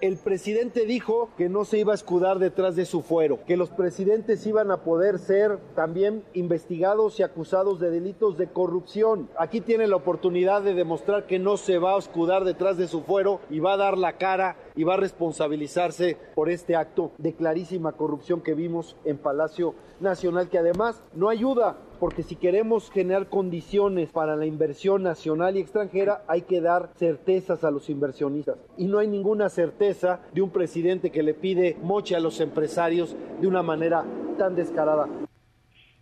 [0.00, 3.70] El presidente dijo que no se iba a escudar detrás de su fuero, que los
[3.70, 9.30] presidentes iban a poder ser también investigados y acusados de delitos de corrupción.
[9.38, 13.02] Aquí tiene la oportunidad de demostrar que no se va a escudar detrás de su
[13.02, 17.34] fuero y va a dar la cara y va a responsabilizarse por este acto de
[17.34, 23.30] clarísima corrupción que vimos en Palacio Nacional, que además no ayuda porque si queremos generar
[23.30, 28.58] condiciones para la inversión nacional y extranjera, hay que dar certezas a los inversionistas.
[28.76, 33.16] Y no hay ninguna certeza de un presidente que le pide moche a los empresarios
[33.40, 34.04] de una manera
[34.36, 35.08] tan descarada.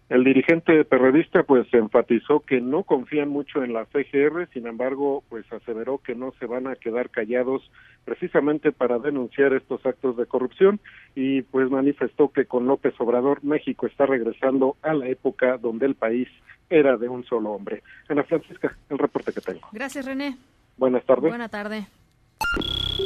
[0.08, 5.44] El dirigente periodista pues enfatizó que no confían mucho en la CGR, sin embargo pues
[5.52, 7.62] aseveró que no se van a quedar callados
[8.04, 10.80] precisamente para denunciar estos actos de corrupción
[11.14, 15.94] y pues manifestó que con López Obrador México está regresando a la época donde el
[15.94, 16.28] país
[16.68, 17.82] era de un solo hombre.
[18.08, 19.68] Ana Francisca, el reporte que tengo.
[19.72, 20.36] Gracias René.
[20.76, 21.30] Buenas tardes.
[21.30, 21.86] Buenas tardes.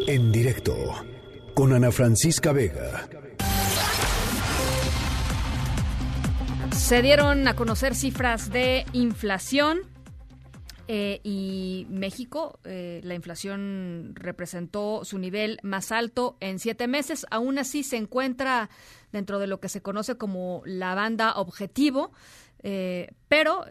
[0.06, 0.74] En directo
[1.55, 3.09] con Ana Francisca Vega.
[6.70, 9.81] Se dieron a conocer cifras de inflación
[10.88, 17.26] eh, y México, eh, la inflación representó su nivel más alto en siete meses.
[17.30, 18.70] Aún así se encuentra
[19.12, 22.12] dentro de lo que se conoce como la banda objetivo,
[22.62, 23.64] eh, pero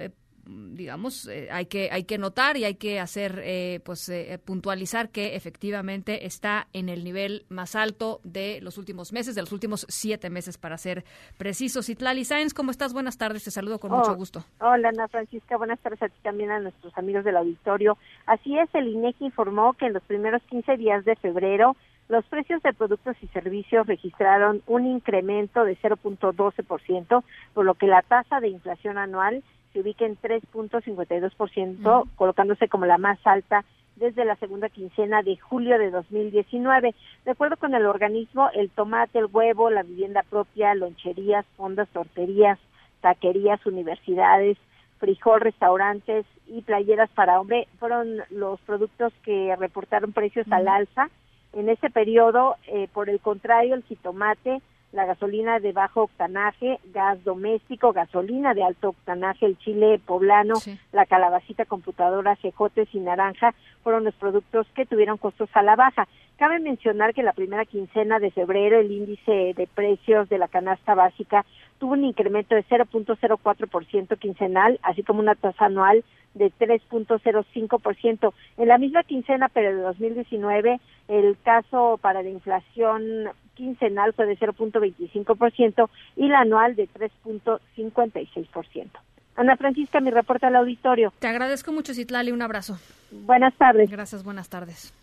[0.46, 5.10] digamos, eh, hay que hay que notar y hay que hacer, eh, pues, eh, puntualizar
[5.10, 9.86] que efectivamente está en el nivel más alto de los últimos meses, de los últimos
[9.90, 11.04] siete meses, para ser
[11.38, 11.90] precisos.
[11.90, 12.94] Itlali Sáenz, ¿cómo estás?
[12.94, 14.44] Buenas tardes, te saludo con mucho oh, gusto.
[14.60, 17.98] Hola, Ana Francisca, buenas tardes a ti también a nuestros amigos del auditorio.
[18.26, 21.76] Así es, el INEGI informó que en los primeros 15 días de febrero
[22.08, 27.24] los precios de productos y servicios registraron un incremento de 0.12%,
[27.54, 29.44] por lo que la tasa de inflación anual
[29.76, 33.66] se ubica en 3.52%, colocándose como la más alta
[33.98, 36.96] desde la segunda quincena de julio de 2019.
[37.26, 42.58] De acuerdo con el organismo, el tomate, el huevo, la vivienda propia, loncherías, fondas, torterías,
[43.02, 44.58] taquerías, universidades,
[44.98, 51.10] frijol, restaurantes y playeras para hombre fueron los productos que reportaron precios al alza.
[51.52, 54.62] En ese periodo, eh, por el contrario, el jitomate,
[54.96, 60.56] la gasolina de bajo octanaje, gas doméstico, gasolina de alto octanaje, el chile poblano,
[60.94, 63.54] la calabacita, computadora, cejotes y naranja
[63.84, 66.08] fueron los productos que tuvieron costos a la baja.
[66.38, 70.96] Cabe mencionar que la primera quincena de febrero el índice de precios de la canasta
[70.96, 71.46] básica
[71.78, 76.04] tuvo un incremento de 0.04% quincenal, así como una tasa anual
[76.34, 78.34] de 3.05%.
[78.58, 84.38] En la misma quincena, pero de 2019, el caso para la inflación quincenal fue de
[84.38, 88.90] 0.25% y la anual de 3.56%.
[89.38, 91.12] Ana Francisca, mi reporte al auditorio.
[91.20, 92.32] Te agradezco mucho, Citlali.
[92.32, 92.78] Un abrazo.
[93.12, 93.90] Buenas tardes.
[93.90, 94.94] Gracias, buenas tardes.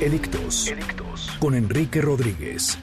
[0.00, 0.72] Edictos.
[1.40, 2.78] Con Enrique Rodríguez.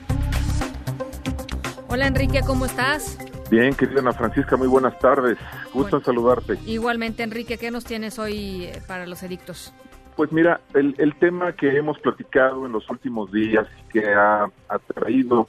[1.89, 3.17] Hola, Enrique, ¿cómo estás?
[3.49, 5.37] Bien, querida Ana Francisca, muy buenas tardes.
[5.73, 6.57] Gusto en saludarte.
[6.65, 9.73] Igualmente, Enrique, ¿qué nos tienes hoy eh, para los edictos?
[10.15, 14.49] Pues mira, el, el tema que hemos platicado en los últimos días y que ha
[14.67, 15.47] atraído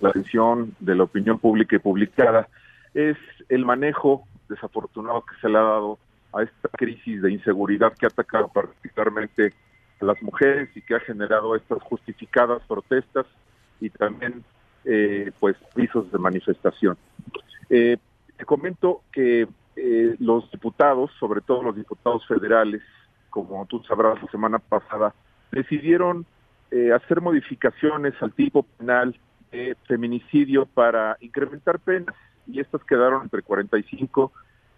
[0.00, 2.48] la atención de la opinión pública y publicada
[2.94, 3.16] es
[3.48, 5.98] el manejo desafortunado que se le ha dado
[6.32, 9.52] a esta crisis de inseguridad que ha atacado particularmente
[10.00, 13.26] a las mujeres y que ha generado estas justificadas protestas
[13.80, 14.44] y también
[14.84, 16.96] eh, pues pisos de manifestación.
[17.68, 17.96] Eh,
[18.36, 19.46] te comento que
[19.76, 22.82] eh, los diputados, sobre todo los diputados federales,
[23.30, 25.14] como tú sabrás la semana pasada,
[25.52, 26.26] decidieron
[26.94, 29.16] hacer modificaciones al tipo penal
[29.50, 32.14] de feminicidio para incrementar penas
[32.46, 34.32] y estas quedaron entre 45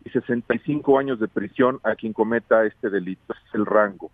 [0.04, 4.10] y 65 años de prisión a quien cometa este delito, es el rango.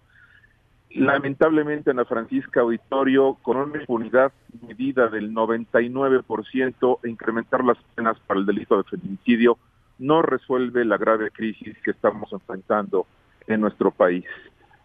[0.90, 4.32] Lamentablemente, Ana Francisca Auditorio, con una impunidad
[4.66, 9.58] medida del 99% e incrementar las penas para el delito de feminicidio,
[9.98, 13.06] no resuelve la grave crisis que estamos enfrentando
[13.48, 14.24] en nuestro país.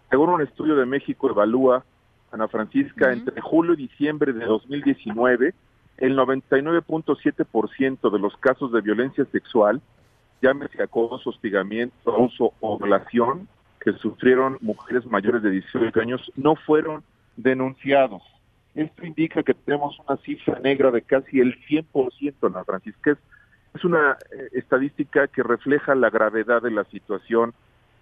[0.09, 1.83] Según un estudio de México evalúa,
[2.31, 5.53] Ana Francisca, entre julio y diciembre de 2019,
[5.97, 9.81] el 99.7% de los casos de violencia sexual,
[10.41, 13.47] llámese acoso, hostigamiento, abuso o violación,
[13.79, 17.03] que sufrieron mujeres mayores de 18 años, no fueron
[17.35, 18.23] denunciados.
[18.75, 23.11] Esto indica que tenemos una cifra negra de casi el 100%, Ana Francisca.
[23.11, 23.17] Es,
[23.75, 27.53] es una eh, estadística que refleja la gravedad de la situación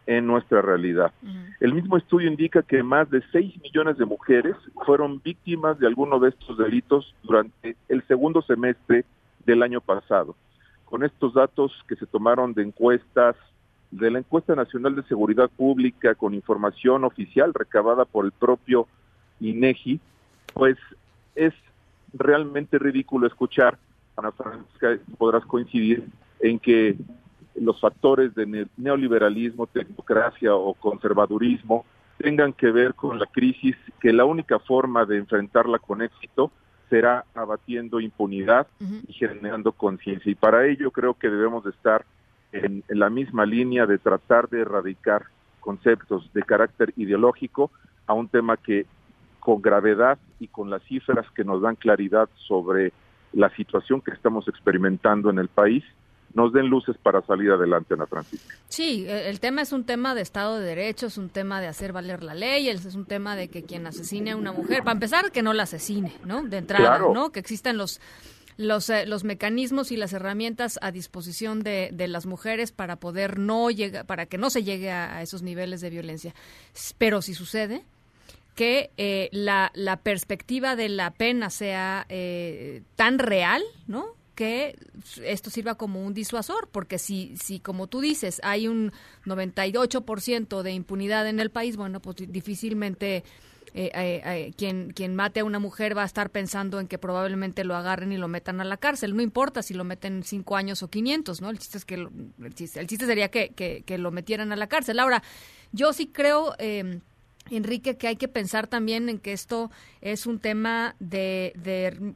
[0.05, 1.11] en nuestra realidad.
[1.59, 4.55] El mismo estudio indica que más de 6 millones de mujeres
[4.85, 9.05] fueron víctimas de alguno de estos delitos durante el segundo semestre
[9.45, 10.35] del año pasado.
[10.85, 13.35] Con estos datos que se tomaron de encuestas,
[13.91, 18.87] de la encuesta nacional de seguridad pública con información oficial recabada por el propio
[19.39, 19.99] INEGI,
[20.53, 20.77] pues
[21.35, 21.53] es
[22.13, 23.77] realmente ridículo escuchar,
[24.17, 26.05] Ana Francisca, podrás coincidir
[26.39, 26.95] en que
[27.55, 31.85] los factores de neoliberalismo, tecnocracia o conservadurismo
[32.17, 36.51] tengan que ver con la crisis, que la única forma de enfrentarla con éxito
[36.89, 38.67] será abatiendo impunidad
[39.07, 40.31] y generando conciencia.
[40.31, 42.05] Y para ello creo que debemos de estar
[42.51, 45.23] en, la misma línea de tratar de erradicar
[45.59, 47.71] conceptos de carácter ideológico
[48.07, 48.85] a un tema que
[49.39, 52.91] con gravedad y con las cifras que nos dan claridad sobre
[53.33, 55.83] la situación que estamos experimentando en el país,
[56.33, 58.55] nos den luces para salir adelante, Ana Francisca.
[58.69, 61.67] Sí, e, el tema es un tema de Estado de Derecho, es un tema de
[61.67, 64.93] hacer valer la ley, es un tema de que quien asesine a una mujer, para
[64.93, 66.43] empezar, que no la asesine, ¿no?
[66.43, 67.31] De entrada, ¿no?
[67.31, 67.99] Que existan los
[68.57, 73.39] los, eh, los mecanismos y las herramientas a disposición de, de las mujeres para poder
[73.39, 76.33] no llegar, para que no se llegue a, esos niveles de violencia.
[76.97, 77.83] Pero si sucede,
[78.55, 84.15] que eh, la, la, perspectiva de la pena sea eh, tan real, ¿no?
[84.35, 84.77] Que
[85.23, 88.91] esto sirva como un disuasor, porque si, si como tú dices, hay un
[89.25, 93.23] 98% de impunidad en el país, bueno, pues difícilmente
[93.73, 96.97] eh, eh, eh, quien, quien mate a una mujer va a estar pensando en que
[96.97, 99.15] probablemente lo agarren y lo metan a la cárcel.
[99.15, 101.49] No importa si lo meten cinco años o 500, ¿no?
[101.49, 102.09] El chiste, es que el,
[102.53, 104.99] chiste, el chiste sería que, que, que, lo metieran a la cárcel.
[104.99, 105.23] Ahora,
[105.71, 106.55] yo sí creo...
[106.59, 106.99] Eh,
[107.57, 109.69] Enrique, que hay que pensar también en que esto
[110.01, 111.53] es un tema de,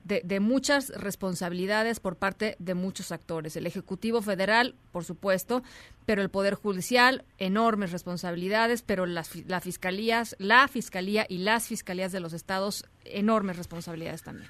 [0.03, 3.55] de, muchas responsabilidades por parte de muchos actores.
[3.55, 5.63] El Ejecutivo Federal, por supuesto,
[6.05, 12.11] pero el Poder Judicial, enormes responsabilidades, pero las la fiscalías, la Fiscalía y las Fiscalías
[12.11, 14.49] de los estados, enormes responsabilidades también.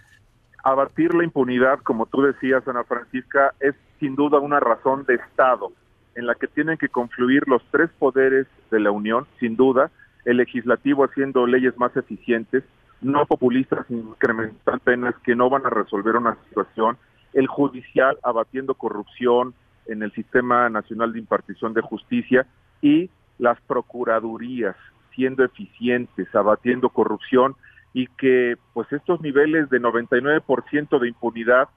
[0.63, 5.71] Abatir la impunidad, como tú decías, Ana Francisca, es sin duda una razón de Estado
[6.15, 9.91] en la que tienen que confluir los tres poderes de la Unión, sin duda,
[10.26, 12.64] el legislativo haciendo leyes más eficientes,
[13.02, 16.97] no populistas incrementar penas que no van a resolver una situación,
[17.34, 19.53] el judicial abatiendo corrupción
[19.85, 22.47] en el sistema nacional de impartición de justicia
[22.81, 24.76] y las procuradurías
[25.14, 27.56] siendo eficientes, abatiendo corrupción
[27.93, 31.69] y que pues estos niveles de 99% de impunidad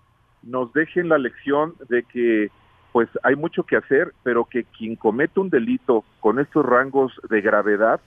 [0.43, 2.51] nos dejen la lección de que
[2.93, 7.41] pues hay mucho que hacer, pero que quien comete un delito con estos rangos de
[7.41, 8.01] gravedad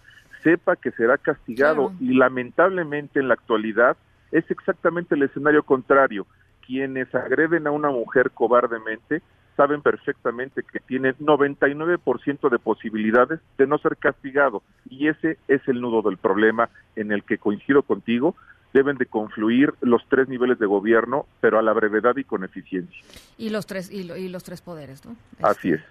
[0.43, 1.93] sepa que será castigado.
[1.99, 3.97] Y lamentablemente en la actualidad
[4.31, 6.26] es exactamente el escenario contrario.
[6.65, 9.22] Quienes agreden a una mujer cobardemente
[9.57, 14.63] saben perfectamente que tienen 99% de posibilidades de no ser castigado.
[14.89, 18.35] Y ese es el nudo del problema en el que coincido contigo
[18.73, 22.99] deben de confluir los tres niveles de gobierno, pero a la brevedad y con eficiencia.
[23.38, 25.15] Y los tres y, los tres poderes, ¿no?
[25.41, 25.81] Así es.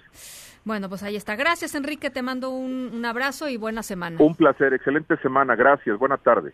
[0.65, 1.37] Bueno, pues ahí está.
[1.37, 2.11] Gracias, Enrique.
[2.11, 4.17] Te mando un, abrazo y buena semana.
[4.21, 4.75] Un placer.
[4.75, 5.57] Excelente semana.
[5.57, 5.99] Gracias.
[5.99, 6.53] Buena tarde.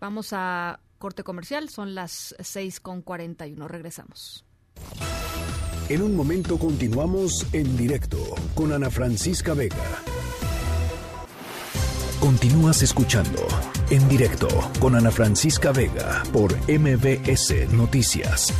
[0.00, 1.68] Vamos a corte comercial.
[1.68, 3.68] Son las 6 con 41.
[3.68, 4.44] Regresamos.
[5.90, 8.16] En un momento continuamos en directo
[8.54, 9.76] con Ana Francisca Vega.
[12.24, 13.46] Continúas escuchando
[13.90, 14.48] en directo
[14.80, 18.50] con Ana Francisca Vega por MBS Noticias.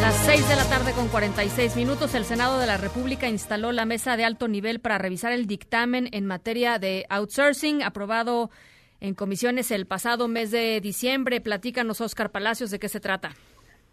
[0.00, 3.84] Las 6 de la tarde con 46 minutos, el Senado de la República instaló la
[3.84, 8.50] mesa de alto nivel para revisar el dictamen en materia de outsourcing aprobado
[8.98, 11.40] en comisiones el pasado mes de diciembre.
[11.40, 13.36] Platícanos, Oscar Palacios, de qué se trata.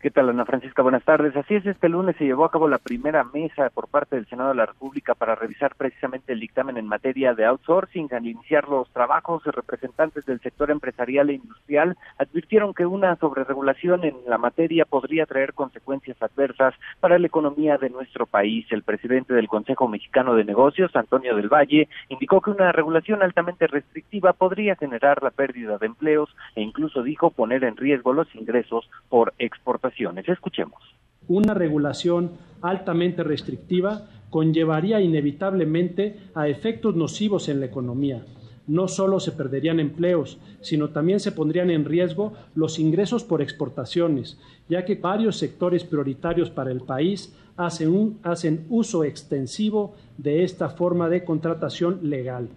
[0.01, 0.81] ¿Qué tal, Ana Francisca?
[0.81, 1.35] Buenas tardes.
[1.35, 4.49] Así es, este lunes se llevó a cabo la primera mesa por parte del Senado
[4.49, 8.11] de la República para revisar precisamente el dictamen en materia de outsourcing.
[8.11, 14.15] Al iniciar los trabajos, representantes del sector empresarial e industrial advirtieron que una sobreregulación en
[14.25, 18.65] la materia podría traer consecuencias adversas para la economía de nuestro país.
[18.71, 23.67] El presidente del Consejo Mexicano de Negocios, Antonio del Valle, indicó que una regulación altamente
[23.67, 28.89] restrictiva podría generar la pérdida de empleos e incluso dijo poner en riesgo los ingresos
[29.07, 29.90] por exportación
[30.27, 30.81] Escuchemos.
[31.27, 32.31] Una regulación
[32.61, 38.25] altamente restrictiva conllevaría inevitablemente a efectos nocivos en la economía.
[38.67, 44.39] No solo se perderían empleos, sino también se pondrían en riesgo los ingresos por exportaciones,
[44.69, 51.09] ya que varios sectores prioritarios para el país hacen, hacen uso extensivo de esta forma
[51.09, 52.49] de contratación legal.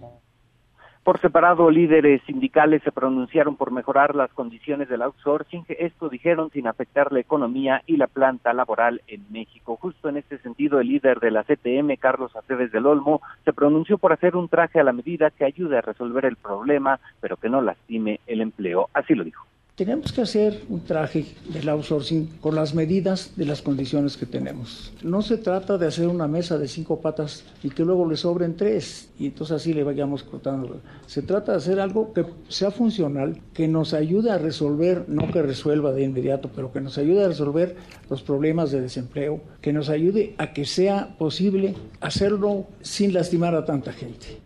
[1.05, 5.67] Por separado, líderes sindicales se pronunciaron por mejorar las condiciones del outsourcing.
[5.69, 9.77] Esto dijeron sin afectar la economía y la planta laboral en México.
[9.77, 13.99] Justo en este sentido, el líder de la CTM, Carlos Aceves del Olmo, se pronunció
[13.99, 17.51] por hacer un traje a la medida que ayude a resolver el problema, pero que
[17.51, 18.89] no lastime el empleo.
[18.95, 19.45] Así lo dijo.
[19.77, 24.93] Tenemos que hacer un traje del outsourcing con las medidas de las condiciones que tenemos.
[25.03, 28.57] No se trata de hacer una mesa de cinco patas y que luego le sobren
[28.57, 30.81] tres y entonces así le vayamos cortando.
[31.09, 35.43] Se trata de hacer algo que sea funcional, que nos ayude a resolver, no que
[35.43, 37.75] resuelva de inmediato, pero que nos ayude a resolver
[38.09, 43.65] los problemas de desempleo, que nos ayude a que sea posible hacerlo sin lastimar a
[43.65, 44.44] tanta gente.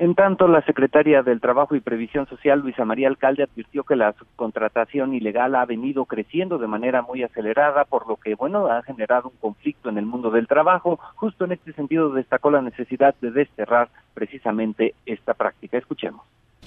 [0.00, 4.12] En tanto, la secretaria del Trabajo y Previsión Social, Luisa María Alcalde, advirtió que la
[4.12, 9.30] subcontratación ilegal ha venido creciendo de manera muy acelerada, por lo que, bueno, ha generado
[9.30, 11.00] un conflicto en el mundo del trabajo.
[11.16, 15.78] Justo en este sentido destacó la necesidad de desterrar precisamente esta práctica.
[15.78, 16.22] Escuchemos.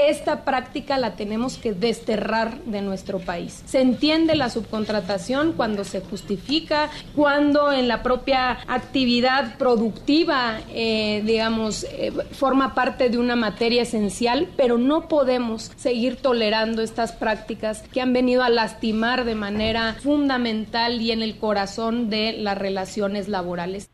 [0.08, 3.62] Esta práctica la tenemos que desterrar de nuestro país.
[3.66, 11.84] Se entiende la subcontratación cuando se justifica, cuando en la propia actividad productiva, eh, digamos,
[11.84, 18.02] eh, forma parte de una materia esencial, pero no podemos seguir tolerando estas prácticas que
[18.02, 23.90] han venido a lastimar de manera fundamental y en el corazón de las relaciones laborales.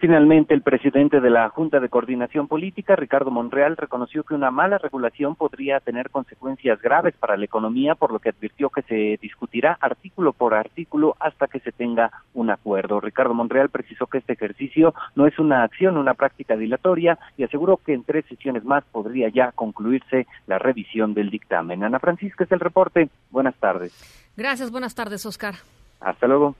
[0.00, 4.78] Finalmente, el presidente de la Junta de Coordinación Política, Ricardo Monreal, reconoció que una mala
[4.78, 9.76] regulación podría tener consecuencias graves para la economía, por lo que advirtió que se discutirá
[9.78, 12.98] artículo por artículo hasta que se tenga un acuerdo.
[12.98, 17.76] Ricardo Monreal precisó que este ejercicio no es una acción, una práctica dilatoria y aseguró
[17.76, 21.84] que en tres sesiones más podría ya concluirse la revisión del dictamen.
[21.84, 23.10] Ana Francisca es el reporte.
[23.30, 23.92] Buenas tardes.
[24.34, 25.56] Gracias, buenas tardes, Oscar.
[26.00, 26.54] Hasta luego.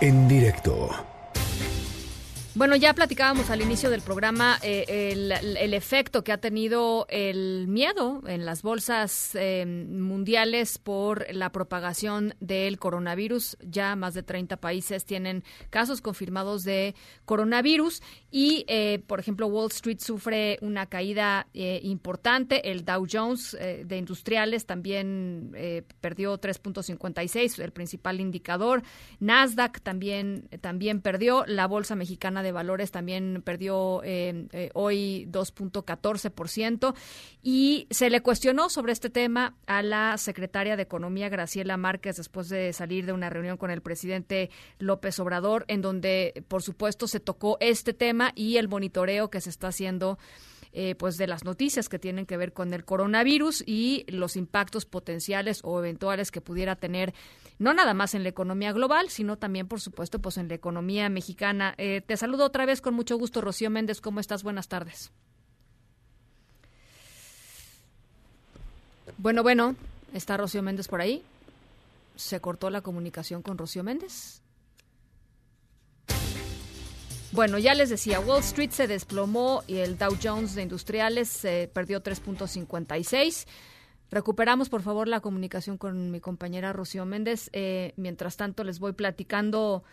[0.00, 0.88] En directo.
[2.58, 8.20] Bueno, ya platicábamos al inicio del programa eh, el, efecto que ha tenido el miedo
[8.26, 13.58] en las bolsas eh, mundiales por la propagación del coronavirus.
[13.60, 18.02] Ya más de 30 países tienen casos confirmados de coronavirus
[18.32, 22.72] y, eh, por ejemplo, Wall Street sufre una caída importante.
[22.72, 25.52] El Dow Jones de industriales también
[26.00, 28.82] perdió 3.56, el principal indicador.
[29.20, 31.44] Nasdaq también, también perdió.
[31.46, 36.94] La bolsa mexicana de de Valores también perdió eh, eh, hoy 2.14%
[37.42, 42.48] y se le cuestionó sobre este tema a la secretaria de Economía Graciela Márquez después
[42.48, 47.20] de salir de una reunión con el presidente López Obrador en donde por supuesto se
[47.20, 50.18] tocó este tema y el monitoreo que se está haciendo
[50.72, 54.84] eh, pues de las noticias que tienen que ver con el coronavirus y los impactos
[54.84, 57.14] potenciales o eventuales que pudiera tener
[57.58, 61.08] no nada más en la economía global, sino también, por supuesto, pues en la economía
[61.08, 61.74] mexicana.
[61.76, 64.00] Eh, te saludo otra vez con mucho gusto, Rocío Méndez.
[64.00, 64.42] ¿Cómo estás?
[64.42, 65.10] Buenas tardes.
[69.16, 69.74] Bueno, bueno,
[70.14, 71.24] ¿está Rocío Méndez por ahí?
[72.14, 74.42] ¿Se cortó la comunicación con Rocío Méndez?
[77.32, 81.70] Bueno, ya les decía, Wall Street se desplomó y el Dow Jones de Industriales se
[81.72, 83.46] perdió 3.56.
[84.10, 87.50] Recuperamos, por favor, la comunicación con mi compañera Rocío Méndez.
[87.52, 89.84] Eh, mientras tanto, les voy platicando.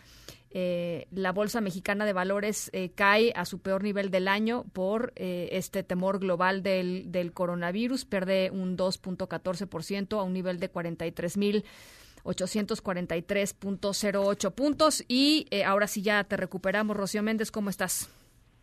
[0.58, 5.12] Eh, la Bolsa Mexicana de Valores eh, cae a su peor nivel del año por
[5.16, 8.06] este temor global del, del coronavirus.
[8.06, 11.66] Pierde un 2.14% a un nivel de 43 mil.
[12.24, 15.04] 843.08 puntos.
[15.08, 16.96] Y ahora sí ya te recuperamos.
[16.96, 18.10] Rocío Méndez, ¿cómo estás?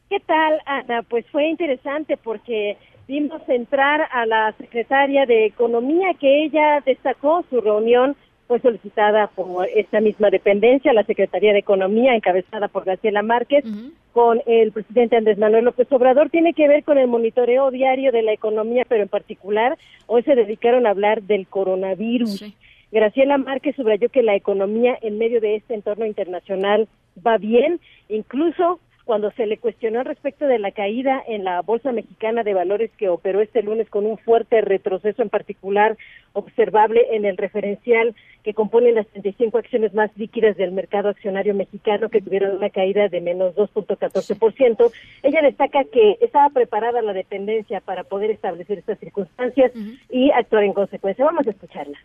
[0.09, 1.03] ¿Qué tal, Ana?
[1.03, 2.75] Pues fue interesante porque
[3.07, 8.15] vimos entrar a la secretaria de Economía, que ella destacó su reunión
[8.47, 13.63] fue solicitada por esta misma dependencia, la Secretaría de Economía, encabezada por Graciela Márquez,
[14.11, 16.30] con el presidente Andrés Manuel López Obrador.
[16.30, 19.77] Tiene que ver con el monitoreo diario de la economía, pero en particular
[20.07, 22.45] hoy se dedicaron a hablar del coronavirus.
[22.91, 26.88] Graciela Márquez subrayó que la economía en medio de este entorno internacional
[27.25, 32.43] va bien, incluso cuando se le cuestionó respecto de la caída en la Bolsa Mexicana
[32.43, 35.97] de Valores que operó este lunes con un fuerte retroceso en particular
[36.34, 42.09] observable en el referencial que compone las 35 acciones más líquidas del mercado accionario mexicano
[42.09, 44.91] que tuvieron una caída de menos 2.14%.
[45.23, 49.71] Ella destaca que estaba preparada la dependencia para poder establecer estas circunstancias
[50.09, 51.25] y actuar en consecuencia.
[51.25, 51.97] Vamos a escucharla.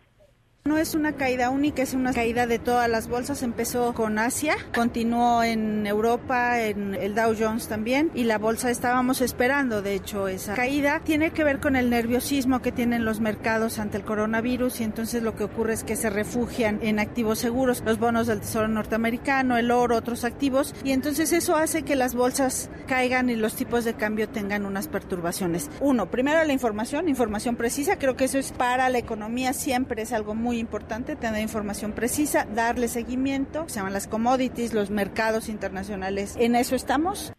[0.69, 3.41] No es una caída única, es una caída de todas las bolsas.
[3.41, 9.21] Empezó con Asia, continuó en Europa, en el Dow Jones también, y la bolsa estábamos
[9.21, 11.01] esperando, de hecho, esa caída.
[11.03, 15.23] Tiene que ver con el nerviosismo que tienen los mercados ante el coronavirus y entonces
[15.23, 19.57] lo que ocurre es que se refugian en activos seguros, los bonos del Tesoro norteamericano,
[19.57, 23.85] el oro, otros activos, y entonces eso hace que las bolsas caigan y los tipos
[23.85, 25.71] de cambio tengan unas perturbaciones.
[25.79, 30.13] Uno, primero la información, información precisa, creo que eso es para la economía siempre es
[30.13, 35.47] algo muy muy importante tener información precisa, darle seguimiento, se llaman las commodities, los mercados
[35.47, 36.35] internacionales.
[36.37, 37.31] En eso estamos.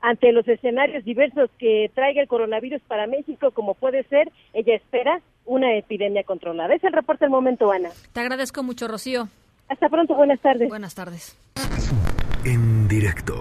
[0.00, 5.20] Ante los escenarios diversos que traiga el coronavirus para México, como puede ser, ella espera
[5.46, 6.74] una epidemia controlada.
[6.74, 7.90] Es el reporte del momento, Ana.
[8.12, 9.28] Te agradezco mucho, Rocío.
[9.68, 10.68] Hasta pronto, buenas tardes.
[10.68, 11.36] Buenas tardes.
[12.44, 13.34] En directo.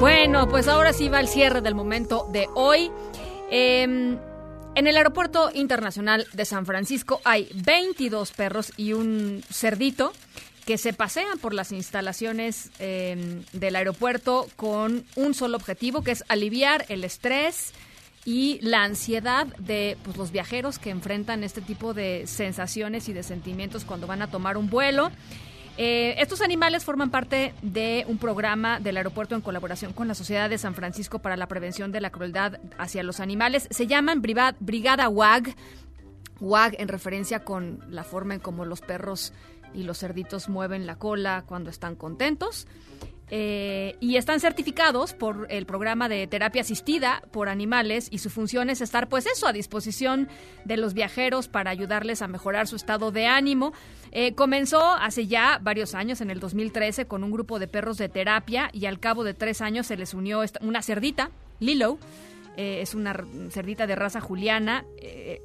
[0.00, 2.90] Bueno, pues ahora sí va el cierre del momento de hoy.
[3.50, 4.16] Em,
[4.74, 10.14] en el aeropuerto internacional de San Francisco hay 22 perros y un cerdito
[10.64, 16.24] que se pasean por las instalaciones em, del aeropuerto con un solo objetivo, que es
[16.28, 17.74] aliviar el estrés
[18.24, 23.22] y la ansiedad de pues, los viajeros que enfrentan este tipo de sensaciones y de
[23.22, 25.10] sentimientos cuando van a tomar un vuelo.
[25.82, 30.50] Eh, estos animales forman parte de un programa del aeropuerto en colaboración con la Sociedad
[30.50, 33.66] de San Francisco para la Prevención de la Crueldad hacia los Animales.
[33.70, 35.54] Se llaman Brigada WAG,
[36.38, 39.32] WAG en referencia con la forma en cómo los perros
[39.72, 42.66] y los cerditos mueven la cola cuando están contentos.
[43.32, 48.70] Eh, y están certificados por el programa de terapia asistida por animales y su función
[48.70, 50.28] es estar pues eso a disposición
[50.64, 53.72] de los viajeros para ayudarles a mejorar su estado de ánimo.
[54.10, 58.08] Eh, comenzó hace ya varios años, en el 2013, con un grupo de perros de
[58.08, 61.30] terapia y al cabo de tres años se les unió una cerdita,
[61.60, 61.98] Lilo,
[62.56, 63.14] eh, es una
[63.50, 64.84] cerdita de raza juliana,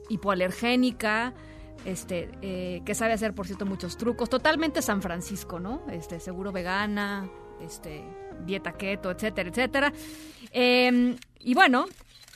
[0.09, 1.35] hipoalergénica,
[1.85, 5.83] este, que sabe hacer, por cierto, muchos trucos, totalmente San Francisco, ¿no?
[5.91, 7.29] Este, seguro vegana,
[7.61, 8.03] este,
[8.45, 9.93] dieta keto, etcétera, etcétera.
[10.51, 11.85] Em, y bueno,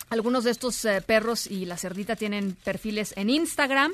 [0.10, 3.94] algunos de estos eh, perros y la cerdita tienen perfiles en Instagram.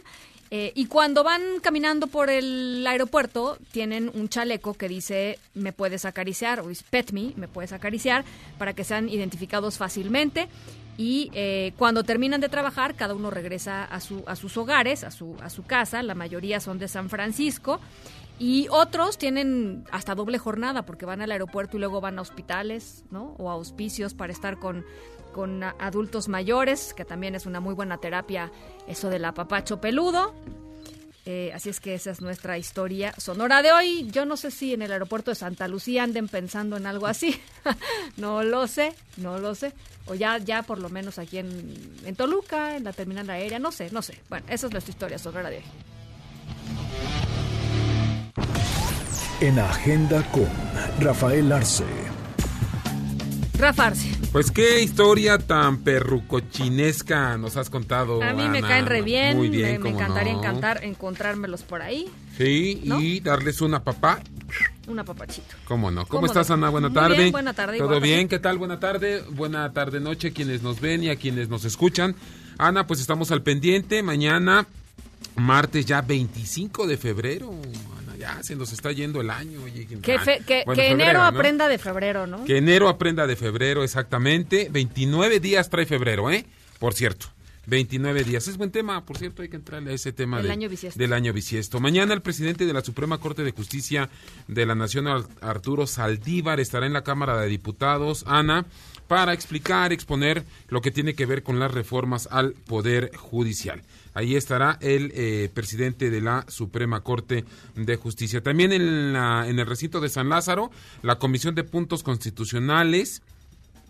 [0.51, 6.05] Eh, y cuando van caminando por el aeropuerto, tienen un chaleco que dice me puedes
[6.05, 8.23] acariciar, o pet me, me puedes acariciar,
[8.59, 10.47] para que sean identificados fácilmente.
[10.97, 15.11] Y eh, cuando terminan de trabajar, cada uno regresa a, su, a sus hogares, a
[15.11, 16.01] su, a su casa.
[16.03, 17.81] La mayoría son de San Francisco.
[18.37, 23.05] Y otros tienen hasta doble jornada porque van al aeropuerto y luego van a hospitales,
[23.09, 23.35] ¿no?
[23.37, 24.85] O a hospicios para estar con,
[25.33, 28.51] con adultos mayores, que también es una muy buena terapia
[28.87, 30.33] eso del apapacho peludo.
[31.27, 34.09] Eh, así es que esa es nuestra historia sonora de hoy.
[34.11, 37.41] Yo no sé si en el aeropuerto de Santa Lucía anden pensando en algo así.
[38.17, 39.73] no lo sé, no lo sé.
[40.07, 41.73] O ya, ya por lo menos aquí en,
[42.05, 44.21] en Toluca, en la terminal aérea, no sé, no sé.
[44.29, 45.63] Bueno, esa es nuestra historia sonora de hoy.
[49.41, 50.47] En Agenda con
[51.01, 51.83] Rafael Arce.
[53.59, 54.09] Rafa Arce.
[54.31, 58.23] Pues qué historia tan perrucochinesca nos has contado.
[58.23, 59.35] A mí me caen re bien.
[59.35, 62.07] Muy bien me, encantaría encantar encontrármelos por ahí.
[62.37, 64.21] Sí, y darles una papá.
[64.87, 65.55] Una papachito.
[65.67, 66.05] ¿Cómo no?
[66.05, 66.69] ¿Cómo, estás, Ana?
[66.69, 67.17] Buena tarde.
[67.17, 67.77] Bien, buena tarde.
[67.77, 68.29] ¿Todo bien?
[68.29, 68.57] ¿Qué tal?
[68.57, 69.21] Buena tarde.
[69.31, 72.15] Buena tarde, noche, quienes nos ven y a quienes nos escuchan.
[72.57, 74.01] Ana, pues estamos al pendiente.
[74.01, 74.65] Mañana,
[75.35, 77.51] martes ya 25 de febrero
[78.15, 79.61] ya se nos está yendo el año.
[80.01, 82.45] que, enero aprenda de febrero, ¿no?
[82.45, 84.67] Que enero aprenda de febrero, exactamente.
[84.71, 86.45] 29 días trae febrero, ¿eh?
[86.79, 87.27] Por cierto.
[87.67, 88.47] 29 días.
[88.47, 90.99] Es buen tema, por cierto, hay que entrarle a ese tema del, año bisiesto.
[90.99, 91.79] del año bisiesto.
[91.79, 94.09] Mañana el presidente de la Suprema Corte de Justicia
[94.47, 95.07] de la Nación,
[95.41, 98.65] Arturo Saldívar, estará en la Cámara de Diputados, Ana,
[99.07, 103.81] para explicar, exponer lo que tiene que ver con las reformas al Poder Judicial.
[104.15, 108.41] Ahí estará el eh, presidente de la Suprema Corte de Justicia.
[108.41, 110.71] También en, la, en el recinto de San Lázaro,
[111.03, 113.21] la Comisión de Puntos Constitucionales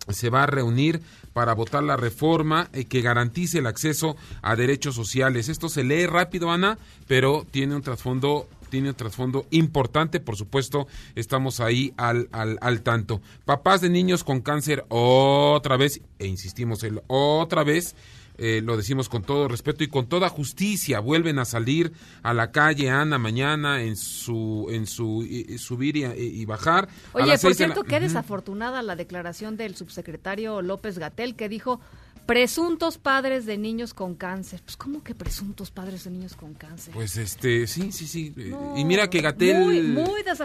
[0.10, 1.02] se va a reunir
[1.34, 5.50] para votar la reforma eh, que garantice el acceso a derechos sociales.
[5.50, 6.78] Esto se lee rápido, Ana,
[7.08, 12.82] pero tiene un trasfondo tiene un trasfondo importante, por supuesto, estamos ahí al, al, al
[12.82, 13.22] tanto.
[13.46, 17.96] Papás de niños con cáncer otra vez, e insistimos el otra vez,
[18.38, 21.94] eh, lo decimos con todo respeto y con toda justicia, vuelven a salir
[22.24, 26.90] a la calle Ana mañana en su en su subir y, bajar.
[27.14, 31.80] Oye, por cierto, qué desafortunada la declaración del subsecretario López Gatel que dijo
[32.26, 34.62] Presuntos padres de niños con cáncer.
[34.64, 36.94] Pues, ¿cómo que presuntos padres de niños con cáncer?
[36.94, 38.34] Pues, este, sí, sí, sí.
[38.76, 39.98] y mira que Gatel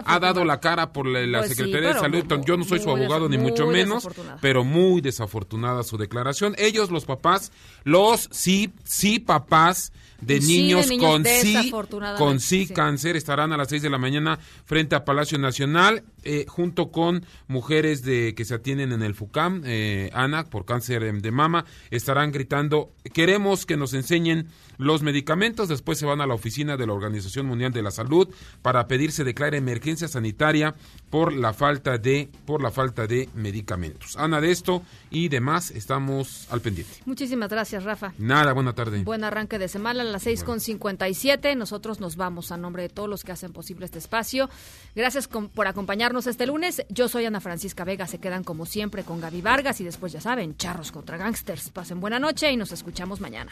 [0.05, 2.23] ha dado la cara por la, pues Secretaría de Salud.
[2.45, 4.07] Yo no soy su abogado, ni mucho menos,
[4.41, 6.53] pero muy desafortunada su declaración.
[6.57, 7.51] Ellos, los papás,
[7.83, 9.91] los sí, sí papás
[10.21, 11.71] de, niños, con sí,
[12.17, 16.45] con sí, cáncer estarán a las 6 de la mañana frente a Palacio Nacional eh,
[16.47, 21.31] junto con mujeres de que se atienden en el FUCAM, eh, Ana, por cáncer de
[21.31, 24.47] mama, estarán gritando, queremos que nos enseñen
[24.81, 28.27] los medicamentos, después se van a la oficina de la Organización Mundial de la Salud
[28.61, 30.73] para pedir se declare emergencia sanitaria
[31.09, 34.17] por la falta de por la falta de medicamentos.
[34.17, 34.81] Ana, de esto
[35.11, 36.93] y demás estamos al pendiente.
[37.05, 38.13] Muchísimas gracias, Rafa.
[38.17, 39.03] Nada, buena tarde.
[39.03, 41.55] Buen arranque de semana a las seis con cincuenta y siete.
[41.55, 44.49] Nosotros nos vamos a nombre de todos los que hacen posible este espacio.
[44.95, 46.83] Gracias por acompañarnos este lunes.
[46.89, 48.07] Yo soy Ana Francisca Vega.
[48.07, 51.69] Se quedan como siempre con Gaby Vargas y después ya saben, charros contra gangsters.
[51.69, 53.51] Pasen buena noche y nos escuchamos mañana.